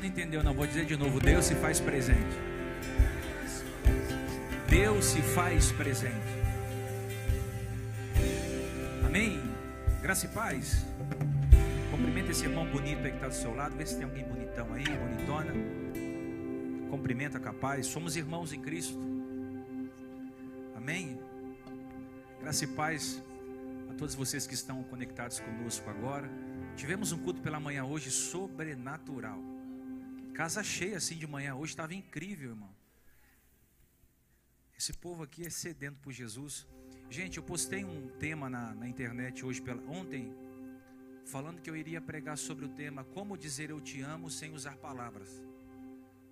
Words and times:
não 0.00 0.06
entendeu, 0.06 0.42
não, 0.42 0.54
vou 0.54 0.66
dizer 0.66 0.86
de 0.86 0.96
novo: 0.96 1.20
Deus 1.20 1.44
se 1.44 1.54
faz 1.54 1.78
presente. 1.78 2.36
Deus 4.68 5.04
se 5.04 5.20
faz 5.20 5.70
presente. 5.72 6.14
Amém? 9.04 9.40
Graça 10.00 10.26
e 10.26 10.28
paz. 10.28 10.86
Cumprimenta 11.90 12.30
esse 12.30 12.44
irmão 12.44 12.64
bonito 12.66 13.04
aí 13.04 13.10
que 13.10 13.16
está 13.16 13.28
do 13.28 13.34
seu 13.34 13.54
lado. 13.54 13.76
Vê 13.76 13.84
se 13.84 13.96
tem 13.96 14.04
alguém 14.04 14.24
bonitão 14.24 14.72
aí, 14.72 14.84
bonitona. 14.84 15.52
Cumprimenta 16.88 17.38
capaz. 17.38 17.86
Somos 17.86 18.16
irmãos 18.16 18.52
em 18.52 18.60
Cristo. 18.60 18.98
Amém? 20.74 21.20
Graça 22.40 22.64
e 22.64 22.68
paz 22.68 23.22
a 23.90 23.94
todos 23.94 24.14
vocês 24.14 24.46
que 24.46 24.54
estão 24.54 24.82
conectados 24.84 25.40
conosco 25.40 25.90
agora. 25.90 26.30
Tivemos 26.76 27.12
um 27.12 27.18
culto 27.18 27.42
pela 27.42 27.60
manhã 27.60 27.84
hoje 27.84 28.10
sobrenatural. 28.10 29.49
Casa 30.40 30.64
cheia 30.64 30.96
assim 30.96 31.18
de 31.18 31.26
manhã 31.26 31.54
hoje, 31.54 31.72
estava 31.72 31.92
incrível, 31.92 32.52
irmão. 32.52 32.74
Esse 34.74 34.90
povo 34.90 35.22
aqui 35.22 35.46
é 35.46 35.50
sedento 35.50 36.00
por 36.00 36.14
Jesus. 36.14 36.66
Gente, 37.10 37.36
eu 37.36 37.42
postei 37.42 37.84
um 37.84 38.08
tema 38.18 38.48
na, 38.48 38.74
na 38.74 38.88
internet 38.88 39.44
hoje, 39.44 39.60
pela, 39.60 39.82
ontem, 39.82 40.32
falando 41.26 41.60
que 41.60 41.68
eu 41.68 41.76
iria 41.76 42.00
pregar 42.00 42.38
sobre 42.38 42.64
o 42.64 42.70
tema 42.70 43.04
Como 43.04 43.36
dizer 43.36 43.68
eu 43.68 43.82
te 43.82 44.00
amo 44.00 44.30
sem 44.30 44.54
usar 44.54 44.78
palavras. 44.78 45.42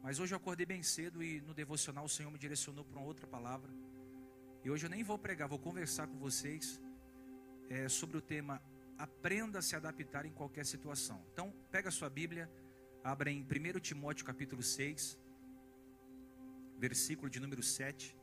Mas 0.02 0.18
hoje 0.18 0.32
eu 0.32 0.38
acordei 0.38 0.64
bem 0.64 0.82
cedo 0.82 1.22
e 1.22 1.42
no 1.42 1.52
devocional 1.52 2.06
o 2.06 2.08
Senhor 2.08 2.30
me 2.30 2.38
direcionou 2.38 2.86
para 2.86 2.98
uma 2.98 3.06
outra 3.06 3.26
palavra. 3.26 3.70
E 4.64 4.70
hoje 4.70 4.86
eu 4.86 4.90
nem 4.90 5.04
vou 5.04 5.18
pregar, 5.18 5.48
vou 5.48 5.58
conversar 5.58 6.06
com 6.06 6.16
vocês 6.16 6.80
é, 7.68 7.90
sobre 7.90 8.16
o 8.16 8.22
tema 8.22 8.58
Aprenda 8.96 9.58
a 9.58 9.62
se 9.62 9.76
adaptar 9.76 10.24
em 10.24 10.32
qualquer 10.32 10.64
situação. 10.64 11.22
Então, 11.30 11.54
pega 11.70 11.90
a 11.90 11.92
sua 11.92 12.08
Bíblia, 12.08 12.50
abra 13.12 13.30
em 13.30 13.40
1 13.42 13.80
Timóteo 13.80 14.24
capítulo 14.30 14.62
6, 14.62 15.18
versículo 16.78 17.30
de 17.30 17.40
número 17.40 17.62
7. 17.62 18.14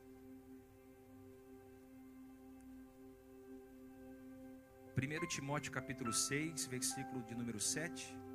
1 4.96 5.26
Timóteo 5.26 5.72
capítulo 5.72 6.12
6, 6.12 6.68
versículo 6.68 7.20
de 7.24 7.34
número 7.34 7.58
7. 7.58 8.25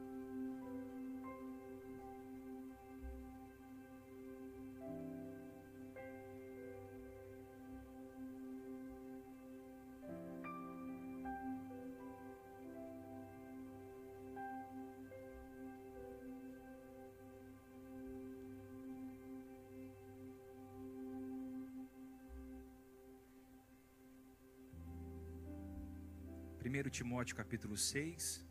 Timóteo 26.92 27.36
capítulo 27.36 27.76
6. 27.76 28.46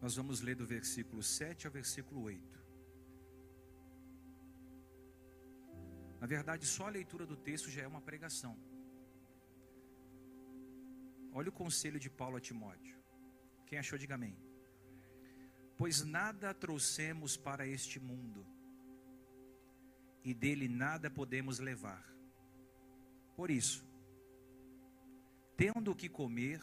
Nós 0.00 0.14
vamos 0.14 0.40
ler 0.40 0.54
do 0.54 0.64
versículo 0.64 1.20
7 1.20 1.66
ao 1.66 1.72
versículo 1.72 2.22
8. 2.22 2.60
Na 6.20 6.26
verdade, 6.28 6.64
só 6.64 6.86
a 6.86 6.90
leitura 6.90 7.26
do 7.26 7.36
texto 7.36 7.68
já 7.68 7.82
é 7.82 7.88
uma 7.88 8.00
pregação. 8.00 8.56
Olha 11.32 11.48
o 11.48 11.52
conselho 11.52 11.98
de 11.98 12.08
Paulo 12.08 12.36
a 12.36 12.40
Timóteo. 12.40 12.96
Quem 13.66 13.80
achou, 13.80 13.98
diga 13.98 14.14
amém. 14.14 14.38
Pois 15.76 16.04
nada 16.04 16.54
trouxemos 16.54 17.36
para 17.36 17.66
este 17.66 17.98
mundo, 17.98 18.46
e 20.22 20.32
dele 20.32 20.68
nada 20.68 21.10
podemos 21.10 21.58
levar. 21.58 22.04
Por 23.34 23.50
isso, 23.50 23.89
tendo 25.60 25.90
o 25.90 25.94
que 25.94 26.08
comer 26.08 26.58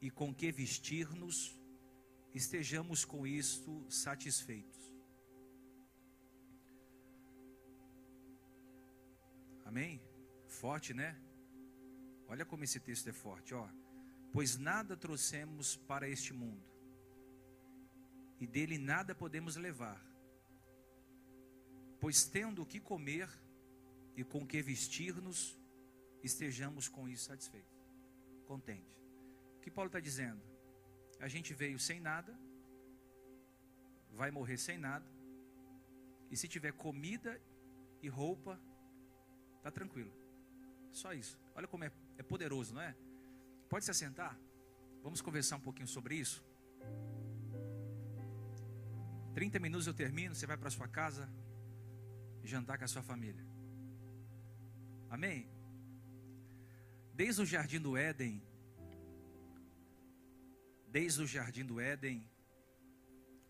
e 0.00 0.10
com 0.10 0.34
que 0.34 0.50
vestir-nos, 0.50 1.56
estejamos 2.34 3.04
com 3.04 3.24
isto 3.24 3.88
satisfeitos. 3.88 4.92
Amém? 9.64 10.02
Forte, 10.48 10.92
né? 10.92 11.16
Olha 12.26 12.44
como 12.44 12.64
esse 12.64 12.80
texto 12.80 13.08
é 13.08 13.12
forte, 13.12 13.54
ó. 13.54 13.68
Pois 14.32 14.58
nada 14.58 14.96
trouxemos 14.96 15.76
para 15.76 16.08
este 16.08 16.32
mundo, 16.32 16.68
e 18.40 18.46
dele 18.46 18.76
nada 18.76 19.14
podemos 19.14 19.54
levar. 19.54 20.04
Pois 22.00 22.24
tendo 22.24 22.62
o 22.62 22.66
que 22.66 22.80
comer 22.80 23.28
e 24.16 24.24
com 24.24 24.44
que 24.44 24.60
vestir-nos, 24.60 25.61
estejamos 26.22 26.88
com 26.88 27.08
isso 27.08 27.24
satisfeitos, 27.24 27.76
contentes. 28.46 28.96
O 29.56 29.60
que 29.60 29.70
Paulo 29.70 29.88
está 29.88 30.00
dizendo? 30.00 30.42
A 31.20 31.28
gente 31.28 31.54
veio 31.54 31.78
sem 31.78 32.00
nada, 32.00 32.36
vai 34.10 34.30
morrer 34.30 34.58
sem 34.58 34.78
nada, 34.78 35.06
e 36.30 36.36
se 36.36 36.48
tiver 36.48 36.72
comida 36.72 37.40
e 38.00 38.08
roupa, 38.08 38.60
está 39.58 39.70
tranquilo. 39.70 40.12
Só 40.90 41.12
isso. 41.12 41.38
Olha 41.54 41.68
como 41.68 41.84
é, 41.84 41.92
é 42.18 42.22
poderoso, 42.22 42.74
não 42.74 42.82
é? 42.82 42.96
Pode 43.68 43.84
se 43.84 43.90
assentar? 43.90 44.38
Vamos 45.02 45.20
conversar 45.20 45.56
um 45.56 45.60
pouquinho 45.60 45.88
sobre 45.88 46.14
isso. 46.14 46.44
30 49.34 49.58
minutos 49.58 49.86
eu 49.86 49.94
termino, 49.94 50.34
você 50.34 50.46
vai 50.46 50.56
para 50.56 50.70
sua 50.70 50.88
casa 50.88 51.28
jantar 52.44 52.78
com 52.78 52.84
a 52.84 52.88
sua 52.88 53.02
família. 53.02 53.44
Amém? 55.08 55.48
Desde 57.22 57.40
o 57.40 57.46
jardim 57.46 57.78
do 57.78 57.96
Éden, 57.96 58.42
desde 60.88 61.22
o 61.22 61.26
jardim 61.34 61.64
do 61.64 61.78
Éden, 61.78 62.28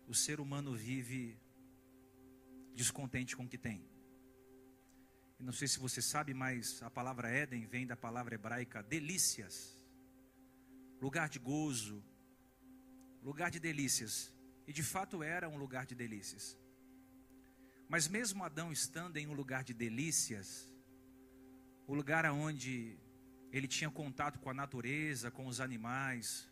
o 0.05 0.13
ser 0.13 0.39
humano 0.39 0.75
vive 0.75 1.41
descontente 2.75 3.35
com 3.35 3.45
o 3.45 3.49
que 3.49 3.57
tem. 3.57 3.79
Eu 5.39 5.45
não 5.47 5.51
sei 5.51 5.67
se 5.67 5.79
você 5.79 6.03
sabe, 6.03 6.35
mas 6.35 6.83
a 6.83 6.91
palavra 6.91 7.31
Éden 7.31 7.65
vem 7.65 7.87
da 7.87 7.97
palavra 7.97 8.35
hebraica 8.35 8.83
delícias, 8.83 9.83
lugar 11.01 11.27
de 11.27 11.39
gozo, 11.39 11.99
lugar 13.23 13.49
de 13.49 13.59
delícias. 13.59 14.31
E 14.67 14.71
de 14.71 14.83
fato 14.83 15.23
era 15.23 15.49
um 15.49 15.57
lugar 15.57 15.87
de 15.87 15.95
delícias. 15.95 16.55
Mas 17.89 18.07
mesmo 18.07 18.43
Adão 18.43 18.71
estando 18.71 19.17
em 19.17 19.25
um 19.25 19.33
lugar 19.33 19.63
de 19.63 19.73
delícias, 19.73 20.71
o 21.87 21.95
lugar 21.95 22.23
aonde 22.23 23.01
ele 23.53 23.67
tinha 23.67 23.91
contato 23.91 24.39
com 24.39 24.49
a 24.49 24.53
natureza, 24.53 25.29
com 25.29 25.45
os 25.45 25.61
animais, 25.61 26.49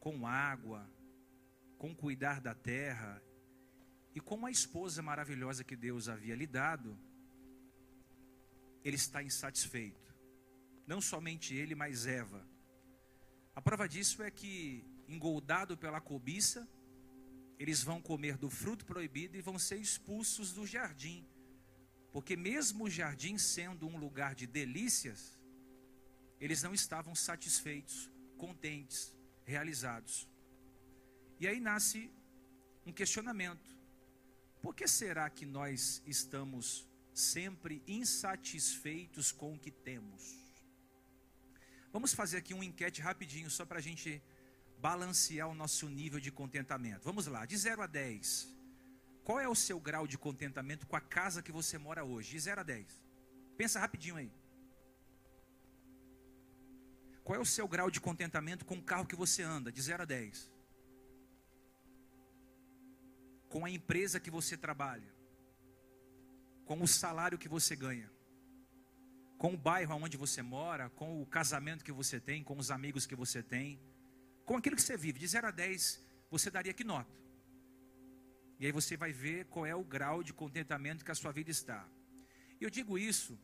com 0.00 0.26
água, 0.26 0.90
com 1.78 1.94
cuidar 1.94 2.40
da 2.40 2.52
terra 2.52 3.22
e 4.12 4.20
com 4.20 4.44
a 4.44 4.50
esposa 4.50 5.00
maravilhosa 5.00 5.62
que 5.62 5.76
Deus 5.76 6.08
havia 6.08 6.34
lhe 6.34 6.46
dado, 6.46 6.98
ele 8.82 8.96
está 8.96 9.22
insatisfeito. 9.22 10.12
Não 10.84 11.00
somente 11.00 11.54
ele, 11.54 11.76
mas 11.76 12.06
Eva. 12.08 12.44
A 13.54 13.62
prova 13.62 13.88
disso 13.88 14.20
é 14.24 14.30
que, 14.30 14.84
engoldado 15.06 15.78
pela 15.78 16.00
cobiça, 16.00 16.68
eles 17.56 17.84
vão 17.84 18.02
comer 18.02 18.36
do 18.36 18.50
fruto 18.50 18.84
proibido 18.84 19.36
e 19.36 19.40
vão 19.40 19.60
ser 19.60 19.76
expulsos 19.76 20.52
do 20.52 20.66
jardim. 20.66 21.24
Porque, 22.10 22.36
mesmo 22.36 22.84
o 22.84 22.90
jardim 22.90 23.38
sendo 23.38 23.86
um 23.86 23.96
lugar 23.96 24.34
de 24.34 24.46
delícias, 24.46 25.40
eles 26.42 26.60
não 26.60 26.74
estavam 26.74 27.14
satisfeitos, 27.14 28.10
contentes, 28.36 29.14
realizados. 29.44 30.28
E 31.38 31.46
aí 31.46 31.60
nasce 31.60 32.10
um 32.84 32.92
questionamento: 32.92 33.70
por 34.60 34.74
que 34.74 34.88
será 34.88 35.30
que 35.30 35.46
nós 35.46 36.02
estamos 36.04 36.88
sempre 37.14 37.80
insatisfeitos 37.86 39.30
com 39.30 39.54
o 39.54 39.58
que 39.58 39.70
temos? 39.70 40.36
Vamos 41.92 42.12
fazer 42.12 42.38
aqui 42.38 42.52
uma 42.52 42.64
enquete 42.64 43.00
rapidinho, 43.00 43.48
só 43.48 43.64
para 43.64 43.78
a 43.78 43.82
gente 43.82 44.20
balancear 44.78 45.48
o 45.48 45.54
nosso 45.54 45.88
nível 45.88 46.18
de 46.18 46.32
contentamento. 46.32 47.04
Vamos 47.04 47.28
lá, 47.28 47.46
de 47.46 47.56
0 47.56 47.82
a 47.82 47.86
10. 47.86 48.48
Qual 49.22 49.38
é 49.38 49.48
o 49.48 49.54
seu 49.54 49.78
grau 49.78 50.08
de 50.08 50.18
contentamento 50.18 50.88
com 50.88 50.96
a 50.96 51.00
casa 51.00 51.40
que 51.40 51.52
você 51.52 51.78
mora 51.78 52.04
hoje? 52.04 52.32
De 52.32 52.40
0 52.40 52.62
a 52.62 52.64
10. 52.64 53.00
Pensa 53.56 53.78
rapidinho 53.78 54.16
aí. 54.16 54.41
Qual 57.24 57.36
é 57.38 57.40
o 57.40 57.46
seu 57.46 57.68
grau 57.68 57.90
de 57.90 58.00
contentamento 58.00 58.64
com 58.64 58.76
o 58.76 58.82
carro 58.82 59.06
que 59.06 59.14
você 59.14 59.42
anda, 59.42 59.70
de 59.70 59.80
0 59.80 60.02
a 60.02 60.06
10? 60.06 60.50
Com 63.48 63.64
a 63.64 63.70
empresa 63.70 64.18
que 64.18 64.30
você 64.30 64.56
trabalha, 64.56 65.14
com 66.64 66.80
o 66.82 66.88
salário 66.88 67.38
que 67.38 67.48
você 67.48 67.76
ganha, 67.76 68.10
com 69.38 69.54
o 69.54 69.56
bairro 69.56 69.94
onde 69.94 70.16
você 70.16 70.42
mora, 70.42 70.88
com 70.90 71.20
o 71.20 71.26
casamento 71.26 71.84
que 71.84 71.92
você 71.92 72.20
tem, 72.20 72.42
com 72.42 72.56
os 72.56 72.70
amigos 72.70 73.06
que 73.06 73.14
você 73.14 73.42
tem, 73.42 73.80
com 74.44 74.56
aquilo 74.56 74.76
que 74.76 74.82
você 74.82 74.96
vive, 74.96 75.18
de 75.18 75.26
0 75.26 75.48
a 75.48 75.50
10, 75.50 76.00
você 76.30 76.50
daria 76.50 76.72
que 76.72 76.84
nota? 76.84 77.22
E 78.58 78.66
aí 78.66 78.72
você 78.72 78.96
vai 78.96 79.12
ver 79.12 79.46
qual 79.46 79.66
é 79.66 79.74
o 79.74 79.84
grau 79.84 80.22
de 80.22 80.32
contentamento 80.32 81.04
que 81.04 81.10
a 81.10 81.14
sua 81.14 81.32
vida 81.32 81.50
está. 81.50 81.86
Eu 82.60 82.70
digo 82.70 82.96
isso 82.96 83.38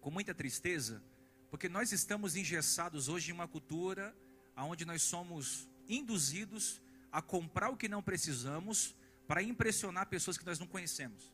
com 0.00 0.10
muita 0.10 0.34
tristeza, 0.34 1.02
porque 1.50 1.68
nós 1.68 1.92
estamos 1.92 2.36
engessados 2.36 3.08
hoje 3.08 3.30
em 3.30 3.34
uma 3.34 3.48
cultura 3.48 4.14
onde 4.56 4.84
nós 4.84 5.02
somos 5.02 5.68
induzidos 5.88 6.80
a 7.10 7.20
comprar 7.20 7.70
o 7.70 7.76
que 7.76 7.88
não 7.88 8.02
precisamos 8.02 8.94
para 9.26 9.42
impressionar 9.42 10.06
pessoas 10.08 10.36
que 10.36 10.44
nós 10.44 10.58
não 10.58 10.66
conhecemos. 10.66 11.32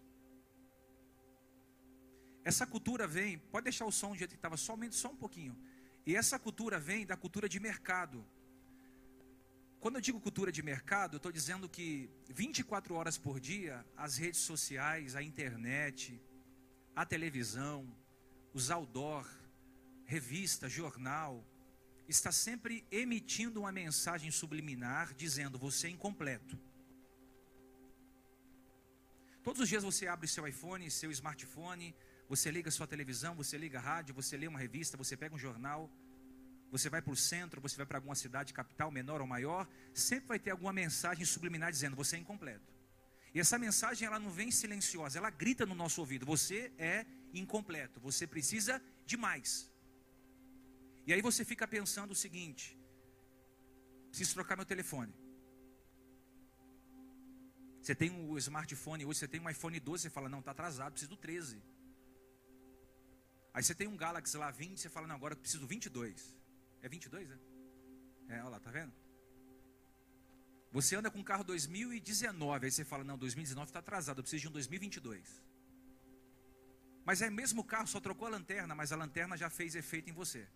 Essa 2.44 2.66
cultura 2.66 3.06
vem, 3.06 3.38
pode 3.38 3.64
deixar 3.64 3.84
o 3.84 3.92
som 3.92 4.10
do 4.12 4.16
jeito 4.16 4.30
que 4.30 4.36
estava, 4.36 4.56
somente 4.56 4.94
só 4.94 5.08
um 5.08 5.16
pouquinho. 5.16 5.56
E 6.06 6.16
essa 6.16 6.38
cultura 6.38 6.78
vem 6.78 7.04
da 7.04 7.16
cultura 7.16 7.48
de 7.48 7.60
mercado. 7.60 8.24
Quando 9.78 9.96
eu 9.96 10.00
digo 10.00 10.20
cultura 10.20 10.50
de 10.50 10.62
mercado, 10.62 11.14
eu 11.14 11.16
estou 11.18 11.32
dizendo 11.32 11.68
que 11.68 12.10
24 12.28 12.94
horas 12.94 13.16
por 13.16 13.40
dia, 13.40 13.84
as 13.96 14.16
redes 14.16 14.40
sociais, 14.40 15.14
a 15.14 15.22
internet, 15.22 16.20
a 16.94 17.04
televisão, 17.04 17.94
os 18.52 18.70
outdoor, 18.70 19.26
revista, 20.14 20.68
jornal, 20.68 21.32
está 22.08 22.32
sempre 22.32 22.84
emitindo 22.90 23.60
uma 23.60 23.70
mensagem 23.70 24.30
subliminar 24.40 25.14
dizendo 25.14 25.56
você 25.66 25.86
é 25.86 25.90
incompleto. 25.90 26.58
Todos 29.46 29.60
os 29.62 29.68
dias 29.68 29.84
você 29.90 30.08
abre 30.08 30.26
seu 30.26 30.44
iPhone, 30.54 30.90
seu 30.90 31.12
smartphone, 31.12 31.94
você 32.28 32.50
liga 32.50 32.72
sua 32.72 32.88
televisão, 32.88 33.36
você 33.36 33.56
liga 33.56 33.78
a 33.78 33.82
rádio, 33.90 34.12
você 34.12 34.36
lê 34.36 34.48
uma 34.48 34.58
revista, 34.58 34.96
você 34.96 35.16
pega 35.16 35.36
um 35.36 35.38
jornal, 35.38 35.88
você 36.72 36.90
vai 36.90 37.00
para 37.00 37.12
o 37.12 37.16
centro, 37.16 37.60
você 37.60 37.76
vai 37.76 37.86
para 37.86 37.98
alguma 37.98 38.16
cidade 38.16 38.52
capital, 38.52 38.90
menor 38.90 39.20
ou 39.20 39.28
maior, 39.28 39.68
sempre 39.94 40.26
vai 40.26 40.40
ter 40.40 40.50
alguma 40.50 40.72
mensagem 40.72 41.24
subliminar 41.24 41.70
dizendo 41.70 41.94
você 41.94 42.16
é 42.16 42.18
incompleto. 42.18 42.74
E 43.32 43.38
essa 43.38 43.56
mensagem 43.56 44.06
ela 44.08 44.18
não 44.18 44.32
vem 44.32 44.50
silenciosa, 44.50 45.18
ela 45.18 45.30
grita 45.30 45.64
no 45.64 45.76
nosso 45.76 46.00
ouvido: 46.00 46.26
você 46.26 46.72
é 46.76 47.06
incompleto, 47.32 48.00
você 48.00 48.26
precisa 48.26 48.82
de 49.06 49.16
mais. 49.16 49.69
E 51.06 51.12
aí 51.12 51.22
você 51.22 51.44
fica 51.44 51.66
pensando 51.66 52.12
o 52.12 52.14
seguinte: 52.14 52.78
preciso 54.08 54.34
trocar 54.34 54.56
meu 54.56 54.66
telefone. 54.66 55.14
Você 57.80 57.94
tem 57.94 58.10
um 58.10 58.36
smartphone 58.36 59.06
hoje, 59.06 59.20
você 59.20 59.28
tem 59.28 59.40
um 59.40 59.48
iPhone 59.48 59.80
12, 59.80 60.02
você 60.02 60.10
fala, 60.10 60.28
não, 60.28 60.40
está 60.40 60.50
atrasado, 60.50 60.92
preciso 60.92 61.10
do 61.10 61.16
13. 61.16 61.62
Aí 63.54 63.62
você 63.62 63.74
tem 63.74 63.88
um 63.88 63.96
Galaxy 63.96 64.36
lá 64.36 64.50
20, 64.50 64.78
você 64.78 64.88
fala, 64.88 65.06
não, 65.06 65.16
agora 65.16 65.34
preciso 65.34 65.60
do 65.60 65.66
22. 65.66 66.36
É 66.82 66.88
22, 66.88 67.30
né? 67.30 67.38
É, 68.28 68.40
olha 68.40 68.50
lá, 68.50 68.60
tá 68.60 68.70
vendo? 68.70 68.92
Você 70.70 70.94
anda 70.94 71.10
com 71.10 71.18
um 71.18 71.24
carro 71.24 71.42
2019, 71.42 72.66
aí 72.66 72.70
você 72.70 72.84
fala, 72.84 73.02
não, 73.02 73.16
2019 73.18 73.70
está 73.70 73.80
atrasado, 73.80 74.18
eu 74.18 74.22
preciso 74.22 74.42
de 74.42 74.48
um 74.48 74.52
2022. 74.52 75.42
Mas 77.04 77.22
é 77.22 77.28
o 77.28 77.32
mesmo 77.32 77.64
carro, 77.64 77.88
só 77.88 77.98
trocou 77.98 78.28
a 78.28 78.30
lanterna, 78.30 78.74
mas 78.74 78.92
a 78.92 78.96
lanterna 78.96 79.36
já 79.36 79.48
fez 79.48 79.74
efeito 79.74 80.10
em 80.10 80.12
você 80.12 80.46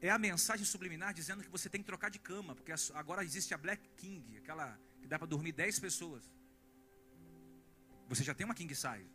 é 0.00 0.10
a 0.10 0.18
mensagem 0.18 0.64
subliminar 0.64 1.12
dizendo 1.12 1.42
que 1.42 1.50
você 1.50 1.68
tem 1.68 1.80
que 1.80 1.86
trocar 1.86 2.10
de 2.10 2.18
cama, 2.18 2.54
porque 2.54 2.72
agora 2.94 3.24
existe 3.24 3.52
a 3.52 3.58
Black 3.58 3.88
King, 3.96 4.38
aquela 4.38 4.78
que 5.00 5.08
dá 5.08 5.18
para 5.18 5.26
dormir 5.26 5.52
10 5.52 5.78
pessoas. 5.80 6.24
Você 8.08 8.22
já 8.22 8.34
tem 8.34 8.44
uma 8.44 8.54
king 8.54 8.72
size. 8.74 9.10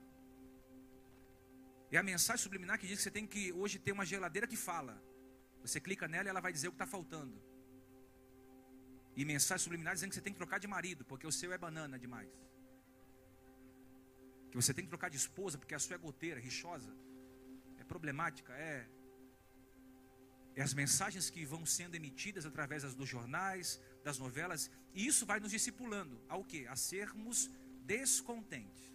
É 1.91 1.97
a 1.97 2.03
mensagem 2.03 2.41
subliminar 2.41 2.79
que 2.79 2.87
diz 2.87 2.97
que 2.97 3.03
você 3.03 3.11
tem 3.11 3.25
que 3.25 3.53
hoje 3.53 3.79
ter 3.79 3.91
uma 3.91 4.05
geladeira 4.05 4.47
que 4.47 4.57
fala. 4.57 5.01
Você 5.61 5.79
clica 5.79 6.07
nela 6.07 6.27
e 6.27 6.31
ela 6.31 6.41
vai 6.41 6.51
dizer 6.51 6.67
o 6.67 6.71
que 6.71 6.75
está 6.75 6.87
faltando. 6.87 7.41
E 9.15 9.23
mensagem 9.23 9.63
subliminar 9.63 9.93
dizendo 9.93 10.09
que 10.09 10.15
você 10.15 10.21
tem 10.21 10.33
que 10.33 10.39
trocar 10.39 10.59
de 10.59 10.67
marido, 10.67 11.05
porque 11.05 11.25
o 11.25 11.31
seu 11.31 11.53
é 11.53 11.57
banana 11.57 11.97
demais. 11.97 12.31
Que 14.49 14.57
você 14.57 14.73
tem 14.73 14.83
que 14.83 14.89
trocar 14.89 15.09
de 15.09 15.17
esposa, 15.17 15.57
porque 15.57 15.75
a 15.75 15.79
sua 15.79 15.95
é 15.95 15.99
goteira, 15.99 16.39
rixosa. 16.39 16.93
É 17.77 17.83
problemática, 17.83 18.53
é 18.53 18.89
é 20.55 20.61
as 20.61 20.73
mensagens 20.73 21.29
que 21.29 21.45
vão 21.45 21.65
sendo 21.65 21.95
emitidas 21.95 22.45
através 22.45 22.83
dos 22.93 23.09
jornais, 23.09 23.79
das 24.03 24.17
novelas, 24.17 24.69
e 24.93 25.05
isso 25.05 25.25
vai 25.25 25.39
nos 25.39 25.51
discipulando 25.51 26.21
ao 26.29 26.43
que? 26.43 26.67
A 26.67 26.75
sermos 26.75 27.49
descontentes. 27.85 28.93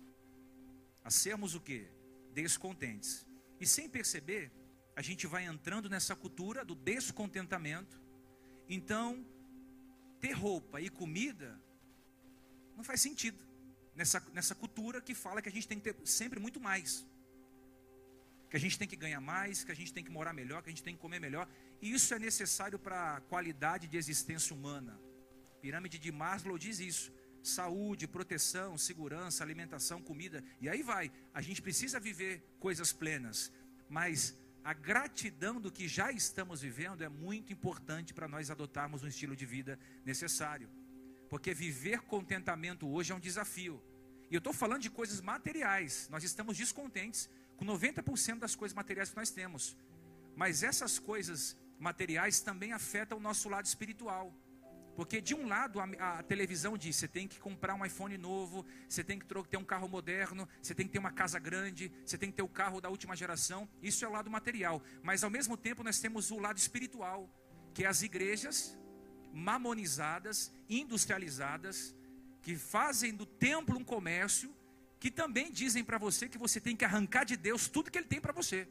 A 1.03 1.11
sermos 1.11 1.55
o 1.55 1.61
que? 1.61 1.89
Descontentes. 2.33 3.27
E 3.61 3.67
sem 3.67 3.89
perceber, 3.89 4.53
a 4.95 5.03
gente 5.03 5.27
vai 5.27 5.45
entrando 5.45 5.89
nessa 5.89 6.15
cultura 6.15 6.65
do 6.65 6.75
descontentamento. 6.75 8.01
Então, 8.69 9.27
ter 10.21 10.33
roupa 10.33 10.81
e 10.81 10.89
comida 10.89 11.61
não 12.77 12.85
faz 12.85 13.01
sentido 13.01 13.45
nessa, 13.95 14.25
nessa 14.33 14.55
cultura 14.55 15.01
que 15.01 15.15
fala 15.15 15.43
que 15.43 15.49
a 15.49 15.53
gente 15.53 15.67
tem 15.67 15.81
que 15.81 15.93
ter 15.93 16.07
sempre 16.07 16.39
muito 16.39 16.61
mais 16.61 17.05
que 18.49 18.57
a 18.57 18.61
gente 18.61 18.79
tem 18.79 18.89
que 18.89 18.97
ganhar 18.97 19.21
mais, 19.21 19.63
que 19.63 19.73
a 19.73 19.75
gente 19.75 19.93
tem 19.93 20.03
que 20.03 20.11
morar 20.11 20.33
melhor, 20.33 20.63
que 20.63 20.71
a 20.71 20.73
gente 20.73 20.83
tem 20.83 20.95
que 20.95 21.01
comer 21.01 21.21
melhor. 21.21 21.49
E 21.83 21.93
isso 21.93 22.15
é 22.15 22.19
necessário 22.19 22.79
para 22.79 23.17
a 23.17 23.21
qualidade 23.21 23.87
de 23.87 23.97
existência 23.97 24.55
humana. 24.55 24.99
Pirâmide 25.61 25.99
de 25.99 26.11
Maslow 26.11 26.59
diz 26.59 26.79
isso. 26.79 27.13
Saúde, 27.43 28.07
proteção, 28.07 28.77
segurança, 28.79 29.45
alimentação, 29.45 30.03
comida. 30.03 30.43
E 30.61 30.69
aí 30.69 30.83
vai. 30.83 31.11
A 31.33 31.41
gente 31.41 31.61
precisa 31.61 32.01
viver 32.01 32.43
coisas 32.59 32.93
plenas. 32.93 33.53
Mas 33.89 34.37
a 34.65 34.73
gratidão 34.73 35.61
do 35.61 35.71
que 35.71 35.87
já 35.87 36.11
estamos 36.11 36.61
vivendo 36.63 37.03
é 37.03 37.09
muito 37.09 37.53
importante 37.53 38.15
para 38.15 38.29
nós 38.29 38.51
adotarmos 38.51 39.03
um 39.03 39.09
estilo 39.09 39.37
de 39.37 39.47
vida 39.47 39.79
necessário. 40.05 40.69
Porque 41.29 41.53
viver 41.53 42.01
contentamento 42.01 42.89
hoje 42.89 43.13
é 43.13 43.15
um 43.15 43.21
desafio. 43.21 43.83
E 44.31 44.35
eu 44.35 44.39
estou 44.39 44.53
falando 44.53 44.83
de 44.83 44.91
coisas 44.91 45.21
materiais. 45.21 46.09
Nós 46.11 46.25
estamos 46.25 46.57
descontentes 46.57 47.29
com 47.59 47.65
90% 47.65 48.39
das 48.39 48.55
coisas 48.55 48.75
materiais 48.75 49.11
que 49.11 49.17
nós 49.17 49.31
temos. 49.31 49.77
Mas 50.35 50.63
essas 50.63 50.99
coisas 50.99 51.57
materiais 51.79 52.41
também 52.41 52.73
afetam 52.73 53.19
o 53.19 53.21
nosso 53.21 53.49
lado 53.49 53.67
espiritual. 53.67 54.33
Porque 54.95 55.21
de 55.21 55.35
um 55.35 55.47
lado 55.47 55.81
a, 55.81 55.85
a, 56.19 56.23
televisão 56.23 56.79
diz, 56.79 56.97
você 56.97 57.09
tem 57.09 57.27
que 57.29 57.39
comprar 57.39 57.75
um 57.75 57.85
iPhone 57.85 58.17
novo, 58.17 58.65
você 58.89 59.03
tem 59.03 59.19
que 59.19 59.27
ter 59.27 59.57
um 59.57 59.65
carro 59.65 59.89
moderno, 59.89 60.49
você 60.63 60.75
tem 60.75 60.87
que 60.87 60.93
ter 60.93 60.99
uma 60.99 61.13
casa 61.13 61.39
grande, 61.39 61.93
você 62.05 62.17
tem 62.17 62.31
que 62.31 62.37
ter 62.37 62.43
o 62.43 62.49
carro 62.49 62.81
da 62.81 62.89
última 62.89 63.15
geração. 63.17 63.69
Isso 63.83 64.05
é 64.05 64.09
o 64.09 64.13
lado 64.13 64.31
material. 64.31 64.81
Mas 65.03 65.25
ao 65.25 65.31
mesmo 65.31 65.57
tempo 65.57 65.83
nós 65.83 65.99
temos 65.99 66.31
o 66.31 66.39
lado 66.39 66.59
espiritual, 66.59 67.29
que 67.75 67.85
é 67.85 67.89
as 67.89 68.03
igrejas 68.03 68.79
mamonizadas, 69.33 70.53
industrializadas, 70.69 71.95
que 72.43 72.57
fazem 72.57 73.15
do 73.15 73.27
templo 73.27 73.79
um 73.79 73.85
comércio 73.85 74.55
que 74.99 75.11
também 75.11 75.51
dizem 75.51 75.85
para 75.85 75.99
você 75.99 76.29
que 76.29 76.39
você 76.39 76.61
tem 76.61 76.77
que 76.77 76.85
arrancar 76.85 77.25
de 77.25 77.37
Deus 77.37 77.69
tudo 77.69 77.91
que 77.91 77.99
Ele 77.99 78.07
tem 78.07 78.21
para 78.21 78.33
você. 78.33 78.67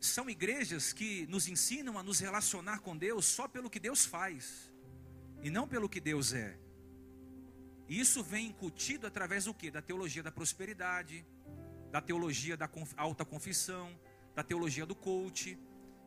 São 0.00 0.28
igrejas 0.28 0.92
que 0.92 1.26
nos 1.26 1.46
ensinam 1.46 1.98
a 1.98 2.02
nos 2.02 2.20
relacionar 2.20 2.80
com 2.80 2.96
Deus 2.96 3.24
só 3.24 3.46
pelo 3.46 3.70
que 3.70 3.78
Deus 3.78 4.04
faz 4.04 4.72
e 5.42 5.50
não 5.50 5.68
pelo 5.68 5.88
que 5.88 6.00
Deus 6.00 6.32
é. 6.32 6.58
E 7.88 8.00
isso 8.00 8.22
vem 8.22 8.46
incutido 8.46 9.06
através 9.06 9.44
do 9.44 9.54
que? 9.54 9.70
Da 9.70 9.82
teologia 9.82 10.22
da 10.22 10.32
prosperidade, 10.32 11.24
da 11.90 12.00
teologia 12.00 12.56
da 12.56 12.68
alta 12.96 13.24
confissão, 13.24 13.98
da 14.34 14.42
teologia 14.42 14.86
do 14.86 14.94
coach, 14.94 15.58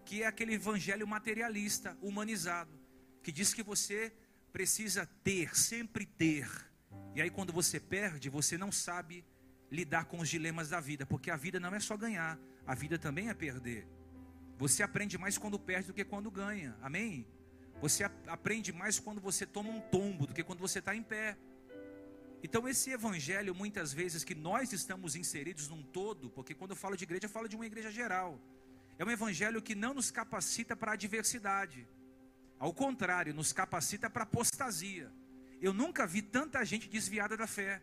que 0.03 0.23
é 0.23 0.27
aquele 0.27 0.55
evangelho 0.55 1.07
materialista, 1.07 1.97
humanizado 2.01 2.84
que 3.25 3.31
diz 3.31 3.55
que 3.55 3.63
você 3.63 4.13
precisa 4.53 5.09
ter, 5.23 5.57
sempre 5.57 6.05
ter. 6.05 6.47
E 7.15 7.19
aí 7.23 7.31
quando 7.31 7.51
você 7.51 7.79
perde, 7.79 8.29
você 8.29 8.55
não 8.55 8.71
sabe 8.71 9.25
lidar 9.71 10.05
com 10.05 10.19
os 10.19 10.29
dilemas 10.29 10.69
da 10.69 10.79
vida, 10.79 11.07
porque 11.07 11.31
a 11.31 11.35
vida 11.35 11.59
não 11.59 11.73
é 11.73 11.79
só 11.79 11.97
ganhar, 11.97 12.37
a 12.67 12.75
vida 12.75 12.99
também 12.99 13.29
é 13.29 13.33
perder. 13.33 13.87
Você 14.59 14.83
aprende 14.83 15.17
mais 15.17 15.39
quando 15.39 15.57
perde 15.57 15.87
do 15.87 15.93
que 15.95 16.05
quando 16.05 16.29
ganha. 16.29 16.77
Amém? 16.83 17.27
Você 17.81 18.03
aprende 18.27 18.71
mais 18.71 18.99
quando 18.99 19.19
você 19.19 19.43
toma 19.43 19.71
um 19.71 19.81
tombo 19.81 20.27
do 20.27 20.33
que 20.35 20.43
quando 20.43 20.59
você 20.59 20.77
está 20.77 20.95
em 20.95 21.01
pé. 21.01 21.35
Então, 22.43 22.67
esse 22.67 22.91
evangelho, 22.91 23.55
muitas 23.55 23.91
vezes, 23.91 24.23
que 24.23 24.35
nós 24.35 24.71
estamos 24.71 25.15
inseridos 25.15 25.67
num 25.67 25.81
todo, 25.81 26.29
porque 26.29 26.53
quando 26.53 26.71
eu 26.71 26.77
falo 26.77 26.95
de 26.95 27.05
igreja, 27.05 27.25
eu 27.25 27.29
falo 27.29 27.49
de 27.49 27.55
uma 27.55 27.65
igreja 27.65 27.89
geral. 27.89 28.39
É 28.99 29.03
um 29.03 29.09
evangelho 29.09 29.63
que 29.63 29.73
não 29.73 29.95
nos 29.95 30.11
capacita 30.11 30.75
para 30.75 30.91
a 30.91 30.93
adversidade. 30.93 31.87
Ao 32.59 32.73
contrário, 32.73 33.33
nos 33.33 33.51
capacita 33.51 34.09
para 34.09 34.23
apostasia. 34.23 35.11
Eu 35.61 35.73
nunca 35.73 36.05
vi 36.07 36.21
tanta 36.21 36.63
gente 36.63 36.87
desviada 36.87 37.35
da 37.35 37.47
fé. 37.47 37.81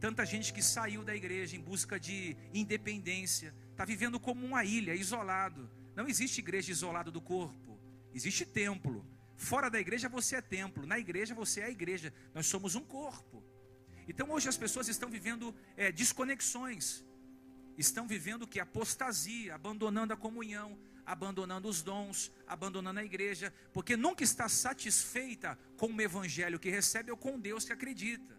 Tanta 0.00 0.24
gente 0.26 0.52
que 0.52 0.62
saiu 0.62 1.02
da 1.02 1.14
igreja 1.14 1.56
em 1.56 1.60
busca 1.60 1.98
de 1.98 2.36
independência, 2.52 3.54
está 3.70 3.84
vivendo 3.84 4.20
como 4.20 4.44
uma 4.44 4.64
ilha, 4.64 4.94
isolado. 4.94 5.70
Não 5.96 6.06
existe 6.06 6.40
igreja 6.40 6.70
isolada 6.70 7.10
do 7.10 7.20
corpo, 7.20 7.78
existe 8.12 8.44
templo. 8.44 9.06
Fora 9.36 9.70
da 9.70 9.80
igreja 9.80 10.08
você 10.08 10.36
é 10.36 10.42
templo, 10.42 10.86
na 10.86 10.98
igreja 10.98 11.34
você 11.34 11.60
é 11.60 11.64
a 11.64 11.70
igreja. 11.70 12.12
Nós 12.34 12.46
somos 12.46 12.74
um 12.74 12.82
corpo. 12.82 13.42
Então 14.06 14.30
hoje 14.30 14.48
as 14.48 14.56
pessoas 14.56 14.88
estão 14.88 15.08
vivendo 15.08 15.54
é, 15.76 15.90
desconexões. 15.90 17.04
estão 17.78 18.06
vivendo 18.06 18.46
que 18.46 18.60
apostasia, 18.60 19.54
abandonando 19.54 20.12
a 20.12 20.16
comunhão, 20.16 20.78
abandonando 21.06 21.68
os 21.68 21.82
dons, 21.82 22.32
abandonando 22.46 23.00
a 23.00 23.04
igreja, 23.04 23.52
porque 23.72 23.96
nunca 23.96 24.24
está 24.24 24.48
satisfeita 24.48 25.58
com 25.76 25.92
o 25.92 26.00
evangelho 26.00 26.58
que 26.58 26.70
recebe 26.70 27.10
ou 27.10 27.16
com 27.16 27.38
Deus 27.38 27.64
que 27.64 27.72
acredita. 27.72 28.38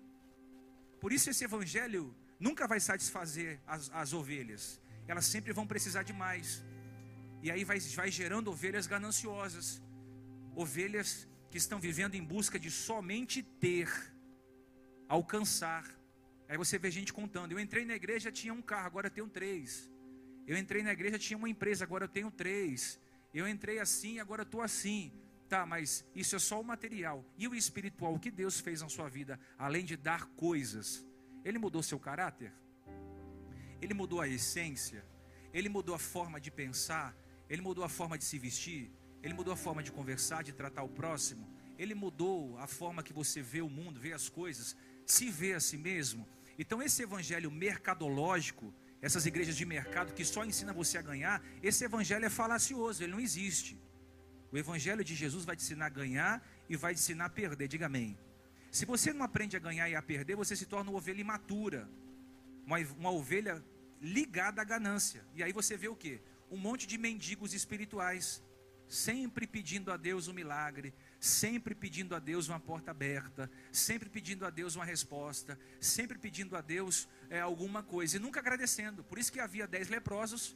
Por 0.99 1.11
isso 1.13 1.29
esse 1.29 1.43
evangelho 1.43 2.15
nunca 2.39 2.67
vai 2.67 2.79
satisfazer 2.79 3.59
as, 3.67 3.89
as 3.93 4.13
ovelhas, 4.13 4.81
elas 5.07 5.25
sempre 5.25 5.53
vão 5.53 5.67
precisar 5.67 6.03
de 6.03 6.13
mais. 6.13 6.63
E 7.41 7.51
aí 7.51 7.63
vai, 7.63 7.79
vai 7.79 8.09
gerando 8.09 8.49
ovelhas 8.49 8.87
gananciosas, 8.87 9.81
ovelhas 10.55 11.27
que 11.51 11.57
estão 11.57 11.79
vivendo 11.79 12.15
em 12.15 12.23
busca 12.23 12.57
de 12.57 12.71
somente 12.71 13.43
ter, 13.43 13.89
alcançar. 15.07 15.85
Aí 16.49 16.57
você 16.57 16.77
vê 16.77 16.89
gente 16.89 17.13
contando: 17.13 17.51
eu 17.51 17.59
entrei 17.59 17.85
na 17.85 17.95
igreja, 17.95 18.31
tinha 18.31 18.53
um 18.53 18.61
carro, 18.61 18.87
agora 18.87 19.09
tenho 19.09 19.27
três. 19.27 19.89
Eu 20.47 20.57
entrei 20.57 20.83
na 20.83 20.91
igreja, 20.91 21.17
tinha 21.17 21.37
uma 21.37 21.49
empresa, 21.49 21.83
agora 21.83 22.05
eu 22.05 22.09
tenho 22.09 22.29
três. 22.29 22.99
Eu 23.33 23.47
entrei 23.47 23.79
assim, 23.79 24.19
agora 24.19 24.43
estou 24.43 24.61
assim. 24.61 25.11
Tá, 25.47 25.65
mas 25.65 26.03
isso 26.15 26.35
é 26.35 26.39
só 26.39 26.59
o 26.59 26.63
material. 26.63 27.23
E 27.37 27.47
o 27.47 27.55
espiritual, 27.55 28.13
o 28.13 28.19
que 28.19 28.31
Deus 28.31 28.59
fez 28.59 28.81
na 28.81 28.89
sua 28.89 29.07
vida, 29.07 29.39
além 29.57 29.85
de 29.85 29.95
dar 29.95 30.25
coisas? 30.35 31.05
Ele 31.43 31.59
mudou 31.59 31.83
seu 31.83 31.99
caráter? 31.99 32.51
Ele 33.81 33.93
mudou 33.93 34.21
a 34.21 34.27
essência? 34.27 35.05
Ele 35.53 35.69
mudou 35.69 35.93
a 35.93 35.99
forma 35.99 36.39
de 36.39 36.49
pensar? 36.49 37.15
Ele 37.49 37.61
mudou 37.61 37.83
a 37.83 37.89
forma 37.89 38.17
de 38.17 38.23
se 38.23 38.39
vestir? 38.39 38.91
Ele 39.21 39.33
mudou 39.33 39.53
a 39.53 39.57
forma 39.57 39.83
de 39.83 39.91
conversar, 39.91 40.43
de 40.43 40.51
tratar 40.51 40.83
o 40.83 40.89
próximo? 40.89 41.47
Ele 41.77 41.93
mudou 41.93 42.57
a 42.57 42.67
forma 42.67 43.03
que 43.03 43.13
você 43.13 43.41
vê 43.41 43.61
o 43.61 43.69
mundo, 43.69 43.99
vê 43.99 44.13
as 44.13 44.29
coisas, 44.29 44.75
se 45.05 45.29
vê 45.29 45.53
a 45.53 45.59
si 45.59 45.77
mesmo? 45.77 46.27
Então, 46.57 46.81
esse 46.81 47.03
evangelho 47.03 47.51
mercadológico, 47.51 48.73
essas 49.05 49.23
igrejas 49.27 49.55
de 49.55 49.65
mercado 49.67 50.13
que 50.17 50.25
só 50.25 50.43
ensina 50.43 50.73
você 50.73 50.97
a 50.97 51.01
ganhar, 51.09 51.39
esse 51.61 51.85
evangelho 51.85 52.25
é 52.25 52.29
falacioso, 52.29 53.03
ele 53.03 53.11
não 53.11 53.19
existe. 53.19 53.79
O 54.51 54.57
evangelho 54.57 55.03
de 55.03 55.13
Jesus 55.13 55.45
vai 55.45 55.55
te 55.55 55.61
ensinar 55.63 55.85
a 55.85 55.89
ganhar 55.89 56.33
e 56.67 56.75
vai 56.75 56.95
te 56.95 57.01
ensinar 57.01 57.25
a 57.25 57.29
perder, 57.29 57.67
diga 57.67 57.85
amém. 57.85 58.17
Se 58.71 58.83
você 58.83 59.13
não 59.13 59.23
aprende 59.23 59.55
a 59.55 59.59
ganhar 59.59 59.87
e 59.87 59.95
a 59.95 60.01
perder, 60.01 60.35
você 60.35 60.55
se 60.55 60.65
torna 60.65 60.89
uma 60.89 60.97
ovelha 60.97 61.21
imatura, 61.21 61.87
uma, 62.65 62.79
uma 62.97 63.11
ovelha 63.11 63.63
ligada 64.01 64.59
à 64.63 64.65
ganância. 64.65 65.23
E 65.35 65.43
aí 65.43 65.53
você 65.53 65.77
vê 65.77 65.87
o 65.87 65.95
que? 65.95 66.19
Um 66.49 66.57
monte 66.57 66.87
de 66.87 66.97
mendigos 66.97 67.53
espirituais, 67.53 68.43
sempre 68.87 69.45
pedindo 69.45 69.91
a 69.91 69.97
Deus 69.97 70.27
um 70.27 70.33
milagre, 70.33 70.95
sempre 71.19 71.73
pedindo 71.73 72.15
a 72.15 72.19
Deus 72.19 72.47
uma 72.47 72.59
porta 72.59 72.91
aberta, 72.91 73.49
sempre 73.71 74.09
pedindo 74.09 74.45
a 74.45 74.49
Deus 74.49 74.75
uma 74.75 74.85
resposta, 74.85 75.59
sempre 75.79 76.17
pedindo 76.17 76.55
a 76.55 76.61
Deus 76.61 77.07
é, 77.29 77.39
alguma 77.39 77.81
coisa 77.81 78.17
e 78.17 78.19
nunca 78.19 78.39
agradecendo. 78.39 79.03
Por 79.03 79.17
isso 79.17 79.31
que 79.31 79.39
havia 79.39 79.67
dez 79.67 79.89
leprosos, 79.89 80.55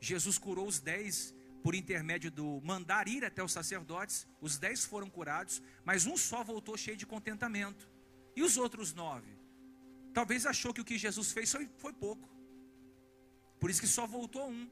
Jesus 0.00 0.38
curou 0.38 0.66
os 0.66 0.80
dez 0.80 1.34
por 1.62 1.74
intermédio 1.74 2.30
do 2.30 2.60
mandar 2.64 3.06
ir 3.06 3.24
até 3.24 3.42
os 3.42 3.52
sacerdotes, 3.52 4.26
os 4.40 4.58
dez 4.58 4.84
foram 4.84 5.08
curados, 5.08 5.62
mas 5.84 6.06
um 6.06 6.16
só 6.16 6.42
voltou 6.42 6.76
cheio 6.76 6.96
de 6.96 7.06
contentamento. 7.06 7.88
E 8.34 8.42
os 8.42 8.56
outros 8.56 8.92
nove? 8.92 9.30
Talvez 10.12 10.44
achou 10.44 10.74
que 10.74 10.80
o 10.80 10.84
que 10.84 10.98
Jesus 10.98 11.32
fez 11.32 11.54
foi, 11.78 11.92
pouco. 11.92 12.28
Por 13.60 13.70
isso 13.70 13.80
que 13.80 13.86
só 13.86 14.06
voltou 14.06 14.50
um. 14.50 14.70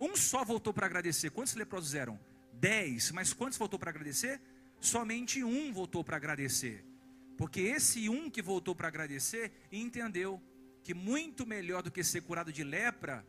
Um 0.00 0.16
só 0.16 0.44
voltou 0.44 0.72
para 0.72 0.86
agradecer. 0.86 1.30
Quantos 1.30 1.54
leprosos 1.54 1.94
eram? 1.94 2.18
Dez. 2.60 3.10
Mas 3.10 3.32
quantos 3.32 3.58
voltou 3.58 3.78
para 3.78 3.90
agradecer? 3.90 4.40
Somente 4.80 5.42
um 5.42 5.72
voltou 5.72 6.04
para 6.04 6.16
agradecer. 6.16 6.84
Porque 7.36 7.60
esse 7.60 8.08
um 8.08 8.30
que 8.30 8.42
voltou 8.42 8.74
para 8.74 8.88
agradecer 8.88 9.50
entendeu 9.72 10.40
que 10.82 10.92
muito 10.92 11.46
melhor 11.46 11.82
do 11.82 11.90
que 11.90 12.04
ser 12.04 12.22
curado 12.22 12.52
de 12.52 12.62
lepra 12.62 13.26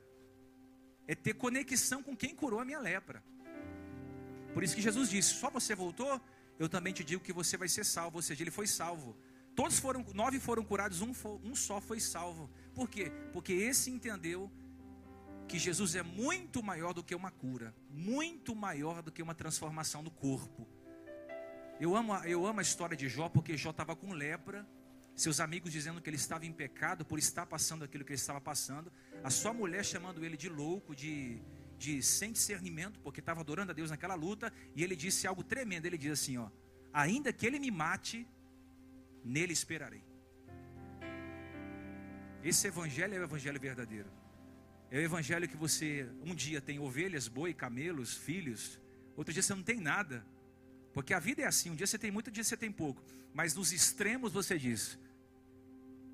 é 1.08 1.16
ter 1.16 1.34
conexão 1.34 2.04
com 2.04 2.16
quem 2.16 2.36
curou 2.36 2.60
a 2.60 2.66
minha 2.66 2.80
lepra. 2.80 3.24
Por 4.54 4.64
isso 4.64 4.76
que 4.76 4.82
Jesus 4.82 5.10
disse: 5.10 5.36
só 5.36 5.50
você 5.50 5.74
voltou, 5.74 6.22
eu 6.60 6.68
também 6.68 6.94
te 6.94 7.04
digo 7.04 7.24
que 7.24 7.34
você 7.34 7.56
vai 7.56 7.70
ser 7.70 7.86
salvo. 7.86 8.18
Ou 8.18 8.22
seja, 8.22 8.44
ele 8.44 8.52
foi 8.52 8.68
salvo. 8.68 9.16
Todos 9.56 9.80
foram, 9.80 10.06
nove 10.14 10.40
foram 10.40 10.64
curados, 10.64 11.02
um, 11.02 11.14
um 11.44 11.56
só 11.56 11.82
foi 11.82 12.00
salvo. 12.00 12.50
Por 12.74 12.90
quê? 12.90 13.12
Porque 13.34 13.54
esse 13.54 13.90
entendeu 13.90 14.52
que 15.52 15.60
Jesus 15.60 15.96
é 15.96 16.02
muito 16.02 16.64
maior 16.64 16.94
do 16.94 17.04
que 17.04 17.14
uma 17.14 17.30
cura, 17.30 17.76
muito 17.90 18.56
maior 18.56 19.02
do 19.02 19.12
que 19.12 19.22
uma 19.22 19.36
transformação 19.36 20.02
do 20.02 20.10
corpo. 20.10 20.66
Eu 21.78 21.94
amo, 21.94 22.16
eu 22.24 22.46
amo 22.46 22.60
a 22.60 22.62
história 22.62 22.96
de 22.96 23.10
Jó, 23.10 23.28
porque 23.28 23.58
Jó 23.58 23.72
estava 23.72 23.94
com 23.94 24.14
lepra, 24.14 24.66
seus 25.14 25.42
amigos 25.42 25.74
dizendo 25.74 26.02
que 26.02 26.10
ele 26.10 26.16
estava 26.16 26.46
em 26.46 26.54
pecado 26.54 27.04
por 27.04 27.20
estar 27.20 27.46
passando 27.46 27.84
aquilo 27.84 28.06
que 28.06 28.14
ele 28.14 28.20
estava 28.20 28.40
passando, 28.40 28.90
a 29.22 29.30
sua 29.30 29.52
mulher 29.52 29.84
chamando 29.84 30.24
ele 30.24 30.38
de 30.38 30.48
louco, 30.48 30.96
de, 30.96 31.42
de 31.78 32.02
sem 32.02 32.32
discernimento, 32.32 33.02
porque 33.02 33.20
estava 33.20 33.42
adorando 33.42 33.72
a 33.74 33.76
Deus 33.76 33.90
naquela 33.90 34.16
luta, 34.16 34.54
e 34.74 34.82
ele 34.82 34.96
disse 34.96 35.28
algo 35.28 35.44
tremendo: 35.44 35.86
ele 35.86 35.98
diz 35.98 36.14
assim: 36.14 36.38
ó, 36.38 36.50
ainda 36.94 37.34
que 37.34 37.46
ele 37.46 37.60
me 37.60 37.70
mate, 37.70 38.26
nele 39.22 39.52
esperarei. 39.52 40.04
Esse 42.42 42.68
evangelho 42.68 43.16
é 43.16 43.20
o 43.20 43.24
evangelho 43.24 43.60
verdadeiro. 43.60 44.21
É 44.92 44.98
o 44.98 45.02
evangelho 45.02 45.48
que 45.48 45.56
você 45.56 46.06
um 46.22 46.36
dia 46.36 46.60
tem 46.60 46.78
ovelhas, 46.78 47.30
boi, 47.30 47.54
camelos, 47.54 48.14
filhos, 48.14 48.78
outro 49.16 49.34
dia 49.34 49.42
você 49.42 49.56
não 49.56 49.64
tem 49.64 49.80
nada. 49.80 50.26
Porque 50.94 51.14
a 51.14 51.20
vida 51.20 51.42
é 51.42 51.46
assim, 51.46 51.70
um 51.70 51.76
dia 51.76 51.88
você 51.88 51.98
tem 51.98 52.12
muito, 52.12 52.28
outro 52.28 52.34
dia 52.34 52.44
você 52.44 52.58
tem 52.58 52.70
pouco. 52.70 53.02
Mas 53.34 53.56
nos 53.56 53.72
extremos 53.72 54.34
você 54.34 54.60
diz: 54.60 55.00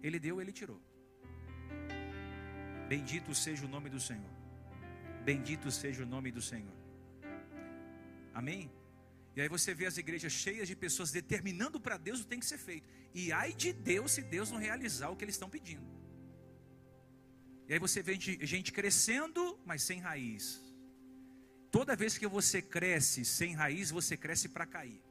Ele 0.04 0.20
deu, 0.20 0.40
ele 0.40 0.52
tirou. 0.52 0.80
Bendito 2.88 3.34
seja 3.34 3.66
o 3.66 3.68
nome 3.68 3.90
do 3.90 4.00
Senhor. 4.00 4.30
Bendito 5.26 5.72
seja 5.72 6.04
o 6.04 6.06
nome 6.06 6.32
do 6.32 6.42
Senhor. 6.42 6.78
Amém? 8.32 8.72
E 9.36 9.42
aí 9.42 9.50
você 9.50 9.74
vê 9.74 9.88
as 9.88 9.98
igrejas 9.98 10.32
cheias 10.32 10.68
de 10.68 10.76
pessoas 10.76 11.12
determinando 11.12 11.80
para 11.80 11.98
Deus 11.98 12.20
o 12.20 12.24
que 12.24 12.30
tem 12.30 12.40
que 12.40 12.46
ser 12.46 12.60
feito. 12.60 12.88
E 13.12 13.32
ai 13.32 13.54
de 13.54 13.74
Deus 13.74 14.12
se 14.12 14.22
Deus 14.22 14.52
não 14.52 14.60
realizar 14.60 15.10
o 15.10 15.16
que 15.16 15.26
eles 15.26 15.34
estão 15.34 15.50
pedindo. 15.50 15.97
E 17.68 17.74
aí 17.74 17.80
você 17.80 18.02
vê 18.02 18.16
gente 18.20 18.72
crescendo, 18.72 19.60
mas 19.66 19.82
sem 19.84 20.00
raiz. 20.00 20.62
Toda 21.70 21.96
vez 21.96 22.18
que 22.18 22.28
você 22.28 22.62
cresce 22.62 23.26
sem 23.26 23.54
raiz, 23.54 23.92
você 23.92 24.16
cresce 24.16 24.48
para 24.48 24.66
cair. 24.66 25.02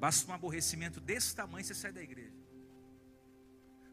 Basta 0.00 0.30
um 0.30 0.34
aborrecimento 0.34 0.98
desse 1.00 1.34
tamanho, 1.36 1.64
você 1.64 1.74
sai 1.74 1.92
da 1.92 2.02
igreja. 2.02 2.40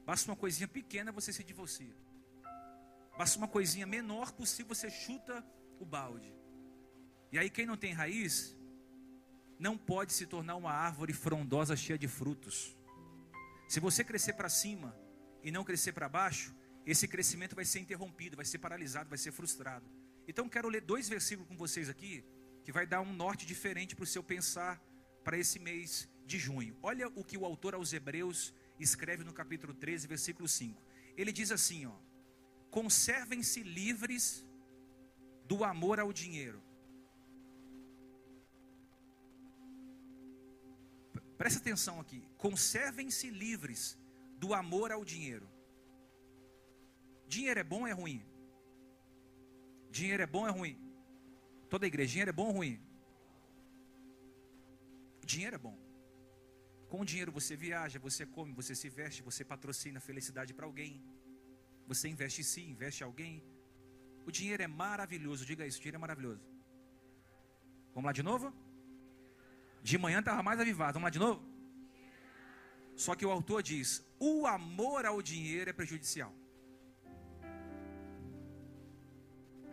Basta 0.05 0.31
uma 0.31 0.37
coisinha 0.37 0.67
pequena, 0.67 1.11
você 1.11 1.33
se 1.33 1.43
divorcia. 1.43 1.95
Basta 3.17 3.37
uma 3.37 3.47
coisinha 3.47 3.85
menor 3.85 4.31
possível, 4.31 4.73
você 4.73 4.89
chuta 4.89 5.45
o 5.79 5.85
balde. 5.85 6.33
E 7.31 7.37
aí, 7.37 7.49
quem 7.49 7.65
não 7.65 7.75
tem 7.75 7.91
raiz, 7.91 8.55
não 9.59 9.77
pode 9.77 10.13
se 10.13 10.25
tornar 10.25 10.55
uma 10.55 10.71
árvore 10.71 11.11
frondosa 11.13 11.75
cheia 11.75 11.99
de 11.99 12.07
frutos. 12.07 12.76
Se 13.67 13.79
você 13.79 14.03
crescer 14.03 14.33
para 14.33 14.49
cima 14.49 14.95
e 15.43 15.51
não 15.51 15.63
crescer 15.63 15.91
para 15.91 16.07
baixo, 16.07 16.55
esse 16.85 17.07
crescimento 17.07 17.55
vai 17.55 17.65
ser 17.65 17.79
interrompido, 17.79 18.37
vai 18.37 18.45
ser 18.45 18.59
paralisado, 18.59 19.09
vai 19.09 19.17
ser 19.17 19.31
frustrado. 19.31 19.85
Então 20.27 20.47
quero 20.47 20.69
ler 20.69 20.81
dois 20.81 21.09
versículos 21.09 21.49
com 21.49 21.57
vocês 21.57 21.89
aqui, 21.89 22.23
que 22.63 22.71
vai 22.71 22.85
dar 22.85 23.01
um 23.01 23.13
norte 23.13 23.45
diferente 23.45 23.95
para 23.95 24.03
o 24.03 24.07
seu 24.07 24.23
pensar 24.23 24.81
para 25.23 25.37
esse 25.37 25.59
mês 25.59 26.07
de 26.25 26.37
junho. 26.39 26.77
Olha 26.81 27.09
o 27.09 27.23
que 27.23 27.37
o 27.37 27.45
autor 27.45 27.75
aos 27.75 27.91
Hebreus 27.91 28.53
escreve 28.79 29.23
no 29.23 29.33
capítulo 29.33 29.73
13, 29.73 30.07
versículo 30.07 30.47
5. 30.47 30.81
Ele 31.17 31.31
diz 31.31 31.51
assim, 31.51 31.85
ó: 31.85 31.95
Conservem-se 32.71 33.63
livres 33.63 34.45
do 35.45 35.63
amor 35.63 35.99
ao 35.99 36.13
dinheiro 36.13 36.61
Presta 41.37 41.59
atenção 41.59 41.99
aqui. 41.99 42.21
Conservem-se 42.37 43.29
livres 43.29 43.97
do 44.43 44.53
amor 44.53 44.91
ao 44.91 45.03
dinheiro. 45.05 45.47
Dinheiro 47.27 47.59
é 47.59 47.63
bom 47.63 47.81
ou 47.81 47.87
é 47.87 47.91
ruim? 47.91 48.25
Dinheiro 49.89 50.23
é 50.23 50.27
bom 50.27 50.41
ou 50.41 50.47
é 50.47 50.51
ruim? 50.51 50.75
Toda 51.69 51.85
igreja, 51.85 52.11
dinheiro 52.11 52.29
é 52.29 52.33
bom 52.33 52.47
ou 52.47 52.53
ruim? 52.59 52.79
Dinheiro 55.25 55.55
é 55.55 55.59
bom. 55.59 55.77
Com 56.89 57.01
o 57.01 57.05
dinheiro 57.05 57.31
você 57.31 57.55
viaja, 57.55 57.99
você 57.99 58.25
come, 58.25 58.53
você 58.53 58.73
se 58.73 58.89
veste, 58.89 59.21
você 59.21 59.43
patrocina 59.43 59.99
felicidade 59.99 60.53
para 60.53 60.65
alguém. 60.65 61.03
Você 61.85 62.07
investe 62.07 62.41
em 62.41 62.43
si, 62.51 62.61
investe 62.61 63.03
em 63.03 63.05
alguém. 63.05 63.43
O 64.25 64.31
dinheiro 64.31 64.63
é 64.63 64.67
maravilhoso, 64.67 65.45
diga 65.45 65.67
isso, 65.67 65.77
o 65.77 65.81
dinheiro 65.81 65.97
é 65.97 66.05
maravilhoso. 66.05 66.41
Vamos 67.93 68.05
lá 68.05 68.13
de 68.13 68.23
novo? 68.23 68.53
De 69.89 69.97
manhã 69.97 70.19
estava 70.19 70.43
mais 70.43 70.59
avivado. 70.59 70.95
Vamos 70.95 71.07
lá 71.07 71.09
de 71.09 71.19
novo? 71.25 71.41
Só 72.93 73.15
que 73.15 73.25
o 73.25 73.31
autor 73.31 73.63
diz: 73.63 74.05
o 74.19 74.45
amor 74.45 75.05
ao 75.05 75.21
dinheiro 75.21 75.69
é 75.69 75.73
prejudicial. 75.73 76.33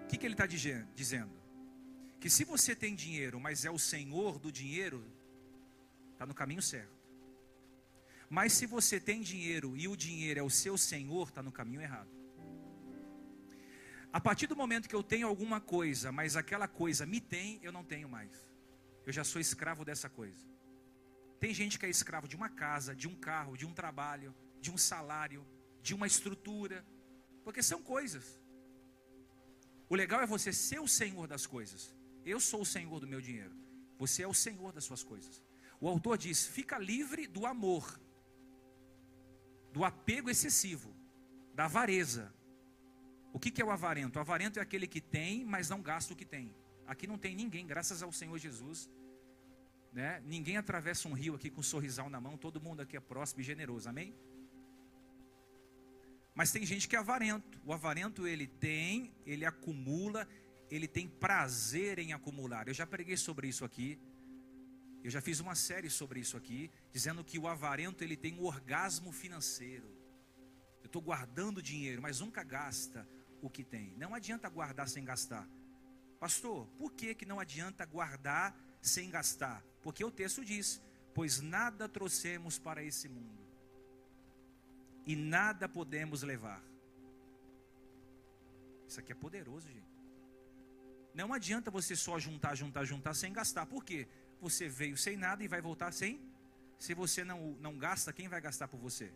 O 0.03 0.07
que, 0.07 0.17
que 0.17 0.25
ele 0.25 0.35
está 0.35 0.47
dizendo? 0.47 1.35
Que 2.21 2.31
se 2.31 2.45
você 2.45 2.77
tem 2.77 2.95
dinheiro, 2.95 3.41
mas 3.41 3.65
é 3.65 3.73
o 3.73 3.79
senhor 3.93 4.39
do 4.39 4.53
dinheiro, 4.53 5.05
está 6.13 6.25
no 6.25 6.35
caminho 6.43 6.63
certo. 6.63 6.97
Mas 8.31 8.53
se 8.53 8.67
você 8.67 9.01
tem 9.01 9.21
dinheiro 9.21 9.77
e 9.77 9.89
o 9.89 9.97
dinheiro 9.97 10.39
é 10.39 10.45
o 10.45 10.49
seu 10.63 10.79
senhor, 10.79 11.27
está 11.27 11.43
no 11.43 11.51
caminho 11.51 11.83
errado. 11.83 12.13
A 14.13 14.21
partir 14.21 14.47
do 14.47 14.55
momento 14.55 14.89
que 14.89 14.95
eu 14.95 15.03
tenho 15.03 15.27
alguma 15.27 15.61
coisa, 15.61 16.13
mas 16.13 16.37
aquela 16.37 16.69
coisa 16.69 17.05
me 17.05 17.21
tem, 17.21 17.59
eu 17.65 17.73
não 17.73 17.83
tenho 17.83 18.09
mais. 18.09 18.54
Eu 19.07 19.13
já 19.13 19.25
sou 19.25 19.41
escravo 19.41 19.85
dessa 19.85 20.09
coisa. 20.09 20.45
Tem 21.39 21.53
gente 21.53 21.79
que 21.79 21.87
é 21.87 21.91
escravo 21.91 22.27
de 22.27 22.37
uma 22.37 22.49
casa, 22.49 22.95
de 22.95 23.07
um 23.07 23.15
carro, 23.15 23.57
de 23.57 23.67
um 23.67 23.73
trabalho, 23.73 24.35
de 24.61 24.71
um 24.71 24.79
salário, 24.79 25.47
de 25.83 25.95
uma 25.95 26.07
estrutura, 26.07 26.85
porque 27.43 27.63
são 27.63 27.83
coisas. 27.83 28.41
O 29.89 29.95
legal 29.95 30.21
é 30.23 30.27
você 30.27 30.53
ser 30.53 30.81
o 30.81 30.89
senhor 30.89 31.27
das 31.27 31.47
coisas. 31.47 31.95
Eu 32.25 32.41
sou 32.41 32.63
o 32.63 32.67
senhor 32.67 32.99
do 33.01 33.07
meu 33.07 33.21
dinheiro. 33.21 33.55
Você 33.99 34.23
é 34.23 34.27
o 34.27 34.35
senhor 34.35 34.73
das 34.73 34.85
suas 34.85 35.03
coisas. 35.03 35.43
O 35.81 35.89
autor 35.89 36.17
diz: 36.17 36.47
fica 36.47 36.79
livre 36.79 37.27
do 37.27 37.45
amor, 37.47 38.01
do 39.73 39.85
apego 39.85 40.31
excessivo, 40.31 40.95
da 41.55 41.67
avareza. 41.67 42.33
O 43.33 43.39
que, 43.39 43.61
é 43.61 43.65
o 43.65 43.71
avarento? 43.71 44.17
O 44.17 44.21
avarento 44.21 44.59
é 44.59 44.63
aquele 44.63 44.87
que 44.87 45.01
tem, 45.01 45.45
mas 45.45 45.69
não 45.69 45.83
gasta 45.83 46.13
o 46.13 46.17
que 46.17 46.25
tem. 46.25 46.55
Aqui 46.87 47.07
não 47.07 47.19
tem 47.19 47.35
ninguém, 47.35 47.67
graças 47.67 48.03
ao 48.03 48.13
Senhor 48.13 48.39
Jesus. 48.39 48.91
Né? 49.93 50.21
Ninguém 50.27 50.57
atravessa 50.57 51.09
um 51.09 51.13
rio 51.13 51.35
aqui 51.35 51.49
com 51.51 51.61
um 51.61 51.65
sorrisal 51.65 52.11
na 52.11 52.21
mão, 52.21 52.37
todo 52.37 52.61
mundo 52.61 52.83
aqui 52.83 52.97
é 52.97 53.01
próximo 53.01 53.41
e 53.41 53.45
generoso, 53.45 53.89
amém? 53.89 54.15
Mas 56.35 56.51
tem 56.51 56.67
gente 56.67 56.89
que 56.89 56.97
é 56.97 56.99
avarento. 56.99 57.61
O 57.65 57.73
avarento 57.73 58.27
ele 58.27 58.47
tem, 58.47 59.15
ele 59.25 59.45
acumula, 59.45 60.27
ele 60.69 60.89
tem 60.89 61.07
prazer 61.07 62.01
em 62.01 62.13
acumular. 62.13 62.67
Eu 62.67 62.75
já 62.75 62.87
preguei 62.87 63.17
sobre 63.17 63.47
isso 63.47 63.65
aqui. 63.65 63.99
Eu 65.05 65.11
já 65.11 65.21
fiz 65.21 65.39
uma 65.39 65.55
série 65.55 65.89
sobre 65.89 66.19
isso 66.19 66.37
aqui, 66.37 66.71
dizendo 66.91 67.23
que 67.23 67.39
o 67.39 67.47
avarento 67.47 68.03
ele 68.03 68.17
tem 68.17 68.35
um 68.35 68.45
orgasmo 68.45 69.13
financeiro. 69.13 69.87
Eu 70.83 70.87
estou 70.87 71.01
guardando 71.01 71.63
dinheiro, 71.63 72.03
mas 72.03 72.21
nunca 72.21 72.43
gasta 72.43 73.09
o 73.41 73.49
que 73.49 73.63
tem. 73.63 73.95
Não 73.97 74.15
adianta 74.15 74.49
guardar 74.49 74.89
sem 74.89 75.05
gastar. 75.05 75.47
Pastor, 76.25 76.67
por 76.79 76.91
que, 76.91 77.15
que 77.15 77.27
não 77.27 77.39
adianta 77.39 77.85
guardar 77.85 78.59
sem 78.81 79.11
gastar? 79.11 79.63
Porque 79.83 80.03
o 80.03 80.11
texto 80.11 80.43
diz: 80.43 80.81
Pois 81.13 81.43
nada 81.43 81.87
trouxemos 81.87 82.59
para 82.59 82.83
esse 82.83 83.11
mundo, 83.11 83.47
e 85.05 85.15
nada 85.15 85.69
podemos 85.69 86.23
levar. 86.23 86.63
Isso 88.89 88.99
aqui 89.01 89.13
é 89.13 89.15
poderoso, 89.15 89.69
gente. 89.69 90.01
Não 91.13 91.31
adianta 91.35 91.71
você 91.71 91.95
só 91.95 92.19
juntar, 92.19 92.55
juntar, 92.55 92.87
juntar 92.87 93.13
sem 93.13 93.31
gastar. 93.31 93.67
Por 93.67 93.85
quê? 93.85 94.09
Você 94.41 94.67
veio 94.67 94.97
sem 94.97 95.19
nada 95.19 95.45
e 95.45 95.49
vai 95.55 95.61
voltar 95.61 95.93
sem. 95.93 96.19
Se 96.79 96.95
você 96.95 97.23
não, 97.23 97.53
não 97.61 97.77
gasta, 97.77 98.15
quem 98.15 98.29
vai 98.29 98.41
gastar 98.41 98.67
por 98.67 98.81
você? 98.81 99.13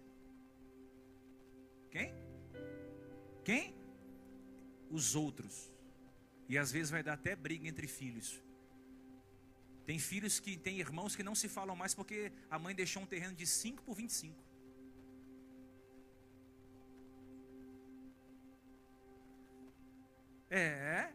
Quem? 1.91 2.13
Quem? 3.43 3.75
Os 4.91 5.15
outros. 5.15 5.78
E 6.49 6.57
às 6.57 6.73
vezes 6.73 6.91
vai 6.91 7.03
dar 7.03 7.15
até 7.15 7.37
briga 7.37 7.69
entre 7.69 7.87
filhos. 7.87 8.43
Tem 9.85 9.99
filhos 9.99 10.39
que 10.41 10.57
têm 10.57 10.79
irmãos 10.79 11.15
que 11.17 11.23
não 11.23 11.35
se 11.35 11.49
falam 11.49 11.77
mais 11.77 11.95
porque 11.95 12.33
a 12.51 12.59
mãe 12.59 12.75
deixou 12.75 13.03
um 13.03 13.07
terreno 13.07 13.35
de 13.35 13.47
5 13.47 13.83
por 13.83 13.95
25. 13.95 14.49
É, 20.51 21.13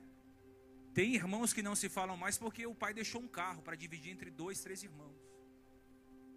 tem 0.94 1.16
irmãos 1.16 1.52
que 1.54 1.64
não 1.64 1.76
se 1.76 1.90
falam 1.90 2.16
mais 2.16 2.38
porque 2.38 2.68
o 2.68 2.76
pai 2.76 2.94
deixou 2.94 3.20
um 3.20 3.28
carro 3.28 3.64
para 3.64 3.76
dividir 3.76 4.12
entre 4.12 4.30
dois, 4.30 4.60
três 4.60 4.84
irmãos. 4.84 5.18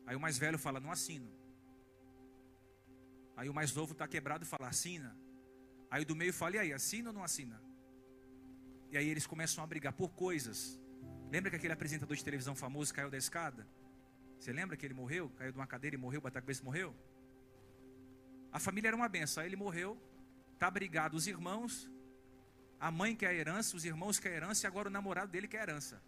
Aí 0.06 0.16
o 0.16 0.20
mais 0.20 0.38
velho 0.38 0.59
fala, 0.59 0.80
não 0.80 0.90
assino. 0.90 1.30
Aí 3.37 3.50
o 3.50 3.54
mais 3.54 3.74
novo 3.74 3.92
está 3.92 4.09
quebrado 4.09 4.44
e 4.44 4.46
fala, 4.46 4.68
assina. 4.68 5.14
Aí 5.90 6.02
o 6.02 6.06
do 6.06 6.16
meio 6.16 6.32
fala, 6.32 6.56
e 6.56 6.59
aí, 6.59 6.72
assina 6.72 7.11
ou 7.11 7.14
não 7.14 7.22
assina? 7.22 7.61
E 8.90 8.96
aí 8.96 9.09
eles 9.09 9.27
começam 9.27 9.62
a 9.62 9.66
brigar 9.66 9.92
por 9.92 10.11
coisas. 10.11 10.81
Lembra 11.31 11.51
que 11.51 11.57
aquele 11.57 11.72
apresentador 11.72 12.16
de 12.16 12.25
televisão 12.25 12.55
famoso 12.55 12.94
caiu 12.94 13.11
da 13.11 13.18
escada? 13.18 13.66
Você 14.38 14.53
lembra 14.53 14.77
que 14.77 14.87
ele 14.87 14.94
morreu? 14.94 15.31
Caiu 15.31 15.53
de 15.53 15.59
uma 15.59 15.66
cadeira 15.66 15.96
e 15.96 15.99
morreu, 15.99 16.20
bateu 16.20 16.38
a 16.38 16.42
cabeça 16.42 16.62
e 16.62 16.64
morreu? 16.64 16.94
A 18.53 18.59
família 18.59 18.88
era 18.88 18.96
uma 18.96 19.09
benção. 19.09 19.42
Aí 19.42 19.49
ele 19.49 19.57
morreu, 19.57 20.01
está 20.55 20.70
brigado 20.70 21.16
os 21.16 21.27
irmãos, 21.27 21.90
a 22.79 22.90
mãe 22.90 23.16
quer 23.16 23.29
a 23.29 23.35
herança, 23.35 23.77
os 23.77 23.85
irmãos 23.85 24.18
querem 24.18 24.38
a 24.38 24.40
herança 24.42 24.66
e 24.66 24.68
agora 24.68 24.88
o 24.88 24.92
namorado 24.92 25.31
dele 25.31 25.49
quer 25.49 25.61
a 25.61 25.62
herança. 25.62 26.03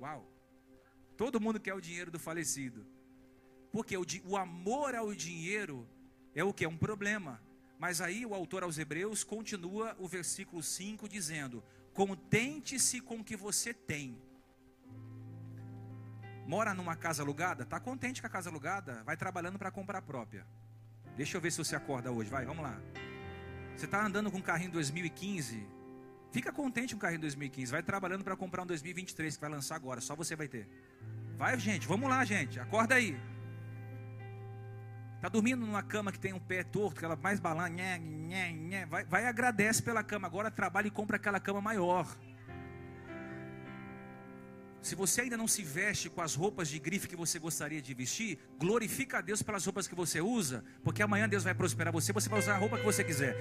Uau! 0.00 0.26
Todo 1.16 1.40
mundo 1.40 1.60
quer 1.60 1.74
o 1.74 1.80
dinheiro 1.80 2.10
do 2.10 2.18
falecido. 2.18 2.86
Porque 3.70 3.96
o, 3.96 4.04
o 4.24 4.36
amor 4.36 4.94
ao 4.94 5.14
dinheiro 5.14 5.88
é 6.34 6.42
o 6.42 6.52
que? 6.54 6.64
É 6.64 6.68
um 6.68 6.78
problema. 6.78 7.42
Mas 7.78 8.00
aí 8.00 8.24
o 8.26 8.34
autor 8.34 8.62
aos 8.62 8.78
Hebreus 8.78 9.22
continua 9.22 9.94
o 9.98 10.08
versículo 10.08 10.62
5 10.62 11.08
dizendo: 11.08 11.62
Contente-se 11.98 13.00
com 13.00 13.16
o 13.16 13.24
que 13.24 13.36
você 13.36 13.74
tem. 13.74 14.16
Mora 16.46 16.72
numa 16.72 16.94
casa 16.94 17.24
alugada? 17.24 17.64
Está 17.64 17.80
contente 17.80 18.20
com 18.20 18.28
a 18.28 18.30
casa 18.30 18.48
alugada? 18.48 19.02
Vai 19.02 19.16
trabalhando 19.16 19.58
para 19.58 19.68
comprar 19.72 19.98
a 19.98 20.02
própria. 20.02 20.46
Deixa 21.16 21.36
eu 21.36 21.40
ver 21.40 21.50
se 21.50 21.58
você 21.58 21.74
acorda 21.74 22.12
hoje. 22.12 22.30
Vai, 22.30 22.44
vamos 22.44 22.62
lá. 22.62 22.80
Você 23.74 23.86
está 23.86 24.06
andando 24.06 24.30
com 24.30 24.38
um 24.38 24.40
carrinho 24.40 24.70
2015? 24.70 25.66
Fica 26.30 26.52
contente 26.52 26.94
com 26.94 26.98
o 26.98 27.00
carrinho 27.00 27.22
2015. 27.22 27.72
Vai 27.72 27.82
trabalhando 27.82 28.22
para 28.22 28.36
comprar 28.36 28.62
um 28.62 28.66
2023 28.66 29.34
que 29.34 29.40
vai 29.40 29.50
lançar 29.50 29.74
agora. 29.74 30.00
Só 30.00 30.14
você 30.14 30.36
vai 30.36 30.46
ter. 30.46 30.68
Vai, 31.36 31.58
gente. 31.58 31.88
Vamos 31.88 32.08
lá, 32.08 32.24
gente. 32.24 32.60
Acorda 32.60 32.94
aí. 32.94 33.20
Está 35.18 35.28
dormindo 35.28 35.66
numa 35.66 35.82
cama 35.82 36.12
que 36.12 36.18
tem 36.18 36.32
um 36.32 36.38
pé 36.38 36.62
torto, 36.62 36.98
aquela 36.98 37.16
mais 37.16 37.40
balã, 37.40 37.68
nhé, 37.68 37.98
nhé, 37.98 38.52
nhé. 38.52 38.86
Vai, 38.86 39.04
vai 39.04 39.26
agradece 39.26 39.82
pela 39.82 40.00
cama. 40.00 40.28
Agora 40.28 40.48
trabalha 40.48 40.86
e 40.86 40.92
compra 40.92 41.16
aquela 41.16 41.40
cama 41.40 41.60
maior. 41.60 42.06
Se 44.80 44.94
você 44.94 45.22
ainda 45.22 45.36
não 45.36 45.48
se 45.48 45.64
veste 45.64 46.08
com 46.08 46.22
as 46.22 46.36
roupas 46.36 46.68
de 46.68 46.78
grife 46.78 47.08
que 47.08 47.16
você 47.16 47.36
gostaria 47.36 47.82
de 47.82 47.92
vestir, 47.94 48.38
glorifica 48.60 49.18
a 49.18 49.20
Deus 49.20 49.42
pelas 49.42 49.66
roupas 49.66 49.88
que 49.88 49.94
você 49.94 50.20
usa, 50.20 50.64
porque 50.84 51.02
amanhã 51.02 51.28
Deus 51.28 51.42
vai 51.42 51.52
prosperar 51.52 51.92
você, 51.92 52.12
você 52.12 52.28
vai 52.28 52.38
usar 52.38 52.54
a 52.54 52.58
roupa 52.58 52.78
que 52.78 52.84
você 52.84 53.02
quiser. 53.02 53.36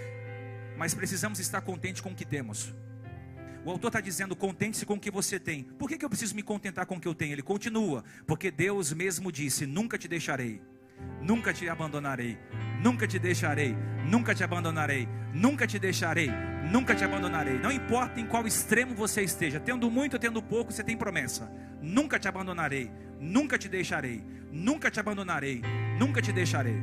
Mas 0.80 0.96
precisamos 0.96 1.38
estar 1.38 1.62
contente 1.62 2.02
com 2.02 2.10
o 2.10 2.16
que 2.16 2.26
temos. 2.26 2.74
O 3.64 3.70
autor 3.70 3.90
está 3.90 4.02
dizendo: 4.02 4.36
contente-se 4.36 4.84
com 4.84 4.96
o 4.96 5.00
que 5.00 5.12
você 5.12 5.40
tem. 5.40 5.64
Por 5.64 5.88
que, 5.88 6.00
que 6.00 6.04
eu 6.04 6.10
preciso 6.10 6.34
me 6.34 6.42
contentar 6.42 6.88
com 6.88 6.96
o 6.96 7.00
que 7.00 7.08
eu 7.08 7.14
tenho? 7.14 7.34
Ele 7.34 7.44
continua: 7.44 8.04
porque 8.26 8.50
Deus 8.50 8.92
mesmo 8.92 9.32
disse: 9.32 9.68
nunca 9.68 9.96
te 9.96 10.08
deixarei 10.08 10.60
nunca 11.22 11.54
te 11.54 11.68
abandonarei, 11.68 12.38
nunca 12.82 13.08
te 13.08 13.20
deixarei, 13.20 13.76
nunca 14.06 14.34
te 14.34 14.44
abandonarei, 14.44 15.08
nunca 15.34 15.68
te 15.68 15.78
deixarei, 15.80 16.32
nunca 16.72 16.96
te 16.96 17.04
abandonarei. 17.04 17.60
Não 17.60 17.72
importa 17.72 18.20
em 18.20 18.26
qual 18.26 18.48
extremo 18.48 18.96
você 18.96 19.22
esteja, 19.22 19.60
tendo 19.60 19.90
muito 19.90 20.14
ou 20.14 20.20
tendo 20.20 20.42
pouco, 20.42 20.72
você 20.72 20.84
tem 20.84 20.98
promessa. 20.98 21.52
Nunca 21.82 22.20
te 22.20 22.28
abandonarei, 22.28 22.92
nunca 23.20 23.58
te 23.58 23.68
deixarei, 23.68 24.24
nunca 24.52 24.90
te 24.90 25.00
abandonarei, 25.00 25.62
nunca 26.00 26.22
te 26.22 26.32
deixarei. 26.32 26.78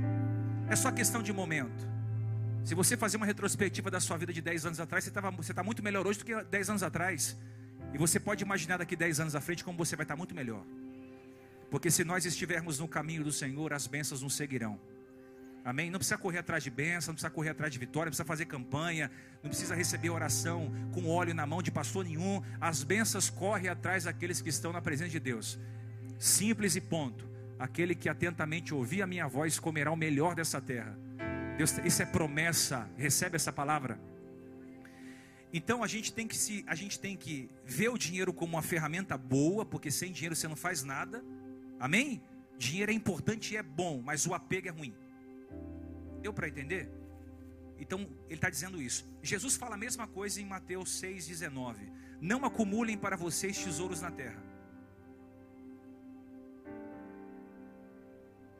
É 0.69 0.77
só 0.77 0.91
questão 0.91 1.23
de 1.23 1.33
momento. 1.33 1.89
Se 2.65 2.75
você 2.75 2.97
fazer 2.97 3.19
uma 3.19 3.27
retrospectiva 3.27 3.91
da 3.91 4.01
sua 4.01 4.17
vida 4.17 4.33
de 4.33 4.41
10 4.41 4.67
anos 4.67 4.81
atrás, 4.81 5.05
você 5.05 5.53
está 5.53 5.63
muito 5.63 5.83
melhor 5.83 6.07
hoje 6.07 6.21
do 6.21 6.25
que 6.25 6.43
10 6.45 6.71
anos 6.71 6.83
atrás. 6.83 7.37
E 7.93 7.99
você 7.99 8.19
pode 8.19 8.43
imaginar 8.43 8.79
daqui 8.79 8.97
10 8.97 9.21
anos 9.21 9.35
à 9.37 9.41
frente 9.41 9.63
como 9.63 9.77
você 9.77 9.95
vai 9.95 10.05
estar 10.05 10.17
muito 10.17 10.35
melhor. 10.35 10.65
Porque 11.75 11.91
se 11.91 12.05
nós 12.05 12.25
estivermos 12.25 12.79
no 12.79 12.87
caminho 12.87 13.25
do 13.25 13.33
Senhor, 13.33 13.73
as 13.73 13.89
bênçãos 13.89 14.23
nos 14.23 14.37
seguirão. 14.37 14.79
Amém? 15.65 15.91
Não 15.91 15.99
precisa 15.99 16.17
correr 16.17 16.39
atrás 16.39 16.63
de 16.63 16.71
bênção, 16.71 17.11
não 17.11 17.15
precisa 17.17 17.31
correr 17.31 17.51
atrás 17.51 17.73
de 17.73 17.81
vitória, 17.81 18.05
não 18.07 18.11
precisa 18.13 18.25
fazer 18.25 18.45
campanha, 18.45 19.11
não 19.43 19.51
precisa 19.51 19.75
receber 19.75 20.09
oração 20.11 20.73
com 20.93 21.09
óleo 21.09 21.35
na 21.35 21.45
mão 21.45 21.61
de 21.61 21.73
pastor 21.73 22.05
nenhum. 22.05 22.41
As 22.61 22.85
bênçãos 22.85 23.29
correm 23.29 23.69
atrás 23.69 24.05
daqueles 24.05 24.41
que 24.41 24.51
estão 24.51 24.73
na 24.73 24.81
presença 24.81 25.11
de 25.11 25.19
Deus. 25.19 25.59
Simples 26.17 26.77
e 26.77 26.81
ponto. 26.81 27.29
Aquele 27.59 27.97
que 27.97 28.09
atentamente 28.09 28.73
ouvir 28.73 29.03
a 29.03 29.07
minha 29.09 29.27
voz 29.27 29.59
comerá 29.59 29.91
o 29.91 29.97
melhor 29.97 30.37
dessa 30.37 30.61
terra. 30.61 30.97
Deus, 31.59 31.77
isso 31.85 32.01
é 32.01 32.07
promessa. 32.07 32.89
Recebe 32.97 33.35
essa 33.35 33.53
palavra. 33.53 33.99
Então 35.53 35.83
a 35.83 35.89
gente 35.89 36.13
tem 36.13 36.29
que 36.29 36.37
se, 36.37 36.65
a 36.69 36.77
gente 36.77 37.01
tem 37.01 37.17
que 37.17 37.51
ver 37.65 37.89
o 37.89 37.99
dinheiro 37.99 38.33
como 38.33 38.53
uma 38.53 38.63
ferramenta 38.63 39.19
boa, 39.19 39.67
porque 39.67 39.91
sem 39.91 40.13
dinheiro 40.13 40.37
você 40.37 40.47
não 40.47 40.55
faz 40.55 40.85
nada. 40.85 41.34
Amém? 41.85 42.23
Dinheiro 42.57 42.91
é 42.91 42.95
importante 42.95 43.53
e 43.53 43.59
é 43.59 43.63
bom, 43.63 44.01
mas 44.01 44.27
o 44.27 44.33
apego 44.33 44.69
é 44.69 44.71
ruim. 44.71 44.95
Deu 46.23 46.33
para 46.33 46.49
entender? 46.49 46.91
Então, 47.79 48.09
ele 48.27 48.37
está 48.37 48.49
dizendo 48.49 48.81
isso. 48.81 49.07
Jesus 49.23 49.55
fala 49.55 49.75
a 49.75 49.77
mesma 49.77 50.07
coisa 50.07 50.41
em 50.41 50.47
Mateus 50.47 50.89
6,19: 51.03 51.93
Não 52.23 52.43
acumulem 52.47 52.97
para 52.97 53.19
vocês 53.19 53.63
tesouros 53.63 54.01
na 54.01 54.11
terra. 54.11 54.43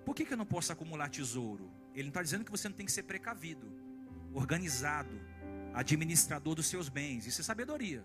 Por 0.05 0.15
que, 0.15 0.27
que 0.27 0.35
eu 0.35 0.37
não 0.37 0.45
posso 0.45 0.71
acumular 0.71 1.09
tesouro? 1.09 1.71
Ele 1.95 2.03
não 2.03 2.11
está 2.11 2.23
dizendo 2.23 2.45
que 2.45 2.51
você 2.51 2.69
não 2.69 2.77
tem 2.77 2.85
que 2.85 2.93
ser 2.93 3.05
precavido, 3.05 3.67
organizado, 4.35 5.19
administrador 5.73 6.55
dos 6.55 6.67
seus 6.67 6.91
bens. 6.91 7.27
Isso 7.27 7.41
é 7.41 7.45
sabedoria. 7.45 8.05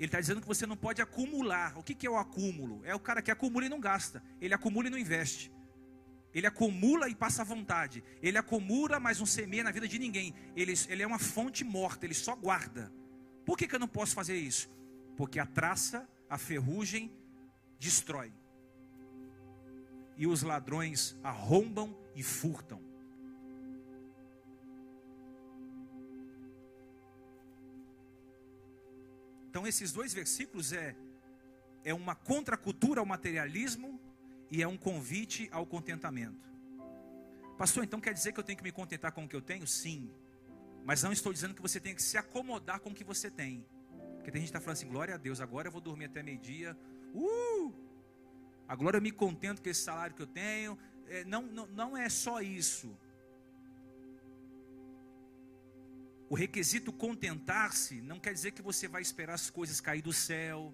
Ele 0.00 0.06
está 0.06 0.18
dizendo 0.18 0.40
que 0.40 0.46
você 0.46 0.64
não 0.64 0.78
pode 0.78 1.02
acumular. 1.02 1.76
O 1.76 1.82
que, 1.82 1.94
que 1.94 2.06
é 2.06 2.10
o 2.10 2.16
acúmulo? 2.16 2.80
É 2.86 2.94
o 2.94 2.98
cara 2.98 3.20
que 3.20 3.30
acumula 3.30 3.66
e 3.66 3.68
não 3.68 3.78
gasta. 3.78 4.22
Ele 4.40 4.54
acumula 4.54 4.86
e 4.88 4.90
não 4.90 4.96
investe. 4.96 5.52
Ele 6.34 6.46
acumula 6.46 7.06
e 7.06 7.14
passa 7.14 7.44
vontade. 7.44 8.02
Ele 8.22 8.38
acumula, 8.38 8.98
mas 8.98 9.18
não 9.18 9.26
semeia 9.26 9.62
na 9.62 9.70
vida 9.70 9.86
de 9.86 9.98
ninguém. 9.98 10.34
Ele, 10.56 10.72
ele 10.88 11.02
é 11.02 11.06
uma 11.06 11.18
fonte 11.18 11.62
morta, 11.64 12.06
ele 12.06 12.14
só 12.14 12.34
guarda. 12.34 12.90
Por 13.44 13.58
que, 13.58 13.68
que 13.68 13.74
eu 13.74 13.78
não 13.78 13.86
posso 13.86 14.14
fazer 14.14 14.36
isso? 14.36 14.70
Porque 15.18 15.38
a 15.38 15.44
traça, 15.44 16.08
a 16.30 16.38
ferrugem, 16.38 17.12
destrói. 17.78 18.32
E 20.16 20.26
os 20.26 20.42
ladrões 20.42 21.14
arrombam 21.22 21.94
e 22.16 22.22
furtam. 22.22 22.82
Então, 29.50 29.66
esses 29.66 29.90
dois 29.90 30.14
versículos 30.14 30.72
é, 30.72 30.96
é 31.82 31.92
uma 31.92 32.14
contracultura 32.14 33.00
ao 33.00 33.06
materialismo 33.06 34.00
e 34.48 34.62
é 34.62 34.68
um 34.68 34.76
convite 34.76 35.48
ao 35.50 35.66
contentamento. 35.66 36.48
Pastor, 37.58 37.82
então 37.82 38.00
quer 38.00 38.14
dizer 38.14 38.32
que 38.32 38.38
eu 38.38 38.44
tenho 38.44 38.56
que 38.56 38.62
me 38.62 38.70
contentar 38.70 39.10
com 39.10 39.24
o 39.24 39.28
que 39.28 39.34
eu 39.34 39.42
tenho? 39.42 39.66
Sim. 39.66 40.08
Mas 40.84 41.02
não 41.02 41.12
estou 41.12 41.32
dizendo 41.32 41.52
que 41.52 41.60
você 41.60 41.80
tem 41.80 41.96
que 41.96 42.02
se 42.02 42.16
acomodar 42.16 42.78
com 42.78 42.90
o 42.90 42.94
que 42.94 43.02
você 43.02 43.28
tem. 43.28 43.66
Porque 44.14 44.30
tem 44.30 44.40
gente 44.40 44.52
que 44.52 44.56
está 44.56 44.60
falando 44.60 44.76
assim, 44.76 44.88
glória 44.88 45.14
a 45.16 45.18
Deus, 45.18 45.40
agora 45.40 45.66
eu 45.66 45.72
vou 45.72 45.80
dormir 45.80 46.04
até 46.04 46.22
meio-dia. 46.22 46.78
Uh! 47.12 47.74
Agora 48.68 48.98
eu 48.98 49.02
me 49.02 49.10
contento 49.10 49.60
com 49.60 49.68
esse 49.68 49.82
salário 49.82 50.14
que 50.14 50.22
eu 50.22 50.28
tenho. 50.28 50.78
É, 51.08 51.24
não, 51.24 51.42
não, 51.42 51.66
não 51.66 51.96
é 51.96 52.08
só 52.08 52.40
isso. 52.40 52.96
O 56.30 56.36
requisito 56.36 56.92
contentar-se 56.92 58.00
não 58.00 58.20
quer 58.20 58.32
dizer 58.32 58.52
que 58.52 58.62
você 58.62 58.86
vai 58.86 59.02
esperar 59.02 59.34
as 59.34 59.50
coisas 59.50 59.80
cair 59.80 60.00
do 60.00 60.12
céu, 60.12 60.72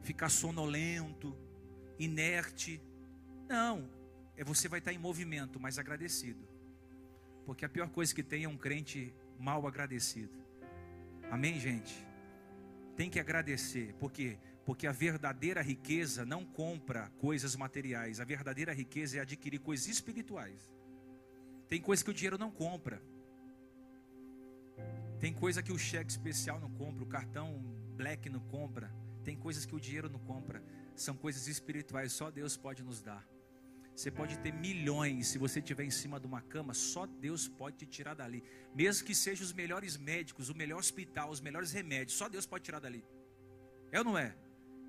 ficar 0.00 0.30
sonolento, 0.30 1.36
inerte. 1.98 2.80
Não, 3.46 3.86
é 4.34 4.42
você 4.42 4.66
vai 4.66 4.78
estar 4.78 4.94
em 4.94 4.98
movimento, 4.98 5.60
mas 5.60 5.78
agradecido. 5.78 6.48
Porque 7.44 7.66
a 7.66 7.68
pior 7.68 7.90
coisa 7.90 8.14
que 8.14 8.22
tem 8.22 8.44
é 8.44 8.48
um 8.48 8.56
crente 8.56 9.14
mal 9.38 9.66
agradecido. 9.66 10.42
Amém, 11.30 11.60
gente? 11.60 11.94
Tem 12.96 13.10
que 13.10 13.20
agradecer, 13.20 13.94
porque 14.00 14.38
porque 14.64 14.88
a 14.88 14.92
verdadeira 14.92 15.62
riqueza 15.62 16.24
não 16.24 16.44
compra 16.44 17.08
coisas 17.18 17.54
materiais, 17.54 18.18
a 18.18 18.24
verdadeira 18.24 18.72
riqueza 18.72 19.18
é 19.18 19.20
adquirir 19.20 19.60
coisas 19.60 19.86
espirituais. 19.86 20.72
Tem 21.68 21.80
coisa 21.80 22.02
que 22.02 22.10
o 22.10 22.14
dinheiro 22.14 22.36
não 22.36 22.50
compra. 22.50 23.00
Tem 25.18 25.32
coisa 25.32 25.62
que 25.62 25.72
o 25.72 25.78
cheque 25.78 26.10
especial 26.10 26.60
não 26.60 26.70
compra, 26.70 27.02
o 27.02 27.06
cartão 27.06 27.62
black 27.96 28.28
não 28.28 28.40
compra. 28.40 28.94
Tem 29.24 29.36
coisas 29.36 29.64
que 29.64 29.74
o 29.74 29.80
dinheiro 29.80 30.08
não 30.08 30.18
compra. 30.20 30.62
São 30.94 31.16
coisas 31.16 31.48
espirituais, 31.48 32.12
só 32.12 32.30
Deus 32.30 32.56
pode 32.56 32.82
nos 32.82 33.02
dar. 33.02 33.26
Você 33.94 34.10
pode 34.10 34.38
ter 34.40 34.52
milhões, 34.52 35.28
se 35.28 35.38
você 35.38 35.58
estiver 35.58 35.84
em 35.84 35.90
cima 35.90 36.20
de 36.20 36.26
uma 36.26 36.42
cama, 36.42 36.74
só 36.74 37.06
Deus 37.06 37.48
pode 37.48 37.78
te 37.78 37.86
tirar 37.86 38.12
dali. 38.12 38.44
Mesmo 38.74 39.06
que 39.06 39.14
sejam 39.14 39.42
os 39.42 39.54
melhores 39.54 39.96
médicos, 39.96 40.50
o 40.50 40.54
melhor 40.54 40.78
hospital, 40.78 41.30
os 41.30 41.40
melhores 41.40 41.72
remédios, 41.72 42.16
só 42.18 42.28
Deus 42.28 42.44
pode 42.44 42.64
tirar 42.64 42.78
dali. 42.78 43.02
É 43.90 43.98
ou 43.98 44.04
não 44.04 44.18
é? 44.18 44.36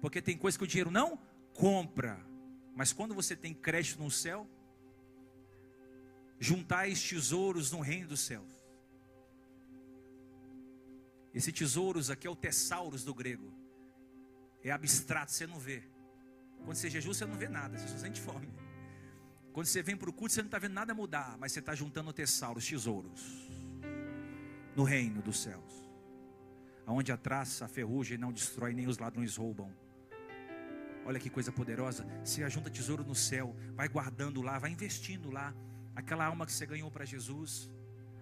Porque 0.01 0.21
tem 0.21 0.37
coisa 0.37 0.57
que 0.57 0.63
o 0.65 0.67
dinheiro 0.67 0.91
não 0.91 1.17
compra. 1.53 2.19
Mas 2.75 2.91
quando 2.91 3.15
você 3.15 3.33
tem 3.33 3.53
crédito 3.53 4.03
no 4.03 4.11
céu, 4.11 4.45
juntais 6.37 7.01
tesouros 7.01 7.71
no 7.71 7.79
reino 7.79 8.09
dos 8.09 8.19
céus. 8.19 8.56
Esse 11.37 11.51
tesouros 11.51 12.09
aqui 12.09 12.25
é 12.25 12.29
o 12.31 12.35
tesauros 12.35 13.03
do 13.03 13.13
grego. 13.13 13.53
É 14.63 14.71
abstrato, 14.71 15.31
você 15.31 15.45
não 15.45 15.59
vê. 15.59 15.83
Quando 16.65 16.75
você 16.75 16.89
jejua, 16.89 17.13
você 17.13 17.27
não 17.27 17.35
vê 17.35 17.47
nada, 17.47 17.77
você 17.77 17.87
só 17.87 17.97
sente 17.99 18.19
fome. 18.19 18.49
Quando 19.53 19.67
você 19.67 19.83
vem 19.83 19.95
para 19.95 20.09
o 20.09 20.13
culto, 20.13 20.33
você 20.33 20.41
não 20.41 20.47
está 20.47 20.57
vendo 20.57 20.73
nada 20.73 20.95
mudar, 20.95 21.37
mas 21.37 21.51
você 21.51 21.59
está 21.59 21.75
juntando 21.75 22.11
tesauros, 22.11 22.67
tesouros, 22.67 23.21
no 24.75 24.83
reino 24.83 25.21
dos 25.21 25.39
céus, 25.39 25.87
aonde 26.87 27.11
a 27.11 27.17
traça, 27.17 27.65
a 27.65 27.67
ferrugem 27.67 28.17
não 28.17 28.33
destrói, 28.33 28.73
nem 28.73 28.87
os 28.87 28.97
ladrões 28.97 29.37
roubam. 29.37 29.71
Olha 31.05 31.19
que 31.19 31.29
coisa 31.29 31.51
poderosa. 31.51 32.03
Você 32.25 32.43
ajunta 32.43 32.71
tesouro 32.71 33.03
no 33.03 33.13
céu, 33.13 33.55
vai 33.75 33.87
guardando 33.87 34.41
lá, 34.41 34.57
vai 34.57 34.71
investindo 34.71 35.29
lá. 35.29 35.53
Aquela 35.95 36.25
alma 36.25 36.47
que 36.47 36.51
você 36.51 36.65
ganhou 36.65 36.89
para 36.89 37.05
Jesus, 37.05 37.69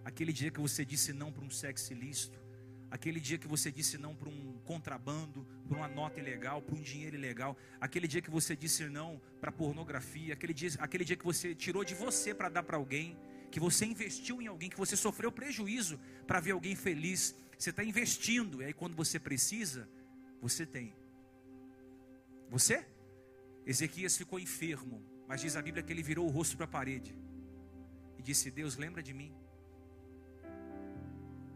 aquele 0.04 0.34
dia 0.34 0.51
que 0.51 0.60
você 0.60 0.84
disse 0.84 1.13
não 1.13 1.32
para 1.32 1.45
um 1.45 1.49
sexo 1.49 1.93
ilícito, 1.93 2.44
aquele 2.89 3.19
dia 3.19 3.38
que 3.38 3.48
você 3.48 3.71
disse 3.71 3.98
não 3.98 4.15
para 4.15 4.30
um 4.30 4.60
contrabando, 4.65 5.45
para 5.67 5.78
uma 5.78 5.88
nota 5.88 6.19
ilegal, 6.19 6.62
para 6.62 6.76
um 6.76 6.82
dinheiro 6.82 7.15
ilegal, 7.15 7.58
aquele 7.80 8.08
dia 8.08 8.21
que 8.21 8.30
você 8.30 8.56
disse 8.56 8.88
não 8.89 9.21
para 9.41 9.52
pornografia, 9.52 10.34
aquele 10.34 10.54
dia, 10.54 10.69
aquele 10.80 11.04
dia 11.04 11.15
que 11.15 11.26
você 11.26 11.54
tirou 11.54 11.84
de 11.84 11.93
você 11.93 12.34
para 12.34 12.50
dar 12.50 12.63
para 12.63 12.78
alguém, 12.78 13.17
que 13.52 13.60
você 13.60 13.86
investiu 13.86 14.41
em 14.41 14.48
alguém, 14.48 14.69
que 14.69 14.78
você 14.78 14.95
sofreu 14.95 15.32
prejuízo 15.32 16.00
para 16.28 16.39
ver 16.39 16.52
alguém 16.52 16.76
feliz, 16.76 17.36
você 17.58 17.69
está 17.69 17.84
investindo, 17.84 18.62
e 18.62 18.65
aí 18.65 18.74
quando 18.74 18.95
você 18.95 19.19
precisa, 19.19 19.88
você 20.41 20.65
tem. 20.65 20.93
Você? 22.50 22.86
Ezequias 23.65 24.17
ficou 24.17 24.39
enfermo, 24.39 25.04
mas 25.28 25.41
diz 25.41 25.56
a 25.56 25.62
Bíblia 25.62 25.84
que 25.84 25.91
ele 25.91 26.04
virou 26.04 26.28
o 26.28 26.30
rosto 26.30 26.56
para 26.56 26.65
a 26.65 26.69
parede 26.69 27.17
e 28.17 28.21
disse: 28.21 28.52
Deus, 28.52 28.78
lembra 28.78 29.02
de 29.02 29.13
mim. 29.13 29.34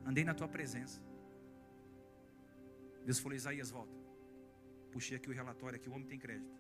Andei 0.06 0.24
na 0.24 0.34
tua 0.34 0.48
presença. 0.48 1.09
Deus 3.10 3.18
falou: 3.18 3.36
Isaías, 3.36 3.72
volta. 3.72 3.98
Puxei 4.92 5.18
aqui 5.18 5.30
o 5.32 5.34
relatório, 5.34 5.76
aqui 5.78 5.90
o 5.90 5.94
homem 5.94 6.08
tem 6.12 6.20
crédito. 6.20 6.58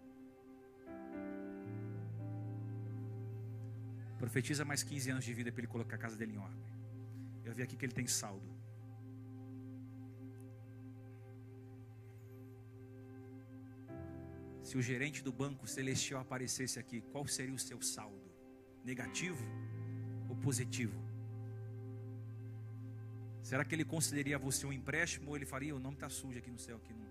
Profetiza 4.17 4.65
mais 4.65 4.81
15 4.81 5.11
anos 5.11 5.25
de 5.25 5.33
vida 5.39 5.51
para 5.51 5.61
ele 5.61 5.67
colocar 5.67 5.95
a 5.95 5.99
casa 5.99 6.17
dele 6.17 6.33
em 6.33 6.39
ordem. 6.39 6.65
Eu 7.45 7.53
vi 7.53 7.61
aqui 7.61 7.75
que 7.77 7.85
ele 7.85 7.93
tem 7.93 8.07
saldo. 8.07 8.49
Se 14.63 14.75
o 14.75 14.81
gerente 14.81 15.21
do 15.27 15.31
banco 15.31 15.67
celestial 15.67 16.21
aparecesse 16.21 16.79
aqui, 16.79 17.01
qual 17.11 17.27
seria 17.27 17.53
o 17.53 17.59
seu 17.59 17.79
saldo? 17.79 18.27
Negativo 18.83 19.45
ou 20.27 20.35
positivo? 20.35 21.08
Será 23.49 23.65
que 23.65 23.73
ele 23.73 23.83
consideraria 23.83 24.37
você 24.37 24.63
um 24.67 24.71
empréstimo 24.71 25.29
ou 25.29 25.35
ele 25.35 25.45
faria 25.53 25.75
o 25.75 25.79
nome 25.79 25.95
está 25.95 26.07
sujo 26.07 26.37
aqui 26.37 26.51
no 26.51 26.59
céu 26.59 26.77
aqui 26.77 26.93
não? 26.93 27.09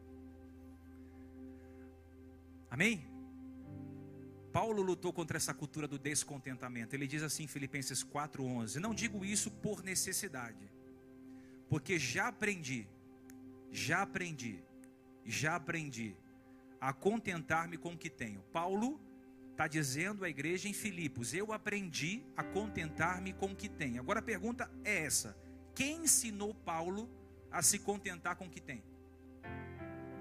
Amém? 2.71 3.05
Paulo 4.53 4.81
lutou 4.81 5.13
contra 5.13 5.37
essa 5.37 5.53
cultura 5.53 5.89
do 5.89 5.99
descontentamento. 5.99 6.95
Ele 6.95 7.09
diz 7.09 7.25
assim 7.25 7.43
em 7.43 7.49
Filipenses 7.49 8.05
4:11: 8.05 8.77
Não 8.77 8.95
digo 8.95 9.25
isso 9.25 9.51
por 9.51 9.83
necessidade, 9.83 10.71
porque 11.69 11.99
já 11.99 12.29
aprendi, 12.29 12.87
já 13.73 14.03
aprendi, 14.03 14.63
já 15.25 15.57
aprendi 15.57 16.15
a 16.81 16.93
contentar-me 16.93 17.77
com 17.77 17.95
o 17.95 17.99
que 17.99 18.09
tenho. 18.09 18.43
Paulo 18.53 19.01
está 19.51 19.67
dizendo 19.67 20.25
à 20.25 20.29
igreja 20.29 20.69
em 20.69 20.73
Filipos: 20.73 21.35
Eu 21.35 21.53
aprendi 21.53 22.23
a 22.37 22.45
contentar-me 22.45 23.33
com 23.33 23.47
o 23.47 23.57
que 23.57 23.69
tenho. 23.69 24.01
Agora 24.01 24.21
a 24.21 24.23
pergunta 24.33 24.71
é 24.85 25.05
essa: 25.05 25.37
quem 25.79 26.03
ensinou 26.03 26.53
Paulo 26.53 27.09
a 27.53 27.63
se 27.63 27.79
contentar 27.79 28.35
com 28.35 28.47
o 28.47 28.51
que 28.51 28.61
tem? 28.61 28.83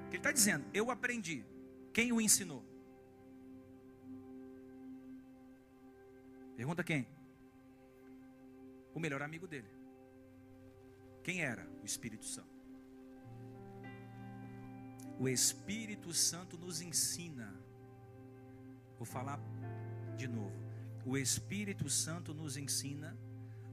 Ele 0.10 0.18
está 0.18 0.32
dizendo, 0.32 0.64
eu 0.72 0.92
aprendi. 0.92 1.44
Quem 1.92 2.12
o 2.12 2.22
ensinou? 2.22 2.64
Pergunta 6.56 6.84
quem? 6.84 7.08
O 8.94 9.00
melhor 9.00 9.24
amigo 9.24 9.48
dele. 9.48 9.68
Quem 11.24 11.42
era? 11.42 11.68
O 11.82 11.86
Espírito 11.86 12.26
Santo. 12.26 12.56
O 15.20 15.28
Espírito 15.28 16.14
Santo 16.14 16.56
nos 16.56 16.82
ensina. 16.82 17.52
Vou 18.96 19.08
falar 19.08 19.40
de 20.16 20.28
novo. 20.28 20.56
O 21.04 21.18
Espírito 21.18 21.90
Santo 21.90 22.32
nos 22.32 22.58
ensina 22.58 23.18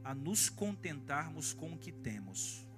a 0.05 0.15
nos 0.15 0.51
contentarmos 0.51 1.53
com 1.53 1.73
o 1.73 1.79
que 1.79 1.91
temos. 1.91 2.69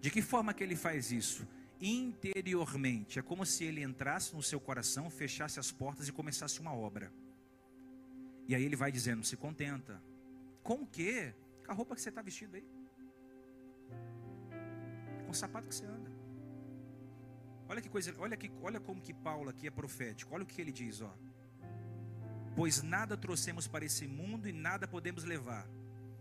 De 0.00 0.10
que 0.10 0.22
forma 0.22 0.54
que 0.54 0.62
ele 0.62 0.76
faz 0.76 1.10
isso? 1.10 1.48
Interiormente, 1.80 3.18
é 3.18 3.22
como 3.22 3.46
se 3.46 3.64
ele 3.64 3.82
entrasse 3.82 4.34
no 4.34 4.42
seu 4.42 4.60
coração, 4.60 5.08
fechasse 5.10 5.58
as 5.58 5.72
portas 5.72 6.08
e 6.08 6.12
começasse 6.12 6.60
uma 6.60 6.74
obra. 6.74 7.12
E 8.46 8.54
aí 8.54 8.64
ele 8.64 8.76
vai 8.76 8.92
dizendo: 8.92 9.24
se 9.24 9.36
contenta. 9.36 10.02
Com 10.62 10.82
o 10.82 10.86
quê? 10.86 11.34
Com 11.64 11.72
a 11.72 11.74
roupa 11.74 11.94
que 11.94 12.02
você 12.02 12.08
está 12.08 12.20
vestido 12.20 12.56
aí. 12.56 12.64
Com 15.24 15.30
o 15.30 15.34
sapato 15.34 15.68
que 15.68 15.74
você 15.74 15.86
anda. 15.86 16.10
Olha 17.68 17.82
que 17.82 17.88
coisa, 17.88 18.14
olha, 18.18 18.36
que, 18.36 18.50
olha 18.62 18.80
como 18.80 19.00
que 19.00 19.12
Paulo 19.12 19.50
aqui 19.50 19.66
é 19.66 19.70
profético. 19.70 20.34
Olha 20.34 20.44
o 20.44 20.46
que 20.46 20.60
ele 20.60 20.72
diz, 20.72 21.00
ó. 21.00 21.14
Pois 22.56 22.82
nada 22.82 23.16
trouxemos 23.16 23.68
para 23.68 23.84
esse 23.84 24.06
mundo 24.06 24.48
e 24.48 24.52
nada 24.52 24.88
podemos 24.88 25.22
levar. 25.24 25.68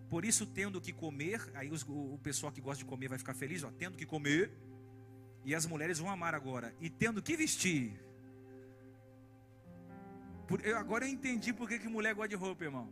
Por 0.09 0.23
isso, 0.23 0.45
tendo 0.45 0.79
que 0.79 0.93
comer, 0.93 1.41
aí 1.53 1.69
os, 1.69 1.83
o, 1.83 2.17
pessoal 2.23 2.51
que 2.51 2.61
gosta 2.61 2.83
de 2.83 2.89
comer 2.89 3.09
vai 3.09 3.17
ficar 3.17 3.33
feliz, 3.33 3.63
ó, 3.63 3.71
tendo 3.71 3.97
que 3.97 4.05
comer, 4.05 4.51
e 5.43 5.53
as 5.53 5.65
mulheres 5.65 5.99
vão 5.99 6.09
amar 6.09 6.33
agora, 6.33 6.73
e 6.79 6.89
tendo 6.89 7.21
que 7.21 7.35
vestir. 7.35 7.99
Por, 10.47 10.65
eu, 10.65 10.77
agora 10.77 11.05
eu 11.05 11.09
entendi 11.09 11.51
por 11.51 11.67
que, 11.67 11.77
que 11.77 11.89
mulher 11.89 12.13
gosta 12.13 12.29
de 12.29 12.35
roupa, 12.35 12.63
irmão. 12.63 12.89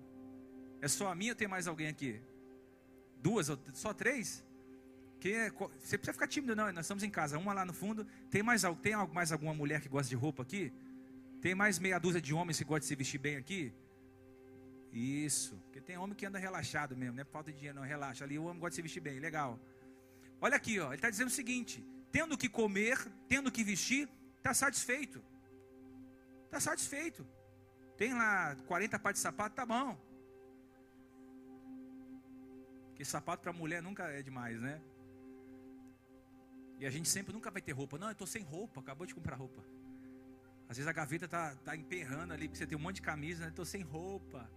É 0.82 0.88
só 0.88 1.08
a 1.10 1.16
minha 1.16 1.32
ou 1.32 1.36
tem 1.36 1.48
mais 1.48 1.68
alguém 1.68 1.88
aqui? 1.88 2.22
Duas? 3.22 3.48
Só 3.74 3.94
três? 3.94 4.46
Quem 5.20 5.34
é, 5.34 5.50
você 5.50 5.98
precisa 5.98 6.14
ficar 6.14 6.28
tímido, 6.28 6.56
não. 6.56 6.72
Nós 6.72 6.86
estamos 6.86 7.02
em 7.02 7.10
casa. 7.10 7.40
Uma 7.40 7.54
lá 7.54 7.66
no 7.66 7.74
fundo. 7.74 8.06
Tem 8.30 8.44
mais, 8.44 8.64
tem 8.82 8.94
mais 9.12 9.32
alguma 9.32 9.54
mulher 9.54 9.82
que 9.82 9.90
gosta 9.90 10.10
de 10.10 10.16
roupa 10.16 10.44
aqui? 10.44 10.72
Tem 11.42 11.56
mais 11.56 11.80
meia 11.80 11.98
dúzia 11.98 12.22
de 12.22 12.34
homens 12.34 12.58
que 12.58 12.64
gostam 12.64 12.82
de 12.82 12.86
se 12.86 12.96
vestir 12.96 13.18
bem 13.18 13.38
aqui? 13.38 13.74
Isso. 14.96 15.58
Porque 15.66 15.82
tem 15.82 15.98
homem 15.98 16.16
que 16.16 16.26
anda 16.26 16.40
relaxado 16.40 16.96
mesmo, 16.96 17.18
não 17.18 17.22
é 17.22 17.26
falta 17.26 17.52
de 17.52 17.58
dinheiro, 17.58 17.78
não. 17.78 17.86
Relaxa. 17.86 18.24
Ali 18.24 18.40
o 18.40 18.46
homem 18.46 18.60
gosta 18.60 18.70
de 18.70 18.76
se 18.78 18.82
vestir 18.82 19.02
bem. 19.02 19.20
Legal. 19.20 19.60
Olha 20.40 20.56
aqui, 20.56 20.80
ó. 20.80 20.88
Ele 20.88 20.96
está 20.96 21.10
dizendo 21.10 21.28
o 21.28 21.32
seguinte: 21.32 21.86
tendo 22.14 22.38
que 22.38 22.48
comer, 22.48 22.98
tendo 23.28 23.52
que 23.52 23.62
vestir, 23.62 24.08
está 24.38 24.54
satisfeito. 24.54 25.22
Está 26.46 26.62
satisfeito. 26.62 27.28
Tem 27.98 28.14
lá 28.14 28.56
40 28.68 28.98
pares 28.98 29.20
de 29.20 29.24
sapato, 29.24 29.54
tá 29.54 29.66
bom. 29.66 29.98
Porque 32.88 33.04
sapato 33.04 33.44
para 33.44 33.52
mulher 33.52 33.82
nunca 33.82 34.04
é 34.06 34.22
demais, 34.22 34.62
né? 34.62 34.82
E 36.80 36.86
a 36.86 36.90
gente 36.90 37.10
sempre 37.10 37.34
nunca 37.34 37.52
vai 37.52 37.62
ter 37.62 37.74
roupa. 37.74 37.98
Não, 37.98 38.08
eu 38.08 38.14
estou 38.14 38.28
sem 38.28 38.44
roupa, 38.44 38.80
acabou 38.80 39.06
de 39.06 39.14
comprar 39.14 39.36
roupa. 39.36 39.62
Às 40.70 40.78
vezes 40.78 40.88
a 40.88 40.94
gaveta 40.94 41.28
tá, 41.28 41.54
tá 41.66 41.76
emperrando 41.76 42.34
ali, 42.34 42.48
porque 42.48 42.58
você 42.58 42.66
tem 42.66 42.78
um 42.78 42.82
monte 42.82 42.98
de 42.98 43.02
camisa, 43.02 43.44
né? 43.44 43.50
Estou 43.50 43.66
sem 43.66 43.82
roupa. 43.82 44.50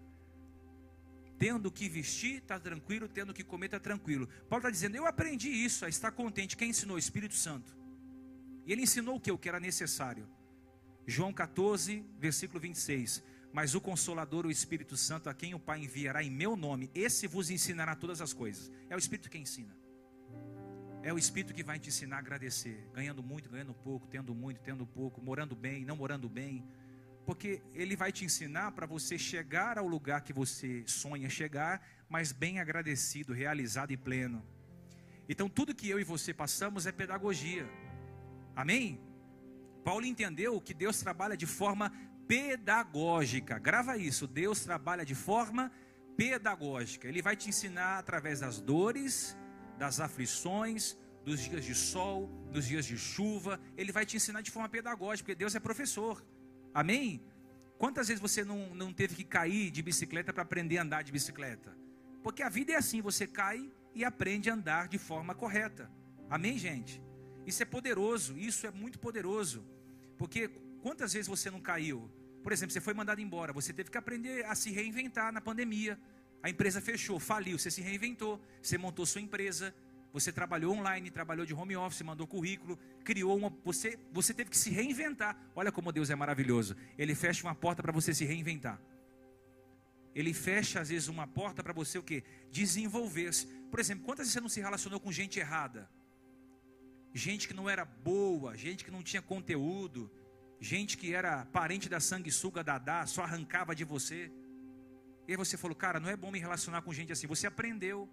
Tendo 1.38 1.70
que 1.70 1.88
vestir, 1.88 2.38
está 2.38 2.58
tranquilo, 2.58 3.08
tendo 3.08 3.32
que 3.32 3.44
comer, 3.44 3.66
está 3.66 3.78
tranquilo. 3.78 4.28
Paulo 4.48 4.62
está 4.62 4.70
dizendo, 4.70 4.96
eu 4.96 5.06
aprendi 5.06 5.48
isso, 5.48 5.84
a 5.84 5.88
estar 5.88 6.10
contente. 6.10 6.56
Quem 6.56 6.70
ensinou? 6.70 6.96
O 6.96 6.98
Espírito 6.98 7.34
Santo. 7.34 7.76
E 8.66 8.72
ele 8.72 8.82
ensinou 8.82 9.16
o 9.16 9.20
que? 9.20 9.30
O 9.30 9.38
que 9.38 9.48
era 9.48 9.60
necessário. 9.60 10.28
João 11.06 11.32
14, 11.32 12.04
versículo 12.18 12.60
26. 12.60 13.22
Mas 13.52 13.74
o 13.74 13.80
Consolador, 13.80 14.46
o 14.46 14.50
Espírito 14.50 14.96
Santo, 14.96 15.30
a 15.30 15.34
quem 15.34 15.54
o 15.54 15.58
Pai 15.58 15.82
enviará 15.82 16.22
em 16.22 16.30
meu 16.30 16.56
nome, 16.56 16.90
esse 16.94 17.26
vos 17.26 17.50
ensinará 17.50 17.94
todas 17.94 18.20
as 18.20 18.32
coisas. 18.32 18.70
É 18.90 18.96
o 18.96 18.98
Espírito 18.98 19.30
que 19.30 19.38
ensina. 19.38 19.74
É 21.02 21.12
o 21.12 21.18
Espírito 21.18 21.54
que 21.54 21.62
vai 21.62 21.78
te 21.78 21.88
ensinar 21.88 22.16
a 22.16 22.18
agradecer, 22.18 22.86
ganhando 22.92 23.22
muito, 23.22 23.48
ganhando 23.48 23.72
pouco, 23.72 24.06
tendo 24.08 24.34
muito, 24.34 24.60
tendo 24.60 24.86
pouco, 24.86 25.22
morando 25.22 25.56
bem, 25.56 25.84
não 25.84 25.96
morando 25.96 26.28
bem. 26.28 26.66
Porque 27.28 27.60
ele 27.74 27.94
vai 27.94 28.10
te 28.10 28.24
ensinar 28.24 28.72
para 28.72 28.86
você 28.86 29.18
chegar 29.18 29.76
ao 29.76 29.86
lugar 29.86 30.22
que 30.22 30.32
você 30.32 30.82
sonha 30.86 31.28
chegar, 31.28 31.86
mas 32.08 32.32
bem 32.32 32.58
agradecido, 32.58 33.34
realizado 33.34 33.90
e 33.90 33.98
pleno. 33.98 34.42
Então, 35.28 35.46
tudo 35.46 35.74
que 35.74 35.90
eu 35.90 36.00
e 36.00 36.04
você 36.04 36.32
passamos 36.32 36.86
é 36.86 36.90
pedagogia. 36.90 37.68
Amém? 38.56 38.98
Paulo 39.84 40.06
entendeu 40.06 40.58
que 40.58 40.72
Deus 40.72 41.00
trabalha 41.00 41.36
de 41.36 41.44
forma 41.44 41.92
pedagógica. 42.26 43.58
Grava 43.58 43.98
isso, 43.98 44.26
Deus 44.26 44.64
trabalha 44.64 45.04
de 45.04 45.14
forma 45.14 45.70
pedagógica. 46.16 47.06
Ele 47.06 47.20
vai 47.20 47.36
te 47.36 47.50
ensinar 47.50 47.98
através 47.98 48.40
das 48.40 48.58
dores, 48.58 49.36
das 49.76 50.00
aflições, 50.00 50.96
dos 51.26 51.40
dias 51.40 51.62
de 51.62 51.74
sol, 51.74 52.26
dos 52.50 52.66
dias 52.66 52.86
de 52.86 52.96
chuva. 52.96 53.60
Ele 53.76 53.92
vai 53.92 54.06
te 54.06 54.16
ensinar 54.16 54.40
de 54.40 54.50
forma 54.50 54.70
pedagógica, 54.70 55.26
porque 55.26 55.38
Deus 55.38 55.54
é 55.54 55.60
professor. 55.60 56.24
Amém? 56.78 57.20
Quantas 57.76 58.06
vezes 58.06 58.20
você 58.20 58.44
não, 58.44 58.72
não 58.72 58.92
teve 58.92 59.16
que 59.16 59.24
cair 59.24 59.68
de 59.68 59.82
bicicleta 59.82 60.32
para 60.32 60.44
aprender 60.44 60.78
a 60.78 60.82
andar 60.82 61.02
de 61.02 61.10
bicicleta? 61.10 61.76
Porque 62.22 62.40
a 62.40 62.48
vida 62.48 62.70
é 62.72 62.76
assim, 62.76 63.00
você 63.02 63.26
cai 63.26 63.68
e 63.96 64.04
aprende 64.04 64.48
a 64.48 64.54
andar 64.54 64.86
de 64.86 64.96
forma 64.96 65.34
correta. 65.34 65.90
Amém, 66.30 66.56
gente? 66.56 67.02
Isso 67.44 67.60
é 67.64 67.66
poderoso, 67.66 68.38
isso 68.38 68.64
é 68.64 68.70
muito 68.70 68.96
poderoso. 69.00 69.66
Porque 70.16 70.46
quantas 70.80 71.14
vezes 71.14 71.26
você 71.26 71.50
não 71.50 71.60
caiu? 71.60 72.08
Por 72.44 72.52
exemplo, 72.52 72.72
você 72.72 72.80
foi 72.80 72.94
mandado 72.94 73.20
embora, 73.20 73.52
você 73.52 73.72
teve 73.72 73.90
que 73.90 73.98
aprender 73.98 74.46
a 74.46 74.54
se 74.54 74.70
reinventar 74.70 75.32
na 75.32 75.40
pandemia. 75.40 75.98
A 76.44 76.48
empresa 76.48 76.80
fechou, 76.80 77.18
faliu, 77.18 77.58
você 77.58 77.72
se 77.72 77.80
reinventou, 77.80 78.40
você 78.62 78.78
montou 78.78 79.04
sua 79.04 79.20
empresa, 79.20 79.74
você 80.18 80.32
trabalhou 80.32 80.74
online, 80.74 81.10
trabalhou 81.10 81.46
de 81.46 81.54
home 81.54 81.76
office, 81.76 82.02
mandou 82.02 82.26
currículo, 82.26 82.78
criou 83.04 83.36
uma. 83.36 83.50
Você, 83.64 83.98
você 84.12 84.34
teve 84.34 84.50
que 84.50 84.56
se 84.56 84.70
reinventar. 84.70 85.36
Olha 85.54 85.70
como 85.70 85.92
Deus 85.92 86.10
é 86.10 86.14
maravilhoso. 86.14 86.76
Ele 86.96 87.14
fecha 87.14 87.46
uma 87.46 87.54
porta 87.54 87.82
para 87.82 87.92
você 87.92 88.12
se 88.12 88.24
reinventar. 88.24 88.80
Ele 90.14 90.34
fecha, 90.34 90.80
às 90.80 90.88
vezes, 90.88 91.08
uma 91.08 91.26
porta 91.26 91.62
para 91.62 91.72
você 91.72 91.98
o 91.98 92.02
quê? 92.02 92.24
Desenvolver-se. 92.50 93.46
Por 93.70 93.78
exemplo, 93.78 94.04
quantas 94.04 94.26
vezes 94.26 94.32
você 94.32 94.40
não 94.40 94.48
se 94.48 94.60
relacionou 94.60 94.98
com 94.98 95.12
gente 95.12 95.38
errada? 95.38 95.88
Gente 97.14 97.46
que 97.46 97.54
não 97.54 97.68
era 97.68 97.84
boa, 97.84 98.56
gente 98.56 98.84
que 98.84 98.90
não 98.90 99.02
tinha 99.02 99.22
conteúdo, 99.22 100.10
gente 100.60 100.96
que 100.96 101.14
era 101.14 101.44
parente 101.46 101.88
da 101.88 102.00
sanguessuga 102.00 102.64
Dadá, 102.64 103.06
só 103.06 103.22
arrancava 103.22 103.74
de 103.74 103.84
você. 103.84 104.30
E 105.26 105.32
aí 105.32 105.36
você 105.36 105.56
falou, 105.56 105.76
cara, 105.76 106.00
não 106.00 106.08
é 106.08 106.16
bom 106.16 106.30
me 106.30 106.38
relacionar 106.38 106.82
com 106.82 106.92
gente 106.92 107.12
assim. 107.12 107.26
Você 107.26 107.46
aprendeu. 107.46 108.08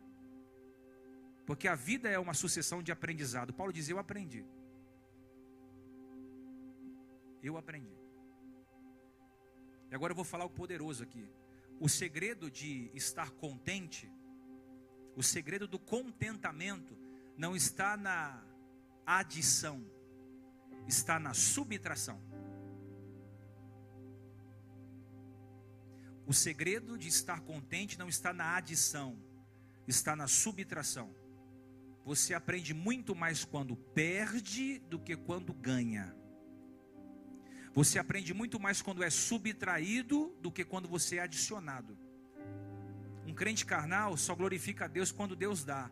Porque 1.45 1.67
a 1.67 1.75
vida 1.75 2.09
é 2.09 2.17
uma 2.17 2.33
sucessão 2.33 2.81
de 2.81 2.91
aprendizado. 2.91 3.53
Paulo 3.53 3.71
diz: 3.71 3.87
Eu 3.87 3.99
aprendi. 3.99 4.45
Eu 7.41 7.57
aprendi. 7.57 7.95
E 9.91 9.95
agora 9.95 10.11
eu 10.11 10.15
vou 10.15 10.25
falar 10.25 10.45
o 10.45 10.49
poderoso 10.49 11.03
aqui. 11.03 11.29
O 11.79 11.87
segredo 11.87 12.49
de 12.49 12.89
estar 12.93 13.29
contente, 13.31 14.11
o 15.15 15.21
segredo 15.21 15.67
do 15.67 15.77
contentamento, 15.77 16.97
não 17.37 17.55
está 17.55 17.95
na 17.95 18.43
adição, 19.05 19.85
está 20.87 21.19
na 21.19 21.33
subtração. 21.33 22.19
O 26.25 26.33
segredo 26.33 26.97
de 26.97 27.07
estar 27.07 27.41
contente 27.41 27.99
não 27.99 28.09
está 28.09 28.33
na 28.33 28.55
adição, 28.55 29.19
está 29.87 30.15
na 30.15 30.27
subtração. 30.27 31.13
Você 32.05 32.33
aprende 32.33 32.73
muito 32.73 33.15
mais 33.15 33.43
quando 33.43 33.75
perde 33.75 34.79
do 34.87 34.99
que 34.99 35.15
quando 35.15 35.53
ganha. 35.53 36.15
Você 37.73 37.99
aprende 37.99 38.33
muito 38.33 38.59
mais 38.59 38.81
quando 38.81 39.03
é 39.03 39.09
subtraído 39.09 40.33
do 40.39 40.51
que 40.51 40.63
quando 40.63 40.87
você 40.87 41.17
é 41.17 41.23
adicionado. 41.23 41.97
Um 43.25 43.33
crente 43.33 43.65
carnal 43.65 44.15
só 44.15 44.35
glorifica 44.35 44.85
a 44.85 44.87
Deus 44.87 45.11
quando 45.11 45.35
Deus 45.35 45.65
dá. 45.65 45.89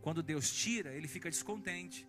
Quando 0.00 0.22
Deus 0.22 0.50
tira, 0.50 0.92
ele 0.94 1.06
fica 1.06 1.30
descontente 1.30 2.06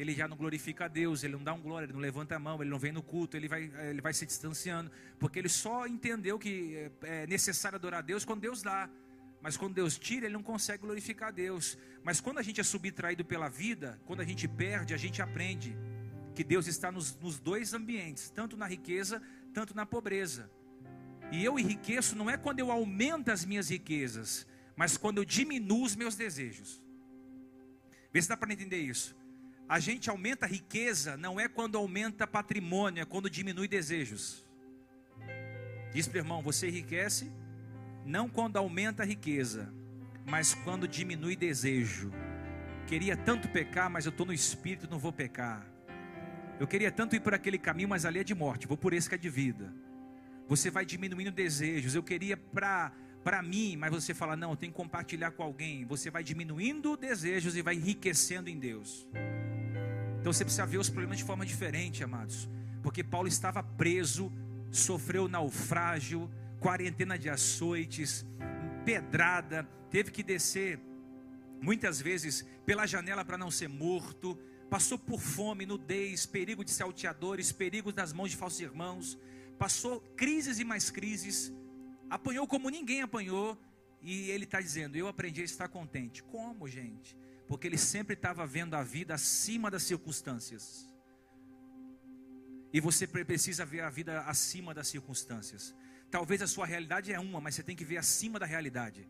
ele 0.00 0.14
já 0.14 0.26
não 0.26 0.36
glorifica 0.36 0.86
a 0.86 0.88
Deus, 0.88 1.22
ele 1.22 1.34
não 1.34 1.44
dá 1.44 1.52
um 1.52 1.60
glória, 1.60 1.84
ele 1.84 1.92
não 1.92 2.00
levanta 2.00 2.34
a 2.34 2.38
mão, 2.38 2.60
ele 2.62 2.70
não 2.70 2.78
vem 2.78 2.90
no 2.90 3.02
culto, 3.02 3.36
ele 3.36 3.46
vai, 3.46 3.70
ele 3.90 4.00
vai 4.00 4.14
se 4.14 4.24
distanciando, 4.24 4.90
porque 5.18 5.38
ele 5.38 5.48
só 5.48 5.86
entendeu 5.86 6.38
que 6.38 6.90
é, 7.02 7.22
é 7.22 7.26
necessário 7.26 7.76
adorar 7.76 7.98
a 7.98 8.02
Deus 8.02 8.24
quando 8.24 8.40
Deus 8.40 8.62
dá. 8.62 8.88
Mas 9.42 9.56
quando 9.56 9.74
Deus 9.74 9.98
tira, 9.98 10.26
ele 10.26 10.34
não 10.34 10.42
consegue 10.42 10.82
glorificar 10.82 11.32
Deus. 11.32 11.78
Mas 12.04 12.20
quando 12.20 12.38
a 12.38 12.42
gente 12.42 12.60
é 12.60 12.64
subtraído 12.64 13.24
pela 13.24 13.48
vida, 13.48 14.00
quando 14.04 14.20
a 14.20 14.24
gente 14.24 14.46
perde, 14.46 14.92
a 14.92 14.96
gente 14.96 15.22
aprende 15.22 15.76
que 16.34 16.44
Deus 16.44 16.66
está 16.66 16.92
nos, 16.92 17.16
nos 17.16 17.38
dois 17.38 17.72
ambientes, 17.72 18.30
tanto 18.30 18.56
na 18.56 18.66
riqueza, 18.66 19.22
tanto 19.52 19.74
na 19.74 19.86
pobreza. 19.86 20.50
E 21.32 21.44
eu 21.44 21.58
enriqueço 21.58 22.16
não 22.16 22.28
é 22.28 22.36
quando 22.36 22.58
eu 22.58 22.70
aumento 22.70 23.30
as 23.30 23.44
minhas 23.44 23.70
riquezas, 23.70 24.46
mas 24.76 24.96
quando 24.96 25.18
eu 25.18 25.24
diminuo 25.24 25.84
os 25.84 25.96
meus 25.96 26.16
desejos. 26.16 26.82
Vê 28.12 28.20
se 28.20 28.28
dá 28.28 28.36
para 28.36 28.52
entender 28.52 28.78
isso. 28.78 29.16
A 29.68 29.78
gente 29.78 30.10
aumenta 30.10 30.46
a 30.46 30.48
riqueza 30.48 31.16
não 31.16 31.38
é 31.38 31.46
quando 31.46 31.78
aumenta 31.78 32.26
patrimônio, 32.26 33.00
é 33.00 33.04
quando 33.04 33.30
diminui 33.30 33.68
desejos. 33.68 34.44
Diz 35.92 36.08
para 36.08 36.18
irmão, 36.18 36.42
você 36.42 36.68
enriquece 36.68 37.30
não 38.04 38.28
quando 38.28 38.56
aumenta 38.56 39.02
a 39.02 39.06
riqueza, 39.06 39.72
mas 40.24 40.54
quando 40.54 40.88
diminui 40.88 41.36
desejo. 41.36 42.12
Queria 42.86 43.16
tanto 43.16 43.48
pecar, 43.48 43.88
mas 43.88 44.06
eu 44.06 44.10
estou 44.10 44.26
no 44.26 44.32
espírito, 44.32 44.88
não 44.90 44.98
vou 44.98 45.12
pecar. 45.12 45.66
Eu 46.58 46.66
queria 46.66 46.90
tanto 46.90 47.16
ir 47.16 47.20
por 47.20 47.32
aquele 47.32 47.58
caminho, 47.58 47.88
mas 47.88 48.04
ali 48.04 48.18
é 48.18 48.24
de 48.24 48.34
morte, 48.34 48.66
vou 48.66 48.76
por 48.76 48.92
esse 48.92 49.08
que 49.08 49.14
é 49.14 49.18
de 49.18 49.30
vida. 49.30 49.72
Você 50.48 50.70
vai 50.70 50.84
diminuindo 50.84 51.30
desejos. 51.30 51.94
Eu 51.94 52.02
queria 52.02 52.36
para 52.36 52.92
para 53.22 53.42
mim, 53.42 53.76
mas 53.76 53.90
você 53.90 54.14
fala, 54.14 54.34
não, 54.34 54.50
eu 54.50 54.56
tenho 54.56 54.72
que 54.72 54.76
compartilhar 54.76 55.30
com 55.32 55.42
alguém. 55.42 55.84
Você 55.84 56.10
vai 56.10 56.24
diminuindo 56.24 56.96
desejos 56.96 57.54
e 57.54 57.62
vai 57.62 57.74
enriquecendo 57.74 58.48
em 58.48 58.58
Deus. 58.58 59.06
Então 60.18 60.32
você 60.32 60.44
precisa 60.44 60.66
ver 60.66 60.78
os 60.78 60.88
problemas 60.88 61.18
de 61.18 61.24
forma 61.24 61.44
diferente, 61.44 62.02
amados. 62.02 62.48
Porque 62.82 63.04
Paulo 63.04 63.28
estava 63.28 63.62
preso, 63.62 64.32
sofreu 64.70 65.28
naufrágio, 65.28 66.30
quarentena 66.60 67.18
de 67.18 67.28
açoites, 67.28 68.24
pedrada, 68.84 69.68
teve 69.90 70.10
que 70.10 70.22
descer 70.22 70.78
muitas 71.60 72.00
vezes 72.00 72.46
pela 72.64 72.86
janela 72.86 73.24
para 73.24 73.36
não 73.36 73.50
ser 73.50 73.68
morto, 73.68 74.38
passou 74.68 74.98
por 74.98 75.20
fome, 75.20 75.66
nudez, 75.66 76.26
perigo 76.26 76.64
de 76.64 76.70
salteadores, 76.70 77.50
perigos 77.50 77.94
nas 77.94 78.12
mãos 78.12 78.30
de 78.30 78.36
falsos 78.36 78.60
irmãos, 78.60 79.18
passou 79.58 80.00
crises 80.16 80.58
e 80.58 80.64
mais 80.64 80.90
crises, 80.90 81.52
apanhou 82.08 82.46
como 82.46 82.70
ninguém 82.70 83.02
apanhou, 83.02 83.58
e 84.00 84.30
ele 84.30 84.44
está 84.44 84.60
dizendo: 84.60 84.96
Eu 84.96 85.08
aprendi 85.08 85.42
a 85.42 85.44
estar 85.44 85.68
contente. 85.68 86.22
Como, 86.22 86.66
gente? 86.68 87.14
porque 87.50 87.66
ele 87.66 87.76
sempre 87.76 88.14
estava 88.14 88.46
vendo 88.46 88.74
a 88.74 88.82
vida 88.84 89.12
acima 89.12 89.68
das 89.72 89.82
circunstâncias. 89.82 90.88
E 92.72 92.80
você 92.80 93.08
precisa 93.08 93.66
ver 93.66 93.80
a 93.80 93.90
vida 93.90 94.20
acima 94.20 94.72
das 94.72 94.86
circunstâncias. 94.86 95.74
Talvez 96.10 96.42
a 96.42 96.46
sua 96.46 96.66
realidade 96.66 97.12
é 97.12 97.20
uma, 97.20 97.40
mas 97.40 97.54
você 97.54 97.62
tem 97.62 97.76
que 97.76 97.84
ver 97.84 97.98
acima 97.98 98.38
da 98.38 98.46
realidade. 98.46 99.08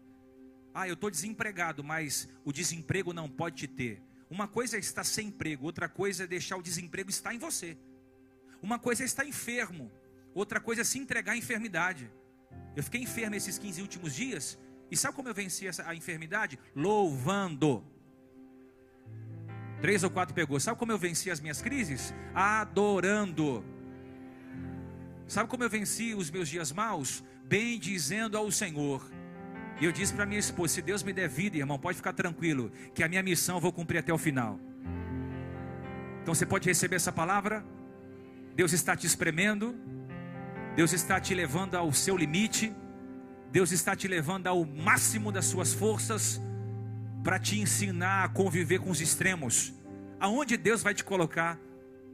Ah, 0.75 0.87
eu 0.87 0.95
estou 0.95 1.11
desempregado, 1.11 1.83
mas 1.83 2.29
o 2.45 2.53
desemprego 2.53 3.13
não 3.13 3.29
pode 3.29 3.57
te 3.57 3.67
ter. 3.67 4.03
Uma 4.29 4.47
coisa 4.47 4.77
é 4.77 4.81
estar 4.81 5.03
sem 5.03 5.29
emprego, 5.29 5.65
outra 5.65 5.89
coisa 5.89 6.25
é 6.25 6.27
deixar 6.27 6.57
o 6.57 6.63
desemprego 6.63 7.11
estar 7.11 7.35
em 7.35 7.39
você. 7.39 7.77
Uma 8.63 8.79
coisa 8.79 9.03
é 9.03 9.07
estar 9.07 9.25
enfermo, 9.25 9.91
outra 10.35 10.61
coisa 10.61 10.83
é 10.83 10.85
se 10.85 10.99
entregar 10.99 11.33
à 11.33 11.37
enfermidade. 11.37 12.11
Eu 12.77 12.83
fiquei 12.83 13.01
enfermo 13.01 13.35
esses 13.35 13.59
15 13.59 13.83
últimos 13.83 14.15
dias, 14.15 14.59
e 14.91 14.97
sabe 14.97 15.17
como 15.17 15.29
eu 15.29 15.35
venci 15.35 15.67
essa, 15.67 15.89
a 15.89 15.95
enfermidade? 15.95 16.59
Louvando. 16.77 17.85
Três 19.81 20.05
ou 20.05 20.11
quatro 20.11 20.35
pegou. 20.35 20.61
Sabe 20.61 20.79
como 20.79 20.93
eu 20.93 20.99
venci 20.99 21.31
as 21.31 21.41
minhas 21.41 21.63
crises? 21.63 22.13
Adorando. 22.35 23.65
Sabe 25.31 25.49
como 25.49 25.63
eu 25.63 25.71
venci 25.71 26.13
os 26.13 26.29
meus 26.29 26.49
dias 26.49 26.73
maus? 26.73 27.23
Bem 27.45 27.79
dizendo 27.79 28.37
ao 28.37 28.51
Senhor. 28.51 29.01
E 29.81 29.85
eu 29.85 29.93
disse 29.93 30.13
para 30.13 30.27
minha 30.27 30.41
esposa: 30.41 30.75
se 30.75 30.83
Deus 30.83 31.05
me 31.05 31.13
der 31.13 31.29
vida, 31.29 31.57
irmão, 31.57 31.79
pode 31.79 31.99
ficar 31.99 32.13
tranquilo, 32.13 32.73
que 32.93 33.05
a 33.05 33.09
minha 33.09 33.23
missão 33.23 33.55
eu 33.59 33.61
vou 33.61 33.73
cumprir 33.73 33.99
até 33.99 34.13
o 34.13 34.19
final. 34.19 34.59
Então 36.21 36.35
você 36.35 36.45
pode 36.45 36.69
receber 36.69 36.97
essa 36.97 37.13
palavra. 37.13 37.65
Deus 38.57 38.73
está 38.73 38.97
te 38.97 39.07
espremendo. 39.07 39.77
Deus 40.75 40.93
está 40.93 41.21
te 41.21 41.33
levando 41.33 41.77
ao 41.77 41.93
seu 41.93 42.17
limite. 42.17 42.75
Deus 43.53 43.71
está 43.71 43.95
te 43.95 44.09
levando 44.09 44.49
ao 44.49 44.65
máximo 44.65 45.31
das 45.31 45.45
suas 45.45 45.73
forças 45.73 46.41
para 47.23 47.39
te 47.39 47.61
ensinar 47.61 48.25
a 48.25 48.29
conviver 48.29 48.81
com 48.81 48.91
os 48.91 49.01
extremos. 49.01 49.73
Aonde 50.19 50.57
Deus 50.57 50.83
vai 50.83 50.93
te 50.93 51.05
colocar? 51.05 51.57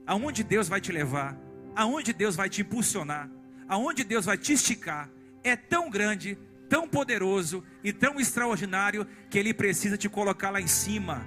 Aonde 0.07 0.45
Deus 0.45 0.69
vai 0.69 0.83
te 0.83 0.93
levar? 0.93 1.46
Aonde 1.77 2.15
Deus 2.15 2.35
vai 2.35 2.49
te 2.49 2.63
impulsionar? 2.63 3.31
Aonde 3.69 4.03
Deus 4.03 4.25
vai 4.25 4.39
te 4.39 4.55
esticar? 4.55 5.11
É 5.45 5.55
tão 5.55 5.91
grande, 5.91 6.39
tão 6.71 6.89
poderoso 6.89 7.63
e 7.85 7.93
tão 7.93 8.19
extraordinário 8.19 9.07
que 9.29 9.39
Ele 9.39 9.53
precisa 9.53 9.99
te 9.99 10.09
colocar 10.09 10.49
lá 10.49 10.61
em 10.61 10.67
cima, 10.67 11.25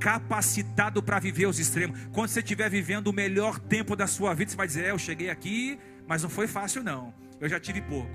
capacitado 0.00 1.00
para 1.00 1.20
viver 1.20 1.46
os 1.46 1.60
extremos. 1.60 1.98
Quando 2.12 2.28
você 2.28 2.40
estiver 2.40 2.68
vivendo 2.68 3.06
o 3.06 3.12
melhor 3.12 3.60
tempo 3.60 3.94
da 3.94 4.08
sua 4.08 4.34
vida, 4.34 4.50
você 4.50 4.56
vai 4.56 4.66
dizer: 4.66 4.86
é, 4.86 4.90
Eu 4.90 4.98
cheguei 4.98 5.30
aqui, 5.30 5.78
mas 6.06 6.24
não 6.24 6.28
foi 6.28 6.48
fácil, 6.48 6.82
não. 6.82 7.14
Eu 7.40 7.48
já 7.48 7.60
tive 7.60 7.80
pouco. 7.80 8.10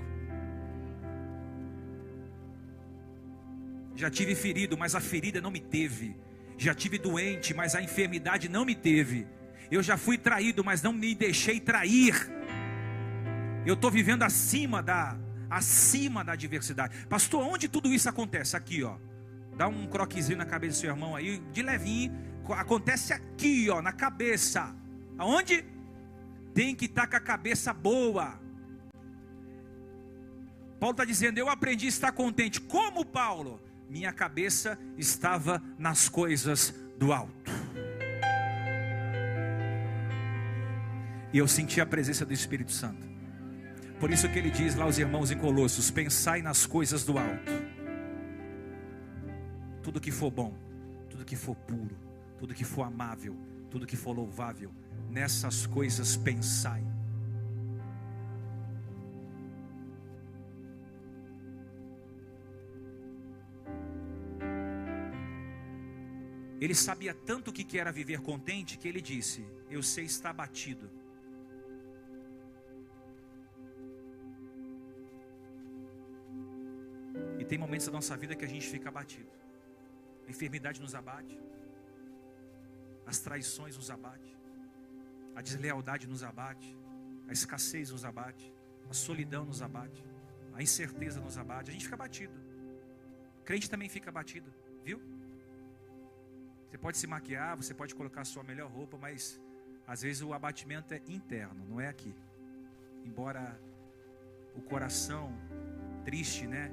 Já 3.96 4.10
tive 4.10 4.34
ferido, 4.34 4.76
mas 4.76 4.94
a 4.94 5.00
ferida 5.00 5.40
não 5.40 5.50
me 5.50 5.60
teve. 5.60 6.16
Já 6.58 6.74
tive 6.74 6.98
doente, 6.98 7.54
mas 7.54 7.74
a 7.74 7.82
enfermidade 7.82 8.48
não 8.48 8.64
me 8.64 8.74
teve. 8.74 9.26
Eu 9.70 9.82
já 9.82 9.96
fui 9.96 10.18
traído, 10.18 10.64
mas 10.64 10.82
não 10.82 10.92
me 10.92 11.14
deixei 11.14 11.60
trair. 11.60 12.14
Eu 13.66 13.74
estou 13.74 13.90
vivendo 13.90 14.22
acima 14.22 14.82
da 14.82 15.16
acima 15.48 16.24
da 16.24 16.32
adversidade. 16.32 17.06
Pastor, 17.06 17.46
onde 17.46 17.68
tudo 17.68 17.92
isso 17.92 18.08
acontece? 18.08 18.56
Aqui, 18.56 18.82
ó. 18.82 18.96
Dá 19.56 19.68
um 19.68 19.86
croquezinho 19.86 20.38
na 20.38 20.44
cabeça 20.44 20.78
do 20.78 20.80
seu 20.80 20.90
irmão 20.90 21.14
aí, 21.14 21.38
de 21.52 21.62
levinho. 21.62 22.12
Acontece 22.50 23.12
aqui, 23.12 23.70
ó, 23.70 23.80
na 23.80 23.92
cabeça. 23.92 24.74
Aonde? 25.16 25.64
Tem 26.52 26.74
que 26.74 26.86
estar 26.86 27.02
tá 27.02 27.08
com 27.08 27.16
a 27.16 27.20
cabeça 27.20 27.72
boa. 27.72 28.40
Paulo 30.80 30.92
está 30.92 31.04
dizendo: 31.04 31.38
Eu 31.38 31.48
aprendi 31.48 31.86
a 31.86 31.88
estar 31.88 32.12
contente. 32.12 32.60
Como 32.60 33.04
Paulo? 33.04 33.60
minha 33.88 34.12
cabeça 34.12 34.78
estava 34.96 35.62
nas 35.78 36.08
coisas 36.08 36.74
do 36.98 37.12
alto. 37.12 37.43
E 41.34 41.38
eu 41.38 41.48
senti 41.48 41.80
a 41.80 41.86
presença 41.86 42.24
do 42.24 42.32
Espírito 42.32 42.70
Santo. 42.70 43.08
Por 43.98 44.08
isso 44.12 44.28
que 44.28 44.38
ele 44.38 44.50
diz 44.50 44.76
lá 44.76 44.84
aos 44.84 44.98
irmãos 44.98 45.32
em 45.32 45.36
Colossos: 45.36 45.90
pensai 45.90 46.40
nas 46.40 46.64
coisas 46.64 47.02
do 47.02 47.18
alto. 47.18 47.52
Tudo 49.82 50.00
que 50.00 50.12
for 50.12 50.30
bom, 50.30 50.56
tudo 51.10 51.24
que 51.24 51.34
for 51.34 51.56
puro, 51.56 51.98
tudo 52.38 52.54
que 52.54 52.62
for 52.62 52.84
amável, 52.84 53.36
tudo 53.68 53.84
que 53.84 53.96
for 53.96 54.12
louvável, 54.12 54.70
nessas 55.10 55.66
coisas 55.66 56.16
pensai. 56.16 56.86
Ele 66.60 66.76
sabia 66.76 67.12
tanto 67.12 67.50
o 67.50 67.52
que 67.52 67.76
era 67.76 67.90
viver 67.90 68.20
contente 68.20 68.78
que 68.78 68.86
ele 68.86 69.00
disse: 69.00 69.44
Eu 69.68 69.82
sei 69.82 70.04
estar 70.04 70.32
batido. 70.32 70.88
Tem 77.54 77.58
momentos 77.60 77.86
da 77.86 77.92
nossa 77.92 78.16
vida 78.16 78.34
que 78.34 78.44
a 78.44 78.48
gente 78.48 78.66
fica 78.66 78.88
abatido. 78.88 79.30
A 80.26 80.30
enfermidade 80.30 80.80
nos 80.80 80.92
abate, 80.92 81.40
as 83.06 83.20
traições 83.20 83.76
nos 83.76 83.92
abate, 83.92 84.36
a 85.36 85.40
deslealdade 85.40 86.08
nos 86.08 86.24
abate, 86.24 86.76
a 87.28 87.32
escassez 87.32 87.92
nos 87.92 88.04
abate, 88.04 88.52
a 88.90 88.92
solidão 88.92 89.44
nos 89.44 89.62
abate, 89.62 90.04
a 90.52 90.60
incerteza 90.60 91.20
nos 91.20 91.38
abate. 91.38 91.70
A 91.70 91.72
gente 91.72 91.84
fica 91.84 91.94
abatido. 91.94 92.34
crente 93.44 93.70
também 93.70 93.88
fica 93.88 94.10
abatido, 94.10 94.52
viu? 94.82 95.00
Você 96.68 96.76
pode 96.76 96.98
se 96.98 97.06
maquiar, 97.06 97.56
você 97.56 97.72
pode 97.72 97.94
colocar 97.94 98.22
a 98.22 98.24
sua 98.24 98.42
melhor 98.42 98.68
roupa, 98.68 98.98
mas 98.98 99.40
às 99.86 100.02
vezes 100.02 100.22
o 100.22 100.32
abatimento 100.34 100.92
é 100.92 101.00
interno, 101.06 101.64
não 101.68 101.80
é 101.80 101.86
aqui. 101.86 102.12
Embora 103.04 103.56
o 104.56 104.60
coração 104.60 105.32
triste, 106.04 106.48
né, 106.48 106.72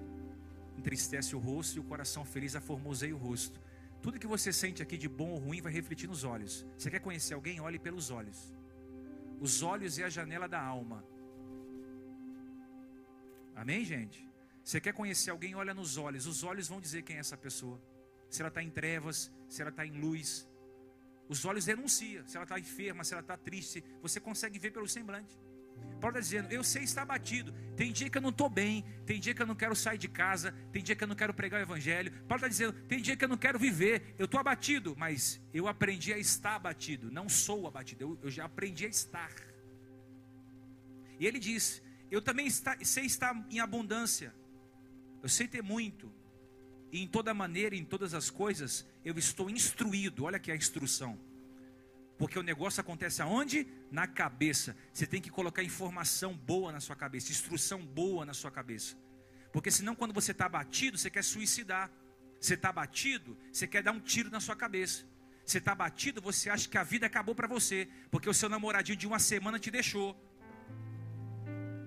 entristece 0.82 1.36
o 1.38 1.39
rosto 1.39 1.74
e 1.78 1.80
o 1.80 1.84
coração 1.91 2.24
feliz 2.34 2.56
aformoseia 2.62 3.15
o 3.15 3.22
rosto. 3.28 3.60
Tudo 4.04 4.20
que 4.22 4.32
você 4.36 4.52
sente 4.62 4.82
aqui 4.86 4.98
de 5.04 5.10
bom 5.20 5.30
ou 5.36 5.39
ruim 5.46 5.62
vai 5.67 5.74
refletir 5.80 6.08
nos 6.13 6.24
olhos. 6.34 6.54
Você 6.78 6.89
quer 6.94 7.02
conhecer 7.08 7.34
alguém? 7.36 7.62
Olhe 7.67 7.80
pelos 7.88 8.10
olhos. 8.20 8.39
Os 9.39 9.62
olhos 9.74 10.00
é 10.00 10.04
a 10.04 10.10
janela 10.17 10.48
da 10.56 10.62
alma. 10.62 11.00
Amém, 13.56 13.86
gente? 13.94 14.20
Você 14.63 14.80
quer 14.86 14.94
conhecer 15.02 15.30
alguém? 15.30 15.54
Olha 15.63 15.74
nos 15.82 15.98
olhos. 15.98 16.26
Os 16.26 16.44
olhos 16.44 16.67
vão 16.67 16.82
dizer 16.82 17.04
quem 17.04 17.17
é 17.17 17.20
essa 17.20 17.38
pessoa 17.38 17.80
se 18.32 18.41
ela 18.41 18.48
está 18.48 18.63
em 18.63 18.70
trevas, 18.70 19.30
se 19.48 19.62
ela 19.62 19.70
está 19.70 19.86
em 19.86 20.00
luz. 20.00 20.48
Os 21.28 21.44
olhos 21.46 21.65
denunciam, 21.65 22.26
se 22.26 22.38
ela 22.38 22.46
está 22.46 22.58
enferma, 22.58 23.04
se 23.04 23.13
ela 23.13 23.22
está 23.22 23.38
triste, 23.38 23.84
você 24.02 24.20
consegue 24.20 24.58
ver 24.58 24.72
pelo 24.72 24.88
semblante. 24.88 25.38
Paulo 26.00 26.17
está 26.17 26.20
dizendo: 26.20 26.52
Eu 26.52 26.63
sei 26.63 26.84
estar 26.84 27.06
batido. 27.06 27.54
Tem 27.76 27.91
dia 27.91 28.10
que 28.10 28.17
eu 28.17 28.22
não 28.22 28.30
estou 28.30 28.50
bem, 28.50 28.84
tem 29.06 29.20
dia 29.20 29.34
que 29.34 29.41
eu 29.41 29.46
não 29.46 29.56
quero 29.56 29.76
sair 29.76 29.98
de 29.98 30.08
casa, 30.08 30.52
tem 30.72 30.84
dia 30.84 30.96
que 30.96 31.04
eu 31.04 31.08
não 31.08 31.15
quero 31.15 31.34
pregar 31.34 31.60
o 31.60 31.63
Evangelho. 31.63 32.12
Paulo 32.28 32.36
está 32.36 32.48
dizendo: 32.48 32.74
Tem 32.88 33.02
dia 33.02 33.15
que 33.15 33.24
eu 33.24 33.30
não 33.30 33.38
quero 33.38 33.58
viver, 33.58 34.15
eu 34.17 34.26
estou 34.26 34.39
abatido, 34.39 34.96
mas 34.98 35.41
eu 35.54 35.67
aprendi 35.67 36.12
a 36.12 36.17
estar 36.17 36.56
abatido, 36.56 37.12
não 37.12 37.30
sou 37.30 37.67
abatido, 37.67 38.04
eu, 38.04 38.20
eu 38.24 38.32
já 38.32 38.46
aprendi 38.46 38.86
a 38.86 38.89
estar. 38.89 39.32
E 41.20 41.26
ele 41.26 41.39
diz: 41.39 41.82
Eu 42.10 42.22
também 42.22 42.48
está, 42.48 42.78
sei 42.84 43.06
estar 43.06 43.34
em 43.50 43.60
abundância, 43.60 44.34
eu 45.22 45.30
sei 45.30 45.48
ter 45.48 45.62
muito, 45.62 46.12
e 46.91 47.02
em 47.02 47.08
toda 47.08 47.34
maneira, 47.34 47.76
em 47.76 47.86
todas 47.86 48.13
as 48.13 48.30
coisas, 48.30 48.88
eu 49.06 49.17
estou 49.17 49.50
instruído. 49.50 50.26
Olha 50.26 50.38
aqui 50.38 50.52
a 50.52 50.56
instrução. 50.56 51.31
Porque 52.22 52.38
o 52.38 52.44
negócio 52.44 52.80
acontece 52.80 53.20
aonde? 53.20 53.68
Na 53.92 54.06
cabeça. 54.06 54.78
Você 54.94 55.08
tem 55.08 55.20
que 55.20 55.32
colocar 55.32 55.64
informação 55.64 56.38
boa 56.38 56.72
na 56.72 56.80
sua 56.80 56.96
cabeça, 56.96 57.32
instrução 57.32 57.84
boa 57.84 58.24
na 58.24 58.32
sua 58.32 58.52
cabeça. 58.52 58.96
Porque 59.52 59.72
senão, 59.72 59.96
quando 59.96 60.13
você 60.13 60.32
está 60.32 60.48
batido, 60.48 61.00
você 61.00 61.10
quer 61.10 61.24
suicidar. 61.24 61.90
Você 62.40 62.54
está 62.54 62.72
batido, 62.72 63.36
você 63.52 63.65
quer 63.65 63.82
dar 63.82 63.92
um 63.92 64.00
tiro 64.00 64.30
na 64.30 64.40
sua 64.40 64.56
cabeça. 64.56 65.04
Você 65.44 65.58
está 65.58 65.74
batido, 65.74 66.22
você 66.22 66.48
acha 66.48 66.69
que 66.69 66.78
a 66.78 66.84
vida 66.84 67.08
acabou 67.08 67.34
para 67.34 67.48
você, 67.48 67.90
porque 68.12 68.30
o 68.30 68.36
seu 68.36 68.48
namoradinho 68.48 69.00
de 69.00 69.08
uma 69.08 69.17
semana 69.17 69.58
te 69.58 69.72
deixou. 69.72 70.15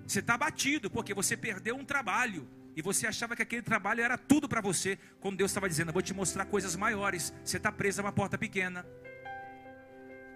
Você 0.05 0.19
está 0.19 0.37
batido, 0.37 0.91
porque 0.91 1.13
você 1.13 1.37
perdeu 1.37 1.77
um 1.77 1.85
trabalho, 1.85 2.45
e 2.75 2.81
você 2.81 3.07
achava 3.07 3.37
que 3.37 3.41
aquele 3.41 3.61
trabalho 3.61 4.01
era 4.01 4.17
tudo 4.17 4.49
para 4.49 4.59
você, 4.59 4.99
como 5.21 5.37
Deus 5.37 5.51
estava 5.51 5.69
dizendo: 5.69 5.89
Eu 5.89 5.93
vou 5.93 6.01
te 6.01 6.13
mostrar 6.13 6.43
coisas 6.43 6.75
maiores. 6.75 7.33
Você 7.41 7.55
está 7.55 7.71
preso 7.71 8.01
a 8.01 8.03
uma 8.03 8.11
porta 8.11 8.37
pequena. 8.37 8.85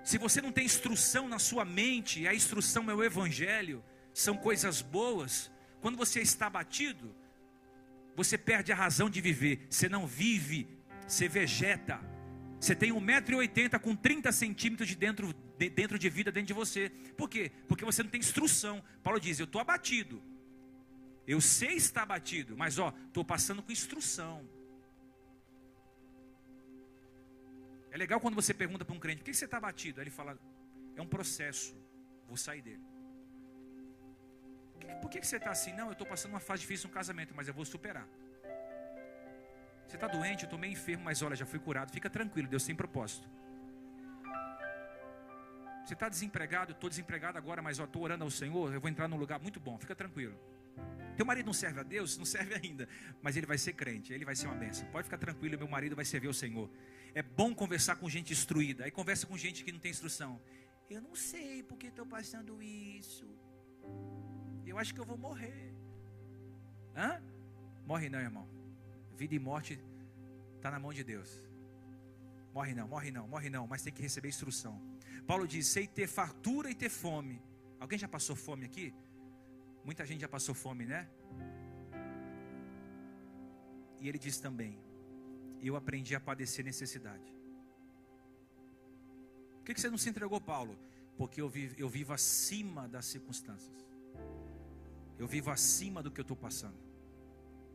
Se 0.04 0.18
você 0.18 0.42
não 0.42 0.52
tem 0.52 0.66
instrução 0.66 1.28
na 1.28 1.40
sua 1.40 1.66
mente, 1.66 2.28
a 2.28 2.34
instrução 2.34 2.90
é 2.90 2.94
o 2.94 3.04
Evangelho, 3.04 3.84
são 4.14 4.36
coisas 4.38 4.82
boas. 4.82 5.52
Quando 5.82 5.98
você 5.98 6.22
está 6.22 6.50
batido, 6.50 7.16
você 8.16 8.38
perde 8.38 8.72
a 8.72 8.76
razão 8.76 9.10
de 9.10 9.22
viver. 9.22 9.68
Você 9.70 9.88
não 9.88 10.06
vive, 10.08 10.68
você 11.08 11.28
vegeta. 11.28 12.00
Você 12.60 12.76
tem 12.76 12.92
1,80m 12.92 13.80
com 13.80 13.96
30 13.96 14.32
centímetros 14.32 14.90
de 14.90 14.96
dentro, 14.96 15.34
de 15.58 15.70
dentro 15.70 15.98
de 15.98 16.10
vida 16.10 16.32
dentro 16.32 16.48
de 16.48 16.54
você. 16.54 16.90
Por 17.16 17.30
quê? 17.30 17.52
Porque 17.68 17.86
você 17.86 18.04
não 18.04 18.10
tem 18.10 18.20
instrução. 18.20 18.84
Paulo 19.02 19.20
diz: 19.20 19.40
Eu 19.40 19.46
estou 19.46 19.62
abatido. 19.62 20.22
Eu 21.26 21.40
sei 21.40 21.76
estar 21.76 22.06
batido, 22.06 22.58
mas 22.58 22.80
ó, 22.80 22.94
estou 23.08 23.24
passando 23.24 23.62
com 23.62 23.72
instrução. 23.72 24.50
É 27.92 27.98
legal 27.98 28.20
quando 28.20 28.36
você 28.36 28.54
pergunta 28.54 28.86
para 28.86 28.96
um 28.96 29.00
crente, 29.00 29.20
por 29.20 29.26
que 29.26 29.34
você 29.34 29.46
está 29.46 29.60
batido? 29.60 30.00
Aí 30.00 30.04
ele 30.04 30.12
fala, 30.12 30.38
é 30.96 31.02
um 31.02 31.08
processo. 31.08 31.76
Vou 32.28 32.38
sair 32.38 32.62
dele. 32.62 32.84
Por 35.02 35.10
que, 35.10 35.22
você 35.22 35.38
está 35.38 35.52
assim? 35.52 35.74
Não, 35.74 35.88
eu 35.88 35.94
estou 35.94 36.06
passando 36.06 36.32
uma 36.32 36.40
fase 36.40 36.62
difícil 36.62 36.88
no 36.88 36.94
casamento, 36.94 37.34
mas 37.36 37.48
eu 37.48 37.54
vou 37.54 37.66
superar. 37.66 38.08
Você 39.88 39.96
está 39.96 40.08
doente, 40.08 40.44
eu 40.44 40.46
estou 40.46 40.60
meio 40.60 40.74
enfermo, 40.74 41.04
mas 41.04 41.22
olha, 41.22 41.36
já 41.36 41.46
fui 41.46 41.60
curado. 41.60 41.92
Fica 41.92 42.10
tranquilo, 42.10 42.48
Deus 42.48 42.64
tem 42.64 42.76
propósito. 42.76 43.28
Você 45.84 45.96
está 45.96 46.08
desempregado, 46.08 46.74
estou 46.74 46.90
desempregado 46.90 47.38
agora, 47.38 47.62
mas 47.62 47.80
estou 47.80 48.04
orando 48.04 48.24
ao 48.24 48.30
Senhor, 48.30 48.72
eu 48.72 48.80
vou 48.80 48.90
entrar 48.90 49.08
num 49.08 49.18
lugar 49.18 49.40
muito 49.40 49.60
bom, 49.60 49.76
fica 49.80 49.96
tranquilo. 49.96 50.38
Teu 51.20 51.26
marido 51.26 51.48
não 51.48 51.54
serve 51.54 51.82
a 51.82 51.84
Deus? 51.84 52.18
Não 52.18 52.24
serve 52.24 52.54
ainda, 52.56 52.88
mas 53.22 53.36
ele 53.36 53.46
vai 53.46 53.58
ser 53.58 53.74
crente, 53.74 54.14
ele 54.14 54.24
vai 54.24 54.38
ser 54.38 54.48
uma 54.48 54.56
benção. 54.56 54.88
Pode 54.90 55.04
ficar 55.04 55.18
tranquilo, 55.18 55.58
meu 55.58 55.68
marido 55.68 55.94
vai 55.94 56.06
servir 56.06 56.28
ao 56.28 56.34
Senhor. 56.34 56.72
É 57.14 57.22
bom 57.22 57.54
conversar 57.54 57.98
com 57.98 58.10
gente 58.10 58.32
instruída, 58.32 58.86
aí 58.86 58.92
conversa 59.00 59.28
com 59.28 59.38
gente 59.38 59.66
que 59.66 59.70
não 59.70 59.82
tem 59.82 59.92
instrução. 59.92 60.42
Eu 60.90 61.02
não 61.02 61.14
sei 61.16 61.62
porque 61.62 61.88
estou 61.88 62.06
passando 62.06 62.64
isso. 62.64 63.28
Eu 64.66 64.78
acho 64.78 64.94
que 64.94 65.02
eu 65.02 65.04
vou 65.04 65.18
morrer. 65.18 65.74
Hã? 66.96 67.22
Morre 67.86 68.08
não, 68.08 68.22
irmão. 68.22 68.48
Vida 69.18 69.36
e 69.36 69.40
morte 69.40 69.78
está 70.56 70.72
na 70.72 70.80
mão 70.80 70.94
de 70.94 71.04
Deus. 71.04 71.44
Morre 72.54 72.74
não, 72.74 72.88
morre 72.88 73.12
não, 73.12 73.28
morre 73.28 73.50
não, 73.50 73.68
mas 73.68 73.82
tem 73.82 73.92
que 73.92 74.02
receber 74.02 74.30
instrução. 74.30 74.82
Paulo 75.28 75.46
diz: 75.46 75.68
sei 75.68 75.86
ter 75.86 76.08
fartura 76.08 76.72
e 76.72 76.76
ter 76.76 76.88
fome. 76.88 77.42
Alguém 77.78 78.00
já 78.00 78.08
passou 78.08 78.38
fome 78.38 78.64
aqui? 78.64 78.94
Muita 79.84 80.06
gente 80.06 80.22
já 80.22 80.28
passou 80.28 80.54
fome, 80.54 80.86
né? 80.86 81.08
E 84.00 84.08
ele 84.08 84.20
diz 84.20 84.40
também: 84.40 84.80
eu 85.62 85.76
aprendi 85.76 86.16
a 86.16 86.20
padecer 86.20 86.64
necessidade. 86.64 87.38
Por 89.58 89.66
que, 89.66 89.80
você 89.80 89.90
não 89.90 89.98
se 89.98 90.10
entregou, 90.10 90.40
Paulo? 90.40 90.78
Porque 91.18 91.42
eu 91.42 91.50
vivo, 91.50 91.76
eu 91.78 91.90
vivo 91.90 92.14
acima 92.14 92.88
das 92.88 93.06
circunstâncias. 93.06 93.86
Eu 95.18 95.28
vivo 95.28 95.52
acima 95.52 96.02
do 96.02 96.10
que 96.10 96.20
eu 96.20 96.24
estou 96.24 96.38
passando. 96.38 96.80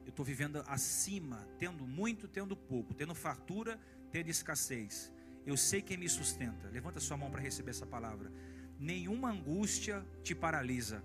Eu 0.04 0.10
estou 0.10 0.24
vivendo 0.24 0.64
acima, 0.66 1.46
tendo 1.58 1.86
muito, 1.86 2.26
tendo 2.26 2.56
pouco, 2.56 2.94
tendo 2.94 3.14
fartura, 3.14 3.78
tendo 4.10 4.28
escassez. 4.28 5.12
Eu 5.46 5.56
sei 5.56 5.82
quem 5.82 5.96
me 5.96 6.08
sustenta. 6.08 6.68
Levanta 6.68 7.00
sua 7.00 7.16
mão 7.16 7.30
para 7.30 7.40
receber 7.40 7.70
essa 7.70 7.86
palavra. 7.86 8.32
Nenhuma 8.78 9.30
angústia 9.30 10.04
te 10.22 10.34
paralisa. 10.34 11.04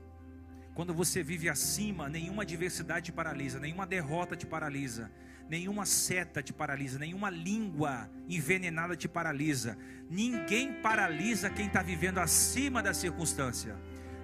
Quando 0.80 0.94
você 0.94 1.22
vive 1.22 1.50
acima, 1.50 2.08
nenhuma 2.08 2.44
adversidade 2.44 3.08
te 3.08 3.12
paralisa, 3.12 3.60
nenhuma 3.60 3.86
derrota 3.86 4.34
te 4.34 4.46
paralisa, 4.46 5.12
nenhuma 5.50 5.86
seta 5.86 6.42
te 6.42 6.54
paralisa, 6.54 6.98
nenhuma 6.98 7.30
língua 7.30 8.10
envenenada 8.30 8.96
te 8.96 9.06
paralisa. 9.06 9.78
Ninguém 10.10 10.72
paralisa 10.82 11.50
quem 11.50 11.68
está 11.68 11.82
vivendo 11.82 12.20
acima 12.20 12.82
da 12.82 12.94
circunstância. 12.94 13.76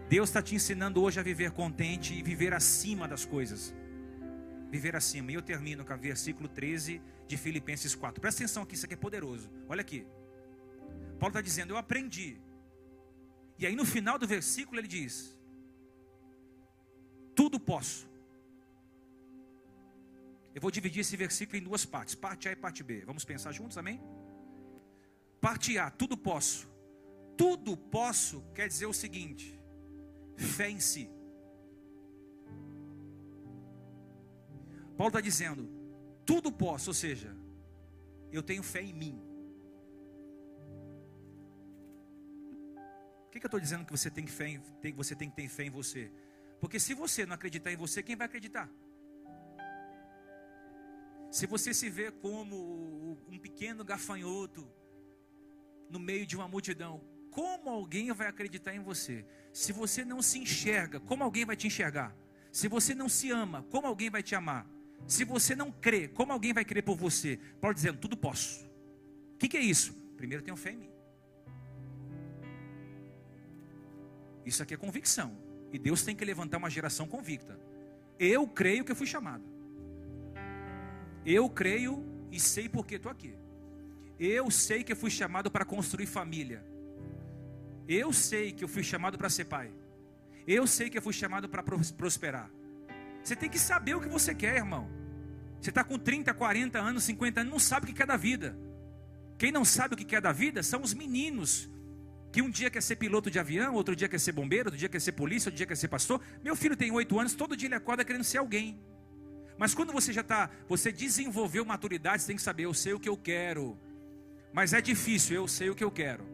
Deus 0.07 0.29
está 0.29 0.41
te 0.41 0.55
ensinando 0.55 1.03
hoje 1.03 1.19
a 1.19 1.23
viver 1.23 1.51
contente 1.51 2.13
e 2.13 2.23
viver 2.23 2.53
acima 2.53 3.05
das 3.05 3.25
coisas. 3.25 3.75
Viver 4.71 4.95
acima. 4.95 5.33
E 5.33 5.35
eu 5.35 5.41
termino 5.41 5.83
com 5.83 5.93
o 5.93 5.97
versículo 5.97 6.47
13 6.47 7.01
de 7.27 7.35
Filipenses 7.35 7.93
4. 7.93 8.21
Presta 8.21 8.43
atenção 8.43 8.63
aqui, 8.63 8.75
isso 8.75 8.85
aqui 8.85 8.93
é 8.93 8.97
poderoso. 8.97 9.51
Olha 9.67 9.81
aqui. 9.81 10.07
Paulo 11.19 11.31
está 11.31 11.41
dizendo: 11.41 11.73
Eu 11.73 11.77
aprendi. 11.77 12.39
E 13.59 13.67
aí 13.67 13.75
no 13.75 13.83
final 13.83 14.17
do 14.17 14.25
versículo 14.25 14.79
ele 14.79 14.87
diz: 14.87 15.34
Tudo 17.35 17.59
posso. 17.59 18.07
Eu 20.55 20.61
vou 20.61 20.71
dividir 20.71 21.01
esse 21.01 21.17
versículo 21.17 21.57
em 21.57 21.63
duas 21.63 21.85
partes, 21.85 22.15
parte 22.15 22.47
A 22.47 22.51
e 22.53 22.55
parte 22.55 22.81
B. 22.81 23.03
Vamos 23.05 23.25
pensar 23.25 23.51
juntos, 23.51 23.77
amém? 23.77 23.99
Parte 25.41 25.77
A, 25.77 25.91
tudo 25.91 26.15
posso. 26.17 26.67
Tudo 27.37 27.75
posso 27.75 28.41
quer 28.53 28.67
dizer 28.67 28.85
o 28.85 28.93
seguinte: 28.93 29.59
fé 30.37 30.69
em 30.69 30.79
si. 30.79 31.09
Paulo 34.97 35.09
está 35.09 35.19
dizendo: 35.19 35.69
tudo 36.25 36.51
posso, 36.51 36.89
ou 36.91 36.93
seja, 36.93 37.35
eu 38.31 38.41
tenho 38.41 38.63
fé 38.63 38.81
em 38.81 38.93
mim. 38.93 39.21
Por 43.23 43.31
que, 43.31 43.39
que 43.39 43.45
eu 43.45 43.49
estou 43.49 43.59
dizendo 43.59 43.85
que 43.85 43.91
você 43.91 44.09
tem, 44.09 44.25
fé 44.25 44.47
em, 44.47 44.59
tem, 44.81 44.93
você 44.93 45.13
tem 45.13 45.29
que 45.29 45.35
ter 45.35 45.49
fé 45.49 45.65
em 45.65 45.69
você? 45.69 46.09
Porque 46.59 46.79
se 46.79 46.93
você 46.93 47.25
não 47.25 47.35
acreditar 47.35 47.71
em 47.71 47.75
você, 47.75 48.01
quem 48.01 48.15
vai 48.15 48.25
acreditar? 48.25 48.69
Se 51.31 51.45
você 51.45 51.73
se 51.73 51.89
vê 51.89 52.11
como 52.11 53.19
um 53.27 53.37
pequeno 53.37 53.83
gafanhoto 53.83 54.71
no 55.89 55.99
meio 55.99 56.25
de 56.25 56.35
uma 56.35 56.47
multidão, 56.47 57.03
como 57.29 57.69
alguém 57.69 58.11
vai 58.13 58.27
acreditar 58.27 58.73
em 58.73 58.79
você? 58.79 59.25
Se 59.51 59.73
você 59.73 60.05
não 60.05 60.21
se 60.21 60.39
enxerga, 60.39 60.99
como 61.01 61.23
alguém 61.23 61.43
vai 61.43 61.55
te 61.55 61.67
enxergar? 61.67 62.15
Se 62.51 62.69
você 62.69 62.95
não 62.95 63.09
se 63.09 63.29
ama, 63.31 63.63
como 63.63 63.85
alguém 63.85 64.09
vai 64.09 64.23
te 64.23 64.33
amar? 64.33 64.65
Se 65.05 65.25
você 65.25 65.53
não 65.53 65.71
crê, 65.71 66.07
como 66.07 66.31
alguém 66.31 66.53
vai 66.53 66.63
crer 66.63 66.83
por 66.83 66.95
você? 66.95 67.37
Paulo 67.59 67.75
dizendo, 67.75 67.99
tudo 67.99 68.15
posso. 68.15 68.65
O 69.33 69.37
que, 69.37 69.49
que 69.49 69.57
é 69.57 69.61
isso? 69.61 69.93
Primeiro 70.15 70.41
tenho 70.41 70.55
fé 70.55 70.71
em 70.71 70.77
mim. 70.77 70.91
Isso 74.45 74.63
aqui 74.63 74.73
é 74.73 74.77
convicção. 74.77 75.37
E 75.75 75.77
Deus 75.77 76.03
tem 76.03 76.15
que 76.15 76.23
levantar 76.23 76.57
uma 76.57 76.69
geração 76.69 77.05
convicta. 77.05 77.59
Eu 78.17 78.47
creio 78.47 78.85
que 78.85 78.93
eu 78.93 78.95
fui 78.95 79.05
chamado. 79.05 79.43
Eu 81.25 81.49
creio 81.49 82.01
e 82.31 82.39
sei 82.39 82.69
porque 82.69 82.95
estou 82.95 83.11
aqui. 83.11 83.35
Eu 84.17 84.49
sei 84.49 84.85
que 84.85 84.93
eu 84.93 84.95
fui 84.95 85.11
chamado 85.11 85.51
para 85.51 85.65
construir 85.65 86.05
família. 86.05 86.65
Eu 87.89 88.13
sei 88.13 88.53
que 88.53 88.63
eu 88.63 88.69
fui 88.69 88.83
chamado 88.83 89.17
para 89.17 89.29
ser 89.29 89.43
pai. 89.43 89.69
Eu 90.47 90.65
sei 90.65 90.89
que 90.89 90.97
eu 90.97 91.01
fui 91.01 91.11
chamado 91.11 91.49
para 91.49 91.61
prosperar. 91.61 92.49
Você 93.21 93.35
tem 93.35 93.49
que 93.49 93.59
saber 93.59 93.95
o 93.95 93.99
que 93.99 94.07
você 94.07 94.33
quer, 94.33 94.55
irmão. 94.55 94.89
Você 95.59 95.71
está 95.71 95.83
com 95.83 95.99
30, 95.99 96.33
40 96.33 96.79
anos, 96.79 97.03
50 97.03 97.41
anos, 97.41 97.51
não 97.51 97.59
sabe 97.59 97.83
o 97.83 97.87
que 97.87 97.93
quer 97.93 98.07
da 98.07 98.15
vida. 98.15 98.57
Quem 99.37 99.51
não 99.51 99.65
sabe 99.65 99.95
o 99.95 99.97
que 99.97 100.05
quer 100.05 100.21
da 100.21 100.31
vida 100.31 100.63
são 100.63 100.81
os 100.81 100.93
meninos. 100.93 101.69
Que 102.35 102.41
um 102.41 102.49
dia 102.49 102.69
quer 102.69 102.83
ser 102.83 102.97
piloto 102.97 103.31
de 103.31 103.39
avião, 103.39 103.73
outro 103.75 103.95
dia 103.95 104.09
quer 104.09 104.19
ser 104.19 104.33
bombeiro, 104.33 104.67
outro 104.67 104.77
dia 104.77 104.89
quer 104.89 104.99
ser 104.99 105.13
polícia, 105.13 105.47
outro 105.47 105.55
dia 105.55 105.65
quer 105.65 105.77
ser 105.77 105.87
pastor. 105.87 106.19
Meu 106.43 106.53
filho 106.53 106.75
tem 106.75 106.91
8 106.91 107.17
anos, 107.17 107.33
todo 107.33 107.55
dia 107.55 107.69
ele 107.69 107.75
acorda 107.75 108.03
querendo 108.03 108.25
ser 108.25 108.39
alguém. 108.39 108.77
Mas 109.57 109.73
quando 109.73 109.93
você 109.93 110.11
já 110.11 110.19
está, 110.19 110.49
você 110.67 110.91
desenvolveu 110.91 111.63
maturidade, 111.63 112.21
você 112.21 112.27
tem 112.27 112.35
que 112.35 112.41
saber, 112.41 112.63
eu 112.63 112.73
sei 112.73 112.91
o 112.91 112.99
que 112.99 113.07
eu 113.07 113.15
quero. 113.15 113.79
Mas 114.51 114.73
é 114.73 114.81
difícil, 114.81 115.37
eu 115.37 115.47
sei 115.47 115.69
o 115.69 115.75
que 115.75 115.81
eu 115.81 115.89
quero. 115.89 116.25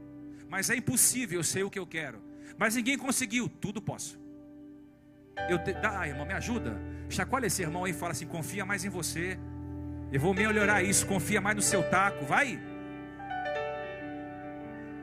Mas 0.49 0.71
é 0.71 0.75
impossível, 0.75 1.39
eu 1.39 1.43
sei 1.43 1.61
o 1.61 1.69
que 1.69 1.77
eu 1.77 1.85
quero. 1.85 2.19
Mas 2.57 2.75
ninguém 2.75 2.97
conseguiu, 2.97 3.47
tudo 3.47 3.79
posso. 3.79 4.19
Eu 5.47 5.63
te... 5.63 5.75
Ah, 5.83 6.07
irmão, 6.07 6.25
me 6.25 6.33
ajuda. 6.33 6.81
Chacoalha 7.11 7.45
esse 7.45 7.61
irmão 7.61 7.83
aí 7.83 7.91
e 7.91 7.93
fala 7.93 8.13
assim: 8.13 8.25
confia 8.25 8.65
mais 8.65 8.83
em 8.83 8.89
você. 8.89 9.37
Eu 10.11 10.19
vou 10.19 10.33
melhorar 10.33 10.81
isso, 10.81 11.05
confia 11.05 11.39
mais 11.39 11.55
no 11.55 11.61
seu 11.61 11.87
taco. 11.91 12.25
Vai. 12.25 12.59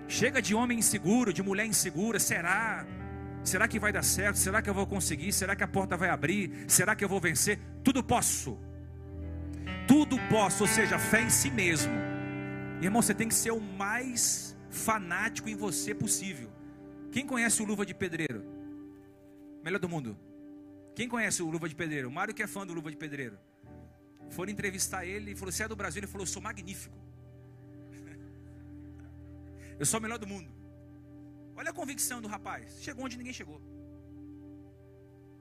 Chega 0.09 0.41
de 0.41 0.55
homem 0.55 0.79
inseguro, 0.79 1.33
de 1.33 1.43
mulher 1.43 1.67
insegura. 1.67 2.19
Será? 2.19 2.87
Será 3.45 3.69
que 3.69 3.79
vai 3.79 3.93
dar 3.93 4.03
certo? 4.03 4.37
Será 4.37 4.63
que 4.63 4.71
eu 4.71 4.75
vou 4.75 4.87
conseguir? 4.87 5.33
Será 5.33 5.55
que 5.55 5.63
a 5.63 5.69
porta 5.69 5.97
vai 5.97 6.09
abrir? 6.09 6.65
Será 6.67 6.97
que 6.97 7.05
eu 7.05 7.09
vou 7.09 7.21
vencer? 7.21 7.59
Tudo 7.85 8.03
posso. 8.03 8.59
Tudo 9.87 10.19
posso, 10.29 10.65
ou 10.65 10.69
seja, 10.69 10.99
fé 10.99 11.23
em 11.23 11.31
si 11.31 11.51
mesmo. 11.51 11.93
Irmão, 12.81 13.03
você 13.03 13.15
tem 13.15 13.29
que 13.29 13.35
ser 13.35 13.51
o 13.51 13.61
mais 13.61 14.57
fanático 14.71 15.49
em 15.49 15.57
você 15.57 15.95
possível. 15.95 16.51
Quem 17.13 17.27
conhece 17.27 17.63
o 17.63 17.67
Luva 17.67 17.85
de 17.85 17.95
Pedreiro? 17.95 18.45
Melhor 19.63 19.79
do 19.79 19.89
mundo. 19.89 20.19
Quem 20.95 21.09
conhece 21.09 21.43
o 21.43 21.51
Luva 21.51 21.69
de 21.69 21.75
Pedreiro? 21.75 22.09
O 22.09 22.13
Mário 22.13 22.35
que 22.35 22.43
é 22.43 22.47
fã 22.47 22.67
do 22.67 22.73
Luva 22.73 22.91
de 22.91 22.97
Pedreiro. 22.97 23.39
Foram 24.31 24.53
entrevistar 24.53 25.05
ele 25.05 25.33
e 25.33 25.35
falou: 25.35 25.53
Você 25.53 25.63
é 25.65 25.69
do 25.69 25.77
Brasil? 25.77 26.01
Ele 26.01 26.07
falou: 26.07 26.27
sou 26.27 26.43
magnífico. 26.43 26.97
Eu 29.79 29.87
sou 29.87 29.99
o 29.99 30.03
melhor 30.03 30.18
do 30.18 30.26
mundo. 30.26 30.51
Olha 31.57 31.70
a 31.70 31.72
convicção 31.72 32.20
do 32.20 32.29
rapaz. 32.29 32.81
Chegou 32.81 33.05
onde 33.05 33.16
ninguém 33.16 33.33
chegou. 33.33 33.61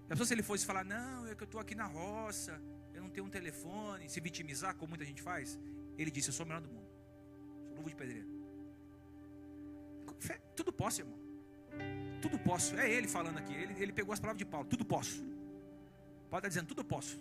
A 0.06 0.10
pessoa, 0.10 0.26
se 0.26 0.34
ele 0.34 0.44
fosse 0.44 0.66
falar: 0.66 0.84
Não, 0.84 1.28
é 1.28 1.36
que 1.36 1.44
eu 1.44 1.46
estou 1.46 1.60
aqui 1.60 1.76
na 1.76 1.86
roça, 1.86 2.62
eu 2.94 3.02
não 3.02 3.10
tenho 3.10 3.26
um 3.26 3.30
telefone, 3.30 4.10
se 4.10 4.20
vitimizar, 4.20 4.76
como 4.76 4.90
muita 4.90 5.06
gente 5.06 5.22
faz. 5.22 5.60
Ele 5.98 6.10
disse: 6.10 6.30
Eu 6.30 6.34
sou 6.34 6.46
o 6.46 6.50
melhor 6.50 6.62
do 6.62 6.70
mundo. 6.70 6.88
Sou 7.66 7.76
Luva 7.78 7.90
de 7.90 7.96
Pedreiro. 7.96 8.28
Tudo 10.56 10.72
posso, 10.72 11.02
irmão. 11.02 11.20
Tudo 12.22 12.40
posso. 12.40 12.76
É 12.76 12.92
ele 12.92 13.08
falando 13.08 13.38
aqui. 13.38 13.54
Ele, 13.54 13.74
ele 13.82 13.94
pegou 13.94 14.14
as 14.14 14.20
palavras 14.20 14.40
de 14.40 14.46
Paulo. 14.46 14.68
Tudo 14.68 14.86
posso. 14.86 15.20
Paulo 16.30 16.40
está 16.40 16.48
dizendo, 16.48 16.68
tudo 16.68 16.84
posso. 16.84 17.20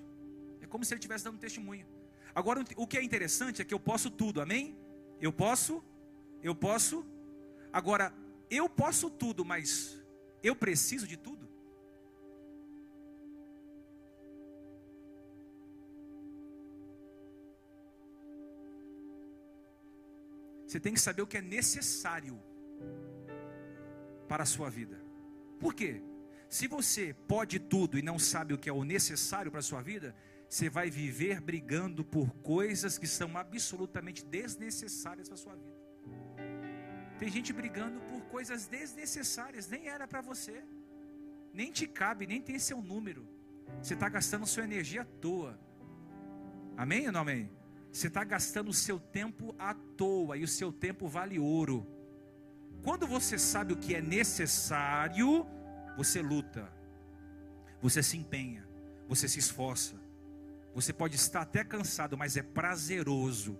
É 0.60 0.66
como 0.66 0.84
se 0.84 0.92
ele 0.92 0.98
estivesse 0.98 1.24
dando 1.24 1.38
testemunho. 1.38 1.86
Agora, 2.34 2.62
o 2.76 2.86
que 2.86 2.98
é 2.98 3.02
interessante 3.02 3.62
é 3.62 3.64
que 3.64 3.72
eu 3.72 3.80
posso 3.80 4.10
tudo, 4.10 4.40
amém? 4.40 4.76
Eu 5.20 5.32
posso, 5.32 5.82
eu 6.42 6.54
posso. 6.54 7.04
Agora, 7.72 8.12
eu 8.50 8.68
posso 8.68 9.10
tudo, 9.10 9.44
mas 9.44 10.00
eu 10.42 10.54
preciso 10.54 11.06
de 11.06 11.16
tudo? 11.16 11.46
Você 20.66 20.80
tem 20.80 20.92
que 20.92 21.00
saber 21.00 21.22
o 21.22 21.26
que 21.26 21.38
é 21.38 21.42
necessário 21.42 22.42
para 24.28 24.42
a 24.42 24.46
sua 24.46 24.68
vida. 24.68 25.00
Por 25.60 25.72
quê? 25.74 26.02
Se 26.48 26.66
você 26.66 27.14
pode 27.26 27.58
tudo 27.58 27.98
e 27.98 28.02
não 28.02 28.18
sabe 28.18 28.52
o 28.52 28.58
que 28.58 28.68
é 28.68 28.72
o 28.72 28.84
necessário 28.84 29.50
para 29.50 29.60
a 29.60 29.62
sua 29.62 29.80
vida, 29.80 30.14
você 30.48 30.68
vai 30.68 30.90
viver 30.90 31.40
brigando 31.40 32.04
por 32.04 32.30
coisas 32.36 32.98
que 32.98 33.06
são 33.06 33.36
absolutamente 33.36 34.24
desnecessárias 34.24 35.28
para 35.28 35.34
a 35.34 35.38
sua 35.38 35.54
vida. 35.54 35.75
Tem 37.18 37.30
gente 37.30 37.52
brigando 37.52 38.00
por 38.00 38.20
coisas 38.22 38.66
desnecessárias, 38.66 39.68
nem 39.68 39.88
era 39.88 40.06
para 40.06 40.20
você, 40.20 40.62
nem 41.52 41.72
te 41.72 41.86
cabe, 41.86 42.26
nem 42.26 42.40
tem 42.40 42.58
seu 42.58 42.82
número. 42.82 43.26
Você 43.82 43.94
está 43.94 44.08
gastando 44.08 44.46
sua 44.46 44.64
energia 44.64 45.02
à 45.02 45.04
toa. 45.04 45.58
Amém 46.76 47.06
ou 47.06 47.12
não 47.12 47.20
amém? 47.20 47.50
Você 47.90 48.08
está 48.08 48.22
gastando 48.22 48.68
o 48.68 48.74
seu 48.74 48.98
tempo 49.00 49.54
à 49.58 49.72
toa 49.72 50.36
e 50.36 50.44
o 50.44 50.48
seu 50.48 50.70
tempo 50.70 51.08
vale 51.08 51.38
ouro. 51.38 51.86
Quando 52.82 53.06
você 53.06 53.38
sabe 53.38 53.72
o 53.72 53.76
que 53.76 53.94
é 53.94 54.02
necessário, 54.02 55.46
você 55.96 56.20
luta, 56.20 56.70
você 57.80 58.02
se 58.02 58.18
empenha, 58.18 58.68
você 59.08 59.26
se 59.26 59.38
esforça. 59.38 59.96
Você 60.74 60.92
pode 60.92 61.16
estar 61.16 61.40
até 61.40 61.64
cansado, 61.64 62.18
mas 62.18 62.36
é 62.36 62.42
prazeroso. 62.42 63.58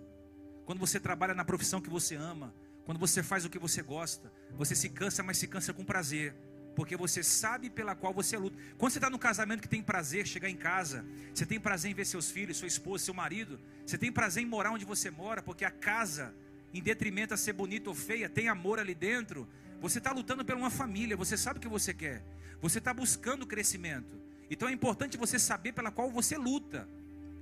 Quando 0.65 0.77
você 0.77 0.99
trabalha 0.99 1.33
na 1.33 1.43
profissão 1.43 1.81
que 1.81 1.89
você 1.89 2.15
ama, 2.15 2.53
quando 2.87 2.97
você 2.97 3.21
faz 3.21 3.43
o 3.43 3.49
que 3.49 3.59
você 3.59 3.83
gosta, 3.83 4.31
você 4.55 4.73
se 4.73 4.87
cansa, 4.87 5.21
mas 5.21 5.37
se 5.37 5.45
cansa 5.45 5.73
com 5.73 5.83
prazer 5.83 6.33
porque 6.73 6.95
você 6.95 7.21
sabe 7.23 7.71
pela 7.71 7.95
qual 7.95 8.13
você 8.13 8.37
luta. 8.37 8.55
Quando 8.77 8.91
você 8.91 8.99
está 8.99 9.09
no 9.09 9.17
casamento 9.17 9.61
que 9.61 9.67
tem 9.67 9.81
prazer, 9.81 10.27
chegar 10.27 10.47
em 10.47 10.55
casa, 10.55 11.03
você 11.33 11.43
tem 11.43 11.59
prazer 11.59 11.89
em 11.89 11.93
ver 11.95 12.05
seus 12.05 12.29
filhos, 12.29 12.55
sua 12.55 12.67
esposa, 12.67 13.03
seu 13.03 13.15
marido, 13.15 13.59
você 13.83 13.97
tem 13.97 14.11
prazer 14.11 14.43
em 14.43 14.45
morar 14.45 14.71
onde 14.71 14.85
você 14.85 15.09
mora, 15.09 15.41
porque 15.41 15.65
a 15.65 15.71
casa, 15.71 16.35
em 16.71 16.81
detrimento 16.81 17.33
a 17.33 17.37
ser 17.37 17.53
bonita 17.53 17.89
ou 17.89 17.95
feia, 17.95 18.29
tem 18.29 18.47
amor 18.47 18.79
ali 18.79 18.93
dentro. 18.93 19.49
Você 19.81 19.97
está 19.97 20.11
lutando 20.11 20.45
por 20.45 20.55
uma 20.55 20.69
família, 20.69 21.17
você 21.17 21.35
sabe 21.35 21.57
o 21.57 21.61
que 21.61 21.67
você 21.67 21.95
quer, 21.95 22.23
você 22.61 22.77
está 22.77 22.93
buscando 22.93 23.47
crescimento. 23.47 24.15
Então 24.49 24.69
é 24.69 24.71
importante 24.71 25.17
você 25.17 25.37
saber 25.37 25.73
pela 25.73 25.91
qual 25.91 26.11
você 26.11 26.37
luta, 26.37 26.87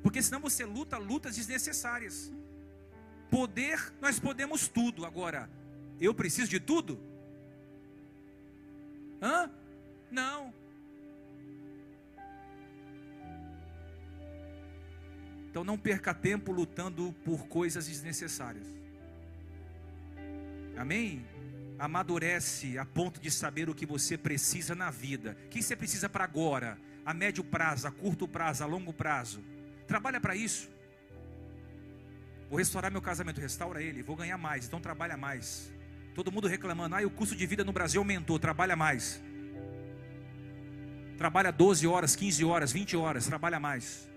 porque 0.02 0.24
senão 0.24 0.40
você 0.40 0.64
luta 0.64 0.98
lutas 0.98 1.36
desnecessárias. 1.36 2.32
Poder, 3.30 3.94
nós 4.02 4.20
podemos 4.20 4.68
tudo. 4.68 5.06
Agora, 5.06 5.50
eu 6.00 6.14
preciso 6.14 6.50
de 6.50 6.60
tudo? 6.60 7.00
Hã? 9.22 9.50
Não. 10.12 10.54
Então 15.50 15.64
não 15.64 15.78
perca 15.78 16.14
tempo 16.14 16.52
lutando 16.52 17.16
por 17.24 17.48
coisas 17.48 17.88
desnecessárias. 17.88 18.68
Amém? 20.78 21.26
Amadurece 21.80 22.78
a 22.78 22.86
ponto 22.86 23.22
de 23.22 23.32
saber 23.32 23.70
o 23.70 23.74
que 23.74 23.86
você 23.86 24.18
precisa 24.18 24.76
na 24.76 24.92
vida. 24.92 25.38
O 25.46 25.50
que 25.50 25.64
você 25.64 25.76
precisa 25.76 26.10
para 26.10 26.26
agora? 26.26 26.78
A 27.06 27.14
médio 27.14 27.42
prazo, 27.42 27.88
a 27.88 27.92
curto 27.92 28.28
prazo, 28.28 28.64
a 28.64 28.68
longo 28.68 28.92
prazo. 28.92 29.42
Trabalha 29.88 30.20
para 30.20 30.36
isso. 30.36 30.70
Vou 32.50 32.58
restaurar 32.58 32.92
meu 32.92 33.02
casamento, 33.02 33.42
restaura 33.42 33.82
ele. 33.82 34.04
Vou 34.04 34.16
ganhar 34.16 34.38
mais, 34.38 34.66
então 34.66 34.80
trabalha 34.80 35.18
mais. 35.18 35.72
Todo 36.14 36.32
mundo 36.32 36.48
reclamando, 36.48 36.96
ah, 36.96 37.02
o 37.02 37.10
custo 37.10 37.36
de 37.36 37.46
vida 37.46 37.64
no 37.64 37.74
Brasil 37.74 38.00
aumentou, 38.00 38.40
trabalha 38.40 38.76
mais. 38.76 39.22
Trabalha 41.18 41.52
12 41.52 41.88
horas, 41.88 42.16
15 42.16 42.44
horas, 42.46 42.72
20 42.72 42.96
horas, 42.96 43.26
trabalha 43.26 43.60
mais. 43.60 44.10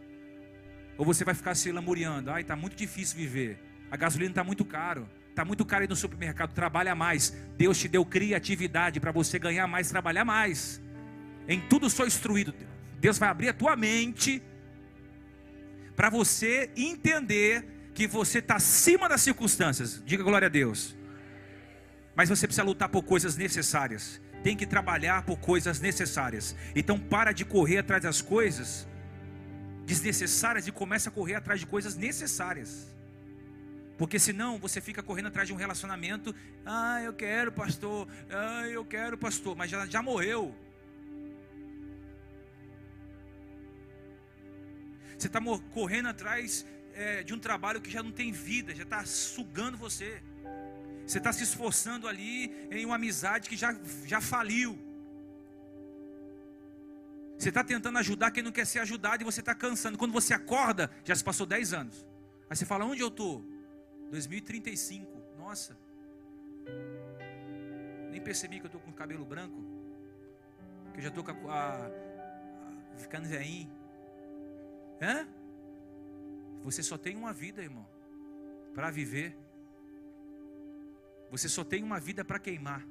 Ou 0.97 1.05
você 1.05 1.25
vai 1.25 1.35
ficar 1.35 1.55
se 1.55 1.71
lamuriando, 1.73 2.31
ai, 2.31 2.43
está 2.43 2.57
muito 2.57 2.77
difícil 2.77 3.17
viver. 3.17 3.59
A 3.91 3.97
gasolina 3.97 4.31
está 4.31 4.45
muito 4.45 4.65
caro. 4.65 5.09
Está 5.31 5.45
muito 5.45 5.65
caro 5.65 5.83
aí 5.83 5.89
no 5.89 5.95
supermercado, 5.95 6.53
trabalha 6.53 6.97
mais. 6.97 7.31
Deus 7.57 7.79
te 7.79 7.87
deu 7.87 8.05
criatividade 8.05 8.99
para 8.99 9.13
você 9.13 9.39
ganhar 9.39 9.69
mais, 9.69 9.89
trabalhar 9.89 10.25
mais. 10.25 10.81
Em 11.47 11.61
tudo 11.61 11.89
sou 11.89 12.07
instruído. 12.07 12.53
Deus 12.99 13.19
vai 13.19 13.29
abrir 13.29 13.49
a 13.49 13.53
tua 13.53 13.77
mente 13.77 14.43
para 15.95 16.11
você 16.11 16.71
entender 16.77 17.78
que 17.99 18.07
você 18.07 18.39
está 18.39 18.55
acima 18.55 19.09
das 19.09 19.23
circunstâncias. 19.23 20.01
Diga 20.07 20.23
glória 20.23 20.47
a 20.47 20.49
Deus. 20.49 20.95
Mas 22.15 22.29
você 22.29 22.47
precisa 22.47 22.63
lutar 22.63 22.89
por 22.89 23.03
coisas 23.03 23.37
necessárias. 23.37 24.21
Tem 24.41 24.57
que 24.57 24.65
trabalhar 24.65 25.25
por 25.25 25.37
coisas 25.41 25.81
necessárias. 25.81 26.55
Então 26.77 26.97
para 26.97 27.33
de 27.33 27.45
correr 27.45 27.79
atrás 27.79 28.05
das 28.05 28.23
coisas 28.23 28.87
desnecessárias 29.85 30.69
e 30.69 30.71
começa 30.71 31.09
a 31.09 31.13
correr 31.13 31.35
atrás 31.35 31.59
de 31.59 31.67
coisas 31.67 31.97
necessárias. 31.97 32.87
Porque 33.97 34.21
senão 34.21 34.61
você 34.61 34.81
fica 34.81 35.03
correndo 35.03 35.27
atrás 35.27 35.49
de 35.49 35.53
um 35.53 35.57
relacionamento. 35.57 36.33
Ah, 36.65 37.03
eu 37.03 37.13
quero, 37.13 37.51
pastor. 37.51 38.07
Ah, 38.31 38.65
eu 38.69 38.85
quero, 38.85 39.19
pastor. 39.19 39.57
Mas 39.57 39.73
já, 39.73 39.87
já 39.87 40.01
morreu. 40.01 40.55
Você 45.19 45.27
está 45.27 45.41
correndo 45.75 46.07
atrás 46.11 46.65
é, 46.99 47.23
de 47.23 47.33
um 47.33 47.39
trabalho 47.39 47.81
que 47.81 47.89
já 47.89 48.03
não 48.03 48.11
tem 48.11 48.33
vida, 48.33 48.75
já 48.75 48.83
está 48.83 49.05
sugando 49.05 49.79
você. 49.79 50.21
Você 51.07 51.19
está 51.19 51.33
se 51.33 51.45
esforçando 51.45 52.09
ali 52.09 52.53
em 52.71 52.85
uma 52.85 52.97
amizade 52.97 53.49
que 53.49 53.57
já, 53.57 53.75
já 54.05 54.21
faliu. 54.21 54.77
Você 57.39 57.51
está 57.51 57.63
tentando 57.63 57.97
ajudar 57.99 58.33
quem 58.33 58.43
não 58.43 58.51
quer 58.51 58.67
ser 58.67 58.81
ajudado 58.81 59.23
e 59.23 59.25
você 59.25 59.39
está 59.39 59.55
cansando. 59.55 59.97
Quando 59.97 60.13
você 60.13 60.35
acorda, 60.35 60.91
já 61.05 61.15
se 61.15 61.23
passou 61.23 61.47
10 61.47 61.73
anos. 61.73 62.05
Aí 62.51 62.57
você 62.57 62.67
fala: 62.67 62.85
Onde 62.85 63.01
eu 63.01 63.09
estou? 63.09 63.45
2035. 64.11 65.07
Nossa. 65.39 65.79
Nem 68.11 68.21
percebi 68.21 68.59
que 68.59 68.67
eu 68.67 68.69
estou 68.69 68.81
com 68.81 68.91
o 68.91 68.95
cabelo 68.95 69.25
branco. 69.25 69.65
Que 70.93 70.99
eu 70.99 71.03
já 71.05 71.09
estou 71.11 71.25
ficando 72.97 73.29
velhinho. 73.29 73.71
Hã? 75.01 75.29
Você 76.63 76.83
só 76.83 76.99
tem 76.99 77.17
uma 77.17 77.33
vida, 77.33 77.63
irmão, 77.63 77.87
para 78.75 78.91
viver. 78.91 79.37
Você 81.31 81.49
só 81.49 81.65
tem 81.65 81.83
uma 81.83 82.01
vida 82.01 82.25
para 82.25 82.39
queimar. 82.39 82.87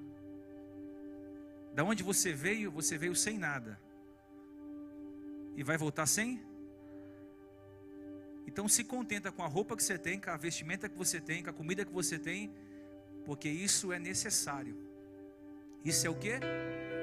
Da 1.74 1.84
onde 1.84 2.04
você 2.04 2.34
veio, 2.34 2.72
você 2.72 2.98
veio 2.98 3.16
sem 3.16 3.38
nada. 3.38 3.80
E 5.56 5.64
vai 5.64 5.78
voltar 5.78 6.06
sem? 6.06 6.42
Então 8.48 8.68
se 8.68 8.84
contenta 8.84 9.32
com 9.32 9.44
a 9.44 9.48
roupa 9.48 9.76
que 9.76 9.84
você 9.84 9.98
tem, 9.98 10.20
com 10.20 10.30
a 10.30 10.38
vestimenta 10.38 10.88
que 10.88 10.98
você 10.98 11.20
tem, 11.20 11.44
com 11.44 11.50
a 11.50 11.54
comida 11.54 11.84
que 11.84 11.92
você 11.92 12.18
tem, 12.18 12.52
porque 13.26 13.50
isso 13.50 13.92
é 13.92 14.00
necessário. 14.00 14.76
Isso 15.84 16.08
é 16.08 16.10
o 16.10 16.16
que? 16.16 16.40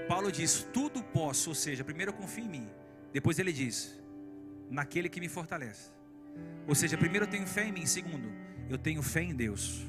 Paulo 0.08 0.32
diz: 0.32 0.66
tudo 0.72 1.02
posso, 1.02 1.50
ou 1.50 1.54
seja, 1.54 1.84
primeiro 1.84 2.12
eu 2.12 2.16
confio 2.16 2.44
em 2.44 2.48
mim. 2.48 2.70
Depois 3.12 3.38
ele 3.38 3.52
diz: 3.52 4.00
naquele 4.70 5.08
que 5.08 5.20
me 5.20 5.28
fortalece. 5.28 5.90
Ou 6.66 6.74
seja, 6.74 6.96
primeiro 6.96 7.26
eu 7.26 7.30
tenho 7.30 7.46
fé 7.46 7.66
em 7.66 7.72
mim, 7.72 7.86
segundo, 7.86 8.32
eu 8.68 8.78
tenho 8.78 9.02
fé 9.02 9.22
em 9.22 9.34
Deus. 9.34 9.84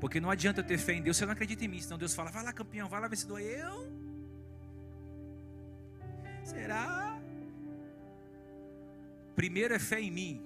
Porque 0.00 0.18
não 0.18 0.30
adianta 0.30 0.60
eu 0.60 0.64
ter 0.64 0.78
fé 0.78 0.94
em 0.94 1.02
Deus, 1.02 1.16
você 1.16 1.26
não 1.26 1.32
acredita 1.32 1.64
em 1.64 1.68
mim. 1.68 1.80
Senão 1.80 1.98
Deus 1.98 2.14
fala, 2.14 2.30
vai 2.30 2.42
lá 2.42 2.52
campeão, 2.52 2.88
vai 2.88 3.00
lá 3.00 3.06
vencedor. 3.06 3.38
Eu? 3.40 3.92
Será? 6.42 7.20
Primeiro 9.36 9.74
é 9.74 9.78
fé 9.78 10.00
em 10.00 10.10
mim. 10.10 10.42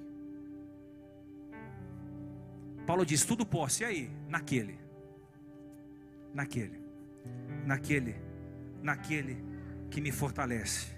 Paulo 2.84 3.06
diz, 3.06 3.24
tudo 3.24 3.46
posso. 3.46 3.82
E 3.82 3.86
aí? 3.86 4.10
Naquele. 4.28 4.78
Naquele. 6.34 6.80
Naquele. 7.64 8.16
Naquele 8.82 9.36
que 9.88 10.00
me 10.00 10.10
fortalece. 10.10 10.88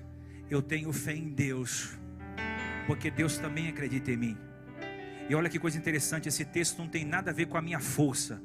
Eu 0.49 0.63
tenho 0.63 0.93
fé 0.93 1.15
em 1.15 1.29
Deus. 1.29 1.97
Porque 2.87 3.11
Deus 3.11 3.39
também 3.39 3.69
acredita 3.69 4.11
em 4.11 4.17
mim. 4.17 4.39
E 5.29 5.35
olha 5.35 5.49
que 5.49 5.59
coisa 5.59 5.77
interessante, 5.77 6.29
esse 6.29 6.45
texto 6.45 6.79
não 6.79 6.89
tem 6.89 7.05
nada 7.05 7.31
a 7.31 7.35
ver 7.35 7.47
com 7.47 7.57
a 7.57 7.63
minha 7.63 7.81
força. 7.81 8.41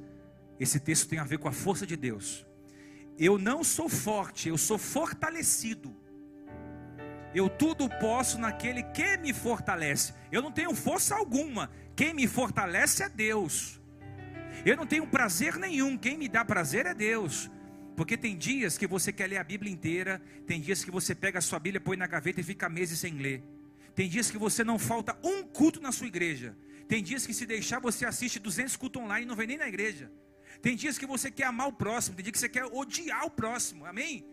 Esse 0.60 0.80
texto 0.80 1.08
tem 1.08 1.20
a 1.20 1.24
ver 1.24 1.38
com 1.38 1.48
a 1.48 1.52
força 1.52 1.86
de 1.86 1.96
Deus. 1.96 2.46
Eu 3.18 3.38
não 3.38 3.64
sou 3.64 3.88
forte, 3.88 4.50
eu 4.50 4.58
sou 4.58 4.78
fortalecido. 4.78 5.96
Eu 7.34 7.50
tudo 7.50 7.90
posso 7.90 8.38
naquele 8.38 8.84
que 8.84 9.18
me 9.18 9.34
fortalece. 9.34 10.14
Eu 10.32 10.42
não 10.42 10.52
tenho 10.52 10.74
força 10.74 11.16
alguma. 11.16 11.70
Quem 11.96 12.14
me 12.14 12.28
fortalece 12.28 13.04
é 13.04 13.10
Deus. 13.10 13.80
Eu 14.66 14.76
não 14.76 14.86
tenho 14.86 15.08
prazer 15.08 15.58
nenhum. 15.58 15.98
Quem 15.98 16.18
me 16.18 16.28
dá 16.28 16.44
prazer 16.44 16.86
é 16.86 16.94
Deus. 16.94 17.50
Porque 17.96 18.18
tem 18.18 18.38
dias 18.38 18.78
que 18.78 18.88
você 18.88 19.14
quer 19.14 19.28
ler 19.28 19.38
a 19.38 19.44
Bíblia 19.44 19.72
inteira, 19.72 20.22
tem 20.48 20.60
dias 20.60 20.84
que 20.84 20.92
você 20.92 21.14
pega 21.14 21.40
a 21.40 21.42
sua 21.42 21.60
Bíblia, 21.60 21.80
põe 21.80 21.98
na 21.98 22.08
gaveta 22.08 22.40
e 22.40 22.44
fica 22.44 22.68
meses 22.68 23.00
sem 23.00 23.14
ler. 23.14 23.44
Tem 23.96 24.08
dias 24.10 24.32
que 24.32 24.38
você 24.38 24.64
não 24.64 24.80
falta 24.80 25.18
um 25.24 25.44
culto 25.44 25.82
na 25.82 25.92
sua 25.92 26.08
igreja. 26.08 26.58
Tem 26.88 27.04
dias 27.04 27.26
que 27.26 27.34
se 27.34 27.46
deixar 27.46 27.80
você 27.80 28.06
assiste 28.06 28.40
200 28.40 28.76
cultos 28.76 29.02
online 29.02 29.26
e 29.26 29.28
não 29.28 29.36
vem 29.36 29.48
nem 29.48 29.58
na 29.58 29.68
igreja. 29.68 30.12
Tem 30.62 30.76
dias 30.76 30.98
que 30.98 31.06
você 31.06 31.32
quer 31.32 31.46
amar 31.46 31.68
o 31.68 31.74
próximo, 31.74 32.16
tem 32.16 32.24
dias 32.24 32.34
que 32.34 32.40
você 32.40 32.50
quer 32.50 32.66
odiar 32.66 33.26
o 33.26 33.32
próximo. 33.32 33.86
Amém? 33.86 34.26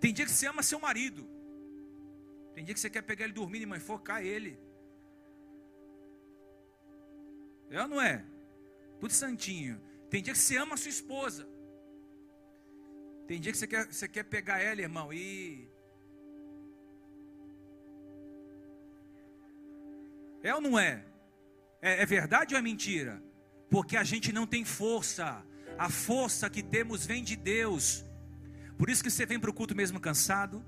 Tem 0.00 0.12
dia 0.12 0.24
que 0.24 0.30
você 0.30 0.46
ama 0.46 0.62
seu 0.62 0.78
marido. 0.78 1.28
Tem 2.54 2.64
dia 2.64 2.74
que 2.74 2.80
você 2.80 2.90
quer 2.90 3.02
pegar 3.02 3.24
ele 3.24 3.32
dormindo 3.32 3.62
e 3.62 3.66
mãe, 3.66 3.80
focar 3.80 4.24
ele. 4.24 4.58
É 7.70 7.82
ou 7.82 7.88
não 7.88 8.00
é? 8.00 8.24
Tudo 9.00 9.12
santinho. 9.12 9.80
Tem 10.10 10.22
dia 10.22 10.32
que 10.32 10.38
você 10.38 10.56
ama 10.56 10.74
a 10.74 10.76
sua 10.76 10.90
esposa. 10.90 11.48
Tem 13.26 13.40
dia 13.40 13.50
que 13.50 13.58
você 13.58 13.66
quer, 13.66 13.86
você 13.86 14.06
quer 14.06 14.24
pegar 14.24 14.60
ela, 14.60 14.80
irmão, 14.80 15.12
e. 15.12 15.68
É 20.44 20.54
ou 20.54 20.60
não 20.60 20.78
é? 20.78 21.02
é? 21.80 22.02
É 22.02 22.06
verdade 22.06 22.54
ou 22.54 22.58
é 22.58 22.62
mentira? 22.62 23.20
Porque 23.70 23.96
a 23.96 24.04
gente 24.04 24.30
não 24.30 24.46
tem 24.46 24.64
força. 24.64 25.42
A 25.78 25.88
força 25.88 26.48
que 26.50 26.62
temos 26.62 27.06
vem 27.06 27.24
de 27.24 27.34
Deus. 27.34 28.04
Por 28.76 28.90
isso 28.90 29.02
que 29.02 29.10
você 29.10 29.24
vem 29.24 29.40
para 29.40 29.50
o 29.50 29.54
culto 29.54 29.74
mesmo 29.74 29.98
cansado. 29.98 30.62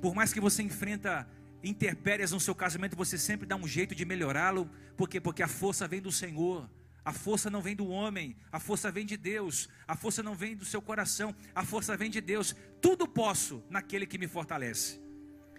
Por 0.00 0.14
mais 0.14 0.32
que 0.32 0.40
você 0.40 0.62
enfrenta 0.62 1.28
intempéries 1.62 2.32
no 2.32 2.40
seu 2.40 2.54
casamento, 2.54 2.96
você 2.96 3.18
sempre 3.18 3.46
dá 3.46 3.56
um 3.56 3.68
jeito 3.68 3.94
de 3.94 4.06
melhorá-lo. 4.06 4.68
Por 4.96 5.06
quê? 5.06 5.20
Porque 5.20 5.42
a 5.42 5.48
força 5.48 5.86
vem 5.86 6.00
do 6.00 6.10
Senhor. 6.10 6.68
A 7.04 7.12
força 7.12 7.50
não 7.50 7.60
vem 7.60 7.76
do 7.76 7.88
homem, 7.88 8.36
a 8.50 8.60
força 8.60 8.90
vem 8.90 9.04
de 9.04 9.16
Deus. 9.16 9.68
A 9.86 9.94
força 9.96 10.22
não 10.22 10.34
vem 10.34 10.56
do 10.56 10.64
seu 10.64 10.80
coração, 10.80 11.34
a 11.54 11.64
força 11.64 11.96
vem 11.96 12.10
de 12.10 12.20
Deus. 12.20 12.54
Tudo 12.80 13.06
posso 13.06 13.62
naquele 13.68 14.06
que 14.06 14.18
me 14.18 14.28
fortalece. 14.28 15.00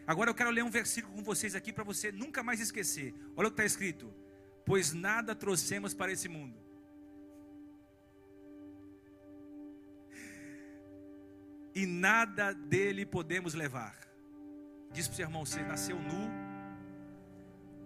Agora 0.05 0.29
eu 0.29 0.35
quero 0.35 0.49
ler 0.49 0.63
um 0.63 0.69
versículo 0.69 1.15
com 1.15 1.23
vocês 1.23 1.55
aqui 1.55 1.71
para 1.71 1.83
você 1.83 2.11
nunca 2.11 2.43
mais 2.43 2.59
esquecer. 2.59 3.13
Olha 3.35 3.47
o 3.47 3.51
que 3.51 3.55
está 3.55 3.65
escrito: 3.65 4.13
Pois 4.65 4.93
nada 4.93 5.33
trouxemos 5.33 5.93
para 5.93 6.11
esse 6.11 6.27
mundo. 6.27 6.57
E 11.75 11.85
nada 11.85 12.53
dele 12.53 13.05
podemos 13.05 13.53
levar. 13.53 13.97
Diz 14.91 15.07
para 15.07 15.13
o 15.13 15.15
seu 15.15 15.25
irmão: 15.25 15.45
você 15.45 15.61
nasceu 15.63 15.97
nu 15.97 16.29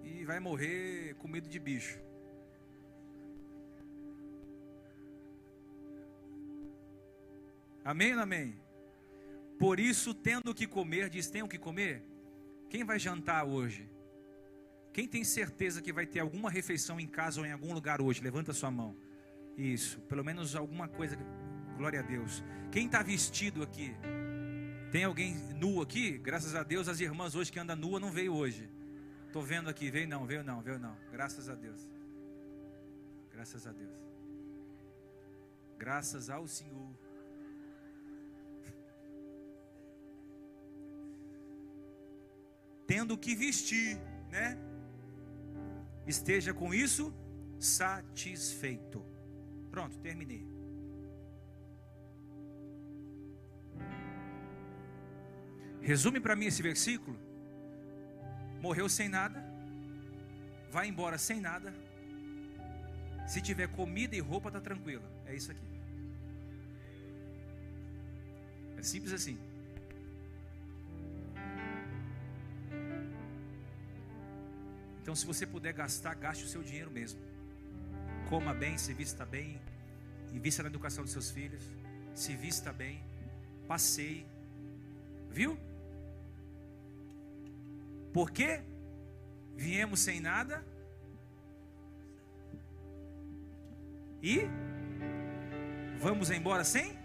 e 0.03 0.25
vai 0.25 0.39
morrer 0.39 1.15
com 1.15 1.27
medo 1.27 1.47
de 1.47 1.59
bicho. 1.59 1.99
Amém 7.85 8.13
ou 8.13 8.21
amém? 8.21 8.66
Por 9.57 9.79
isso, 9.79 10.13
tendo 10.13 10.53
que 10.53 10.67
comer, 10.67 11.09
diz: 11.09 11.29
tem 11.29 11.41
o 11.41 11.47
que 11.47 11.57
comer? 11.57 12.03
Quem 12.69 12.83
vai 12.83 12.99
jantar 12.99 13.45
hoje? 13.45 13.89
Quem 14.93 15.07
tem 15.07 15.23
certeza 15.23 15.81
que 15.81 15.93
vai 15.93 16.05
ter 16.05 16.19
alguma 16.19 16.49
refeição 16.49 16.99
em 16.99 17.07
casa 17.07 17.39
ou 17.39 17.45
em 17.45 17.51
algum 17.51 17.73
lugar 17.73 18.01
hoje? 18.01 18.21
Levanta 18.21 18.53
sua 18.53 18.71
mão. 18.71 18.95
Isso, 19.55 19.99
pelo 20.01 20.23
menos 20.23 20.55
alguma 20.55 20.87
coisa. 20.87 21.17
Glória 21.77 21.99
a 21.99 22.03
Deus. 22.03 22.43
Quem 22.71 22.87
está 22.87 23.03
vestido 23.03 23.61
aqui? 23.63 23.95
Tem 24.91 25.03
alguém 25.03 25.35
nu 25.55 25.81
aqui? 25.81 26.17
Graças 26.17 26.55
a 26.55 26.63
Deus, 26.63 26.87
as 26.87 26.99
irmãs 26.99 27.35
hoje 27.35 27.51
que 27.51 27.59
anda 27.59 27.75
nua 27.75 27.99
não 27.99 28.11
veio 28.11 28.33
hoje. 28.33 28.69
Estou 29.25 29.43
vendo 29.43 29.69
aqui, 29.69 29.91
veio 29.91 30.07
não, 30.07 30.25
veio 30.25 30.43
não, 30.43 30.61
veio 30.61 30.79
não. 30.79 30.97
Graças 31.11 31.49
a 31.49 31.55
Deus. 31.55 31.91
Graças 33.31 33.67
a 33.67 33.71
Deus. 33.71 33.99
Graças 35.77 36.29
ao 36.29 36.47
Senhor. 36.47 36.89
Tendo 42.87 43.17
que 43.17 43.35
vestir, 43.35 43.97
né? 44.31 44.57
Esteja 46.07 46.53
com 46.53 46.73
isso 46.73 47.13
satisfeito. 47.59 49.05
Pronto, 49.69 49.97
terminei. 49.99 50.45
Resume 55.81 56.19
para 56.19 56.35
mim 56.35 56.45
esse 56.45 56.61
versículo. 56.61 57.17
Morreu 58.61 58.89
sem 58.89 59.07
nada, 59.07 59.43
vai 60.71 60.87
embora 60.87 61.17
sem 61.17 61.39
nada. 61.39 61.73
Se 63.27 63.41
tiver 63.41 63.67
comida 63.67 64.15
e 64.15 64.19
roupa, 64.19 64.49
está 64.49 64.59
tranquilo. 64.59 65.03
É 65.25 65.35
isso 65.35 65.51
aqui. 65.51 65.67
É 68.77 68.83
simples 68.83 69.13
assim. 69.13 69.37
Então, 75.07 75.15
se 75.15 75.25
você 75.25 75.47
puder 75.47 75.71
gastar, 75.71 76.13
gaste 76.15 76.43
o 76.43 76.49
seu 76.49 76.61
dinheiro 76.61 76.91
mesmo. 76.91 77.17
Coma 78.27 78.53
bem, 78.53 78.77
se 78.77 78.93
vista 78.93 79.25
bem, 79.25 79.57
invista 80.33 80.61
na 80.61 80.67
educação 80.67 81.01
dos 81.01 81.13
seus 81.13 81.31
filhos, 81.31 81.63
se 82.13 82.35
vista 82.35 82.73
bem, 82.73 83.01
passeie. 83.69 84.25
Viu? 85.29 85.57
Porque 88.11 88.59
viemos 89.55 90.01
sem 90.01 90.19
nada 90.19 90.61
e 94.21 94.41
vamos 96.01 96.29
embora 96.31 96.65
sem? 96.65 96.96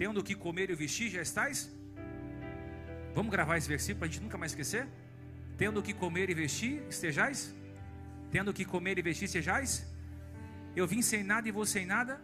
Tendo 0.00 0.18
o 0.20 0.24
que 0.28 0.34
comer 0.34 0.70
e 0.70 0.74
vestir, 0.74 1.10
já 1.10 1.20
estáis? 1.20 1.58
Vamos 3.14 3.30
gravar 3.30 3.58
esse 3.58 3.68
versículo 3.68 3.98
para 3.98 4.08
a 4.08 4.10
gente 4.10 4.22
nunca 4.22 4.38
mais 4.38 4.52
esquecer? 4.52 4.88
Tendo 5.58 5.78
o 5.80 5.82
que 5.82 5.92
comer 5.92 6.30
e 6.30 6.34
vestir, 6.42 6.82
estejais? 6.88 7.54
Tendo 8.30 8.50
o 8.50 8.54
que 8.58 8.64
comer 8.64 8.96
e 8.98 9.02
vestir, 9.02 9.26
estejais? 9.26 9.86
Eu 10.74 10.86
vim 10.92 11.02
sem 11.02 11.22
nada 11.22 11.46
e 11.46 11.52
vou 11.52 11.66
sem 11.66 11.84
nada? 11.84 12.18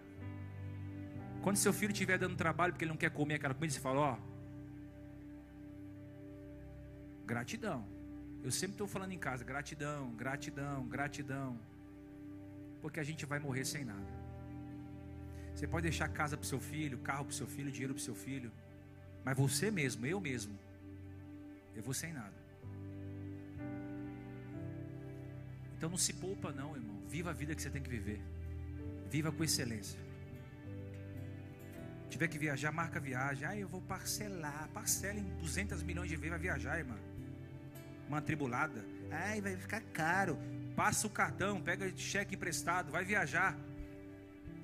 Quando 1.43 1.57
seu 1.57 1.70
filho 1.70 1.93
estiver 1.93 2.18
dando 2.18 2.35
trabalho 2.35 2.72
porque 2.72 2.87
ele 2.87 2.93
não 2.93 3.03
quer 3.05 3.11
comer 3.11 3.35
aquela 3.35 3.53
comida, 3.53 3.74
você 3.74 3.81
fala: 3.89 4.01
Ó, 4.01 4.18
gratidão. 7.27 7.87
Eu 8.43 8.51
sempre 8.51 8.72
estou 8.77 8.89
falando 8.89 9.12
em 9.12 9.18
casa: 9.18 9.45
gratidão, 9.45 10.12
gratidão, 10.22 10.89
gratidão. 10.89 11.61
Porque 12.81 13.01
a 13.01 13.05
gente 13.05 13.27
vai 13.27 13.39
morrer 13.39 13.66
sem 13.66 13.85
nada. 13.85 14.16
Você 15.57 15.67
pode 15.67 15.83
deixar 15.83 16.09
casa 16.09 16.37
para 16.37 16.47
seu 16.47 16.61
filho, 16.61 16.99
carro 16.99 17.25
para 17.25 17.35
seu 17.35 17.47
filho, 17.47 17.73
dinheiro 17.73 17.95
para 17.95 18.03
seu 18.05 18.15
filho. 18.15 18.53
Mas 19.25 19.37
você 19.37 19.71
mesmo, 19.71 20.07
eu 20.07 20.21
mesmo, 20.21 20.57
eu 21.75 21.83
vou 21.83 21.95
sem 21.95 22.13
nada. 22.13 22.35
Então 25.77 25.91
não 25.91 25.99
se 25.99 26.13
poupa, 26.13 26.53
não, 26.53 26.77
irmão. 26.77 27.03
Viva 27.09 27.31
a 27.31 27.33
vida 27.33 27.55
que 27.55 27.61
você 27.61 27.71
tem 27.71 27.83
que 27.83 27.91
viver. 27.91 28.21
Viva 29.11 29.33
com 29.33 29.43
excelência 29.43 30.07
tiver 32.17 32.29
que 32.29 32.39
viajar, 32.39 32.73
marca 32.73 32.99
viagem. 32.99 33.47
Ah, 33.47 33.57
eu 33.57 33.69
vou 33.69 33.83
parcelar. 33.83 34.69
Parcela 34.73 35.19
em 35.19 35.25
200 35.39 35.83
milhões 35.83 36.09
de 36.09 36.17
vezes, 36.17 36.31
vai 36.31 36.39
viajar, 36.39 36.79
irmã. 36.79 36.97
Uma 38.09 38.23
tribulada. 38.23 38.83
Ai, 39.11 39.41
vai 39.41 39.57
ficar 39.57 39.83
caro. 39.93 40.39
Passa 40.75 41.07
o 41.07 41.11
cartão, 41.11 41.61
pega 41.61 41.91
cheque 41.97 42.35
emprestado, 42.35 42.91
vai 42.91 43.05
viajar. 43.05 43.57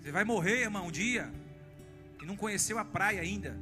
Você 0.03 0.11
vai 0.11 0.25
morrer, 0.25 0.63
irmão, 0.63 0.89
um 0.89 0.91
dia. 0.91 1.33
E 2.21 2.27
não 2.27 2.37
conheceu 2.37 2.77
a 2.77 2.85
praia 2.85 3.21
ainda. 3.21 3.57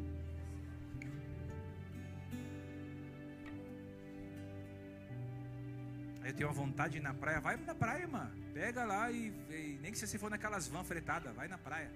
Aí 6.23 6.31
eu 6.31 6.35
tenho 6.35 6.49
uma 6.49 6.55
vontade 6.55 6.93
de 6.93 6.99
ir 6.99 7.03
na 7.03 7.13
praia. 7.13 7.41
Vai 7.41 7.59
na 7.59 7.75
praia, 7.75 8.03
irmã. 8.03 8.31
Pega 8.55 8.85
lá 8.85 9.11
e, 9.11 9.33
e 9.51 9.79
nem 9.83 9.93
que 9.93 9.99
você 9.99 10.19
for 10.19 10.31
naquelas 10.31 10.67
vans 10.67 10.87
fretadas, 10.87 11.35
vai 11.35 11.47
na 11.47 11.59
praia. 11.59 11.91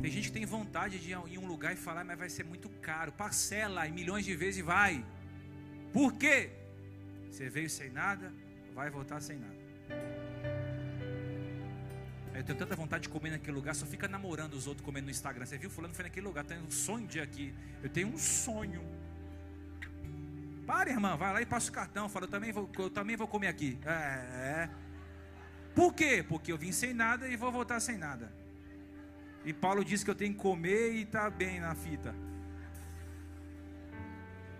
Tem 0.00 0.10
gente 0.10 0.28
que 0.28 0.38
tem 0.38 0.46
vontade 0.46 0.96
de 1.00 1.10
ir 1.10 1.18
em 1.28 1.38
um 1.38 1.46
lugar 1.46 1.72
e 1.72 1.76
falar, 1.76 2.04
mas 2.04 2.16
vai 2.16 2.30
ser 2.30 2.44
muito 2.44 2.68
caro. 2.80 3.10
Parcela 3.10 3.86
em 3.88 3.92
milhões 3.92 4.24
de 4.24 4.36
vezes 4.36 4.60
e 4.60 4.62
vai. 4.62 5.04
Por 5.92 6.12
quê? 6.12 6.50
Você 7.28 7.50
veio 7.50 7.68
sem 7.68 7.90
nada, 7.90 8.32
vai 8.72 8.90
voltar 8.90 9.20
sem 9.20 9.38
nada. 9.38 9.57
Eu 12.38 12.44
tenho 12.44 12.56
tanta 12.56 12.76
vontade 12.76 13.02
de 13.02 13.08
comer 13.08 13.30
naquele 13.30 13.56
lugar, 13.56 13.74
só 13.74 13.84
fica 13.84 14.06
namorando 14.06 14.54
os 14.54 14.68
outros 14.68 14.84
comendo 14.84 15.06
no 15.06 15.10
Instagram. 15.10 15.44
Você 15.44 15.58
viu? 15.58 15.68
Fulano 15.68 15.92
foi 15.92 16.04
naquele 16.04 16.24
lugar, 16.24 16.44
tem 16.44 16.56
um 16.56 16.70
sonho 16.70 17.04
de 17.04 17.18
aqui. 17.20 17.52
Eu 17.82 17.90
tenho 17.90 18.06
um 18.06 18.16
sonho. 18.16 18.80
Para, 20.64 20.88
irmã, 20.88 21.16
vai 21.16 21.32
lá 21.32 21.42
e 21.42 21.46
passa 21.46 21.68
o 21.68 21.72
cartão. 21.72 22.08
Fala, 22.08 22.26
eu 22.26 22.30
também 22.30 22.52
vou, 22.52 22.70
eu 22.78 22.90
também 22.90 23.16
vou 23.16 23.26
comer 23.26 23.48
aqui. 23.48 23.76
É, 23.84 23.90
é. 23.90 24.70
Por 25.74 25.92
quê? 25.92 26.24
Porque 26.28 26.52
eu 26.52 26.56
vim 26.56 26.70
sem 26.70 26.94
nada 26.94 27.26
e 27.28 27.36
vou 27.36 27.50
voltar 27.50 27.80
sem 27.80 27.98
nada. 27.98 28.32
E 29.44 29.52
Paulo 29.52 29.84
diz 29.84 30.04
que 30.04 30.10
eu 30.10 30.14
tenho 30.14 30.32
que 30.32 30.38
comer 30.38 30.92
e 30.92 31.04
tá 31.04 31.28
bem 31.28 31.58
na 31.58 31.74
fita. 31.74 32.14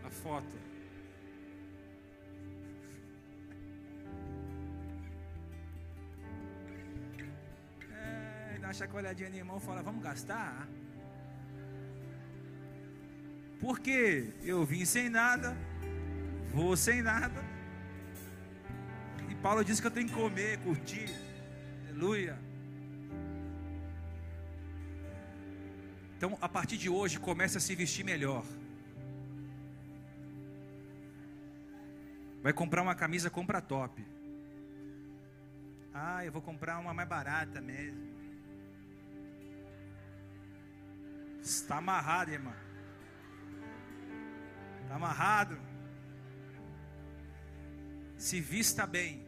A 0.03 0.11
foto. 0.11 0.68
Uma 8.69 8.75
chacoalhadinha 8.75 9.31
no 9.31 9.37
irmão 9.37 9.57
e 9.57 9.61
fala, 9.61 9.83
vamos 9.83 10.03
gastar? 10.03 10.69
Porque 13.59 14.31
eu 14.43 14.62
vim 14.62 14.85
sem 14.85 15.09
nada, 15.09 15.57
vou 16.53 16.77
sem 16.77 17.01
nada. 17.01 17.43
E 19.31 19.35
Paulo 19.37 19.64
diz 19.64 19.81
que 19.81 19.87
eu 19.87 19.91
tenho 19.91 20.07
que 20.07 20.14
comer, 20.14 20.59
curtir. 20.59 21.09
Aleluia. 21.89 22.39
Então, 26.19 26.37
a 26.39 26.49
partir 26.49 26.77
de 26.77 26.91
hoje, 26.91 27.19
comece 27.19 27.57
a 27.57 27.61
se 27.61 27.75
vestir 27.75 28.05
melhor. 28.05 28.45
Vai 32.43 32.53
comprar 32.53 32.83
uma 32.83 32.95
camisa, 32.95 33.31
compra 33.31 33.62
top. 33.62 34.05
Ah, 35.95 36.23
eu 36.27 36.31
vou 36.31 36.43
comprar 36.43 36.79
uma 36.79 36.93
mais 36.93 37.09
barata 37.09 37.62
mesmo. 37.62 38.18
Está 41.43 41.76
amarrado, 41.78 42.30
irmão. 42.30 42.55
Está 44.82 44.97
amarrado. 44.97 45.59
Se 48.16 48.41
vista 48.41 48.86
bem. 48.86 49.26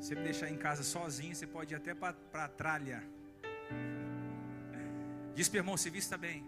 Se 0.00 0.08
você 0.08 0.14
me 0.14 0.22
deixar 0.22 0.50
em 0.50 0.56
casa 0.56 0.82
sozinho, 0.82 1.34
você 1.34 1.46
pode 1.46 1.74
ir 1.74 1.76
até 1.76 1.94
para 1.94 2.16
a 2.32 2.48
tralha. 2.48 3.02
Diz 5.34 5.48
para 5.48 5.58
irmão: 5.58 5.76
se 5.76 5.90
vista 5.90 6.16
bem. 6.16 6.44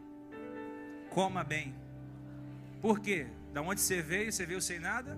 Coma 1.11 1.45
bem. 1.45 1.75
Por 2.81 2.99
quê? 2.99 3.27
Da 3.53 3.61
onde 3.61 3.81
você 3.81 4.03
veio, 4.03 4.33
você 4.33 4.47
veio 4.47 4.61
sem 4.61 4.79
nada 4.79 5.17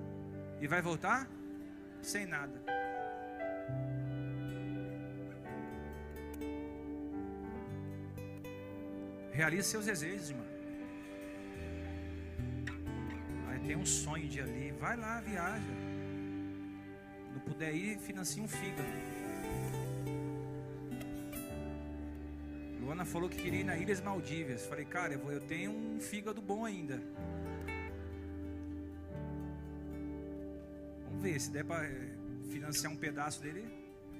e 0.61 0.66
vai 0.66 0.82
voltar 0.82 1.28
sem 2.03 2.26
nada. 2.26 2.62
Realize 9.35 9.68
seus 9.68 9.87
desejos, 9.87 10.30
irmão. 10.30 10.47
Aí 13.49 13.59
tem 13.66 13.74
um 13.74 13.85
sonho 13.85 14.28
de 14.28 14.41
ali. 14.41 14.72
Vai 14.78 14.97
lá, 14.97 15.20
viaja. 15.20 15.74
Não 17.32 17.41
puder 17.41 17.74
ir, 17.74 17.99
financia 17.99 18.41
um 18.41 18.47
fígado. 18.47 18.89
Luana 22.80 23.05
falou 23.05 23.28
que 23.28 23.43
queria 23.43 23.61
ir 23.61 23.64
na 23.64 23.76
Ilhas 23.76 24.01
Maldivas. 24.01 24.66
Falei, 24.66 24.85
cara, 24.85 25.14
eu, 25.14 25.18
vou, 25.18 25.32
eu 25.32 25.41
tenho 25.41 25.72
um 25.72 25.99
fígado 25.99 26.41
bom 26.41 26.64
ainda. 26.64 27.03
Vamos 31.07 31.22
ver 31.22 31.41
se 31.41 31.51
der 31.51 31.64
para 31.64 31.87
eh, 31.87 32.11
financiar 32.53 32.93
um 32.93 32.97
pedaço 32.97 33.43
dele. 33.43 33.64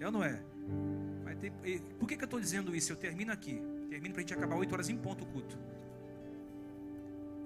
É 0.01 0.07
ou 0.07 0.13
não 0.13 0.25
é? 0.25 0.43
Ter, 1.41 1.53
por 1.99 2.09
que, 2.09 2.17
que 2.17 2.25
eu 2.25 2.27
estou 2.27 2.41
dizendo 2.41 2.75
isso? 2.75 2.91
Eu 2.91 2.97
termino 2.97 3.31
aqui. 3.31 3.74
Termino 3.95 4.13
para 4.13 4.23
a 4.23 4.25
gente 4.25 4.35
acabar 4.35 4.57
8 4.57 4.73
horas 4.75 4.89
em 4.93 4.97
ponto 5.05 5.23
o 5.25 5.27
culto. 5.33 5.57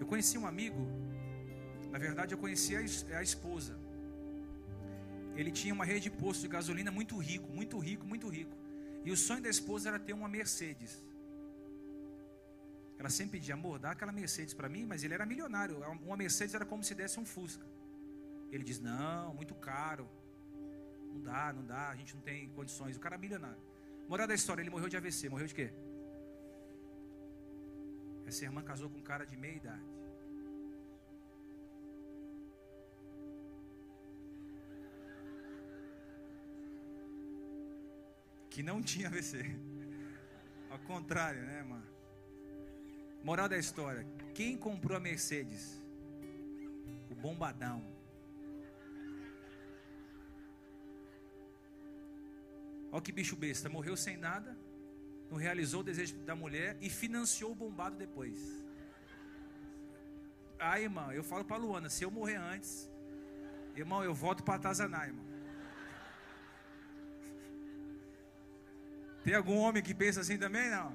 Eu 0.01 0.07
conheci 0.11 0.36
um 0.42 0.46
amigo, 0.51 0.82
na 1.94 1.99
verdade 2.05 2.32
eu 2.34 2.38
conheci 2.44 2.70
a, 2.74 2.80
a 3.18 3.22
esposa. 3.22 3.74
Ele 5.36 5.51
tinha 5.51 5.74
uma 5.74 5.84
rede 5.84 6.05
de 6.09 6.12
posto 6.22 6.40
de 6.46 6.49
gasolina 6.49 6.90
muito 6.90 7.18
rico, 7.18 7.49
muito 7.59 7.76
rico, 7.78 8.07
muito 8.12 8.28
rico. 8.36 8.57
E 9.05 9.11
o 9.12 9.16
sonho 9.24 9.42
da 9.42 9.51
esposa 9.51 9.90
era 9.90 9.99
ter 9.99 10.14
uma 10.14 10.26
Mercedes. 10.26 10.92
Ela 12.99 13.11
sempre 13.11 13.32
pedia, 13.38 13.53
amor, 13.53 13.78
dá 13.78 13.90
aquela 13.90 14.11
Mercedes 14.11 14.55
para 14.55 14.70
mim, 14.70 14.86
mas 14.86 15.05
ele 15.05 15.12
era 15.12 15.26
milionário. 15.26 15.76
Uma 16.07 16.16
Mercedes 16.16 16.55
era 16.55 16.64
como 16.64 16.82
se 16.82 16.94
desse 16.94 17.20
um 17.20 17.26
Fusca. 17.26 17.66
Ele 18.51 18.64
diz, 18.64 18.80
não, 18.80 19.34
muito 19.34 19.55
caro. 19.55 20.09
Não 21.12 21.20
dá, 21.20 21.53
não 21.53 21.66
dá, 21.74 21.90
a 21.90 21.96
gente 22.01 22.14
não 22.16 22.22
tem 22.22 22.49
condições. 22.61 22.96
O 22.96 23.01
cara 23.01 23.16
é 23.16 23.18
milionário. 23.26 23.62
Moral 24.09 24.26
da 24.26 24.34
história, 24.34 24.62
ele 24.62 24.70
morreu 24.70 24.88
de 24.88 24.96
AVC. 24.96 25.28
Morreu 25.28 25.46
de 25.46 25.55
quê? 25.55 25.70
Essa 28.29 28.45
irmã 28.45 28.62
casou 28.62 28.91
com 28.91 28.99
um 28.99 29.03
cara 29.03 29.24
de 29.24 29.39
meia 29.39 29.57
idade. 29.57 29.83
Que 38.51 38.62
não 38.62 38.83
tinha 38.83 39.09
AVC. 39.12 39.39
Ao 40.68 40.79
contrário, 40.81 41.43
né, 41.43 41.57
irmã? 41.61 41.83
Moral 43.24 43.49
da 43.49 43.57
história: 43.57 44.07
quem 44.35 44.59
comprou 44.59 44.99
a 44.99 45.01
Mercedes? 45.01 45.83
O 47.11 47.14
bombadão. 47.14 47.83
Olha 52.93 53.03
que 53.03 53.11
bicho 53.11 53.37
besta, 53.37 53.70
morreu 53.70 53.97
sem 53.97 54.18
nada 54.18 54.55
não 55.31 55.37
realizou 55.37 55.81
o 55.81 55.85
desejo 55.85 56.16
da 56.18 56.35
mulher 56.35 56.76
e 56.81 56.89
financiou 56.89 57.53
o 57.53 57.55
bombado 57.55 57.97
depois. 57.97 58.39
Ah, 60.59 60.81
irmã, 60.81 61.12
eu 61.12 61.22
falo 61.22 61.45
para 61.45 61.57
Luana, 61.57 61.89
se 61.89 62.03
eu 62.03 62.11
morrer 62.11 62.37
antes, 62.37 62.91
irmão, 63.76 64.03
eu 64.03 64.14
volto 64.14 64.43
para 64.43 64.55
atazanar, 64.55 65.07
irmão. 65.07 65.26
Tem 69.22 69.35
algum 69.35 69.59
homem 69.59 69.83
que 69.83 69.95
pensa 69.95 70.20
assim 70.20 70.39
também? 70.39 70.70
Não. 70.70 70.93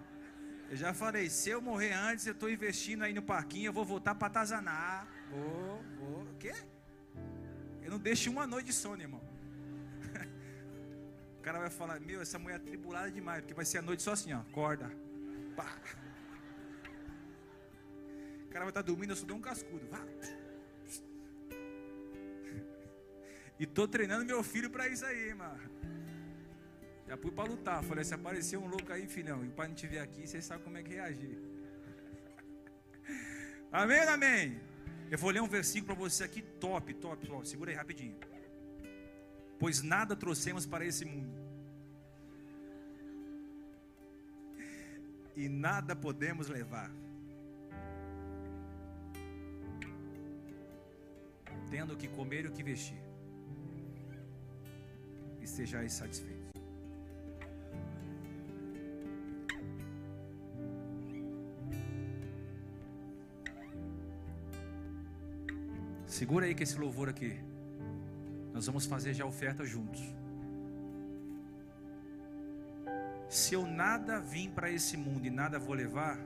Eu 0.69 0.75
já 0.75 0.93
falei, 0.93 1.29
se 1.29 1.49
eu 1.49 1.61
morrer 1.61 1.93
antes, 1.93 2.25
eu 2.25 2.33
estou 2.33 2.49
investindo 2.49 3.03
aí 3.03 3.13
no 3.13 3.21
parquinho, 3.21 3.67
eu 3.67 3.73
vou 3.73 3.85
voltar 3.85 4.15
para 4.15 4.27
atazanar. 4.27 5.07
Vou, 5.29 5.83
vou. 5.99 6.23
O 6.23 6.35
quê? 6.39 6.53
Eu 7.83 7.91
não 7.91 7.99
deixo 7.99 8.31
uma 8.31 8.47
noite 8.47 8.67
de 8.67 8.73
sono, 8.73 9.01
irmão 9.01 9.32
cara 11.43 11.59
vai 11.59 11.69
falar: 11.69 11.99
Meu, 11.99 12.21
essa 12.21 12.39
mulher 12.39 12.55
é 12.55 12.59
tribulada 12.59 13.11
demais, 13.11 13.41
porque 13.41 13.53
vai 13.53 13.65
ser 13.65 13.79
a 13.79 13.81
noite 13.81 14.01
só 14.01 14.13
assim, 14.13 14.33
ó, 14.33 14.39
acorda. 14.39 14.89
Pá. 15.55 15.77
O 18.45 18.49
cara 18.49 18.65
vai 18.65 18.69
estar 18.69 18.81
dormindo, 18.81 19.11
eu 19.11 19.15
só 19.15 19.25
dou 19.25 19.37
um 19.37 19.41
cascudo. 19.41 19.85
Vá. 19.87 20.01
E 23.59 23.65
tô 23.65 23.87
treinando 23.87 24.25
meu 24.25 24.41
filho 24.41 24.69
para 24.69 24.87
isso 24.87 25.05
aí, 25.05 25.33
mano. 25.33 25.59
Já 27.07 27.17
fui 27.17 27.31
para 27.31 27.49
lutar. 27.49 27.83
Falei: 27.83 28.03
se 28.03 28.13
aparecer 28.13 28.57
um 28.57 28.67
louco 28.67 28.91
aí, 28.91 29.05
filhão, 29.07 29.43
e 29.43 29.49
o 29.49 29.51
pai 29.51 29.67
não 29.67 29.75
tiver 29.75 29.99
aqui, 29.99 30.25
você 30.25 30.41
sabe 30.41 30.63
como 30.63 30.77
é 30.77 30.83
que 30.83 30.93
reagir. 30.93 31.37
Amém, 33.71 33.99
amém. 34.01 34.61
Eu 35.11 35.17
vou 35.17 35.29
ler 35.29 35.41
um 35.41 35.47
versículo 35.47 35.93
para 35.93 35.95
você 35.95 36.23
aqui, 36.23 36.41
top, 36.41 36.93
top, 36.93 37.17
pessoal. 37.17 37.43
Segura 37.43 37.71
aí 37.71 37.75
rapidinho 37.75 38.32
pois 39.63 39.81
nada 39.81 40.13
trouxemos 40.13 40.65
para 40.65 40.85
esse 40.85 41.05
mundo. 41.05 41.33
E 45.37 45.47
nada 45.47 45.95
podemos 45.95 46.49
levar. 46.49 46.91
Tendo 51.71 51.93
o 51.93 51.97
que 52.01 52.09
comer 52.09 52.43
e 52.43 52.47
o 52.49 52.51
que 52.51 52.61
vestir. 52.61 53.01
E 55.41 55.47
sejais 55.47 55.93
satisfeitos. 55.93 56.51
Segura 66.05 66.47
aí 66.47 66.53
que 66.53 66.63
esse 66.63 66.77
louvor 66.77 67.07
aqui 67.07 67.52
nós 68.53 68.67
vamos 68.67 68.85
fazer 68.85 69.13
já 69.13 69.23
a 69.23 69.27
oferta 69.27 69.65
juntos. 69.65 70.01
Se 73.27 73.55
eu 73.55 73.65
nada 73.65 74.19
vim 74.19 74.49
para 74.51 74.69
esse 74.69 74.95
mundo 74.95 75.25
e 75.25 75.29
nada 75.29 75.57
vou 75.57 75.73
levar, 75.73 76.19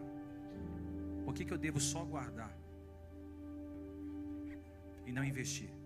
por 1.24 1.34
que, 1.34 1.46
que 1.46 1.54
eu 1.54 1.58
devo 1.58 1.80
só 1.80 2.04
guardar 2.04 2.54
e 5.06 5.12
não 5.12 5.24
investir? 5.24 5.77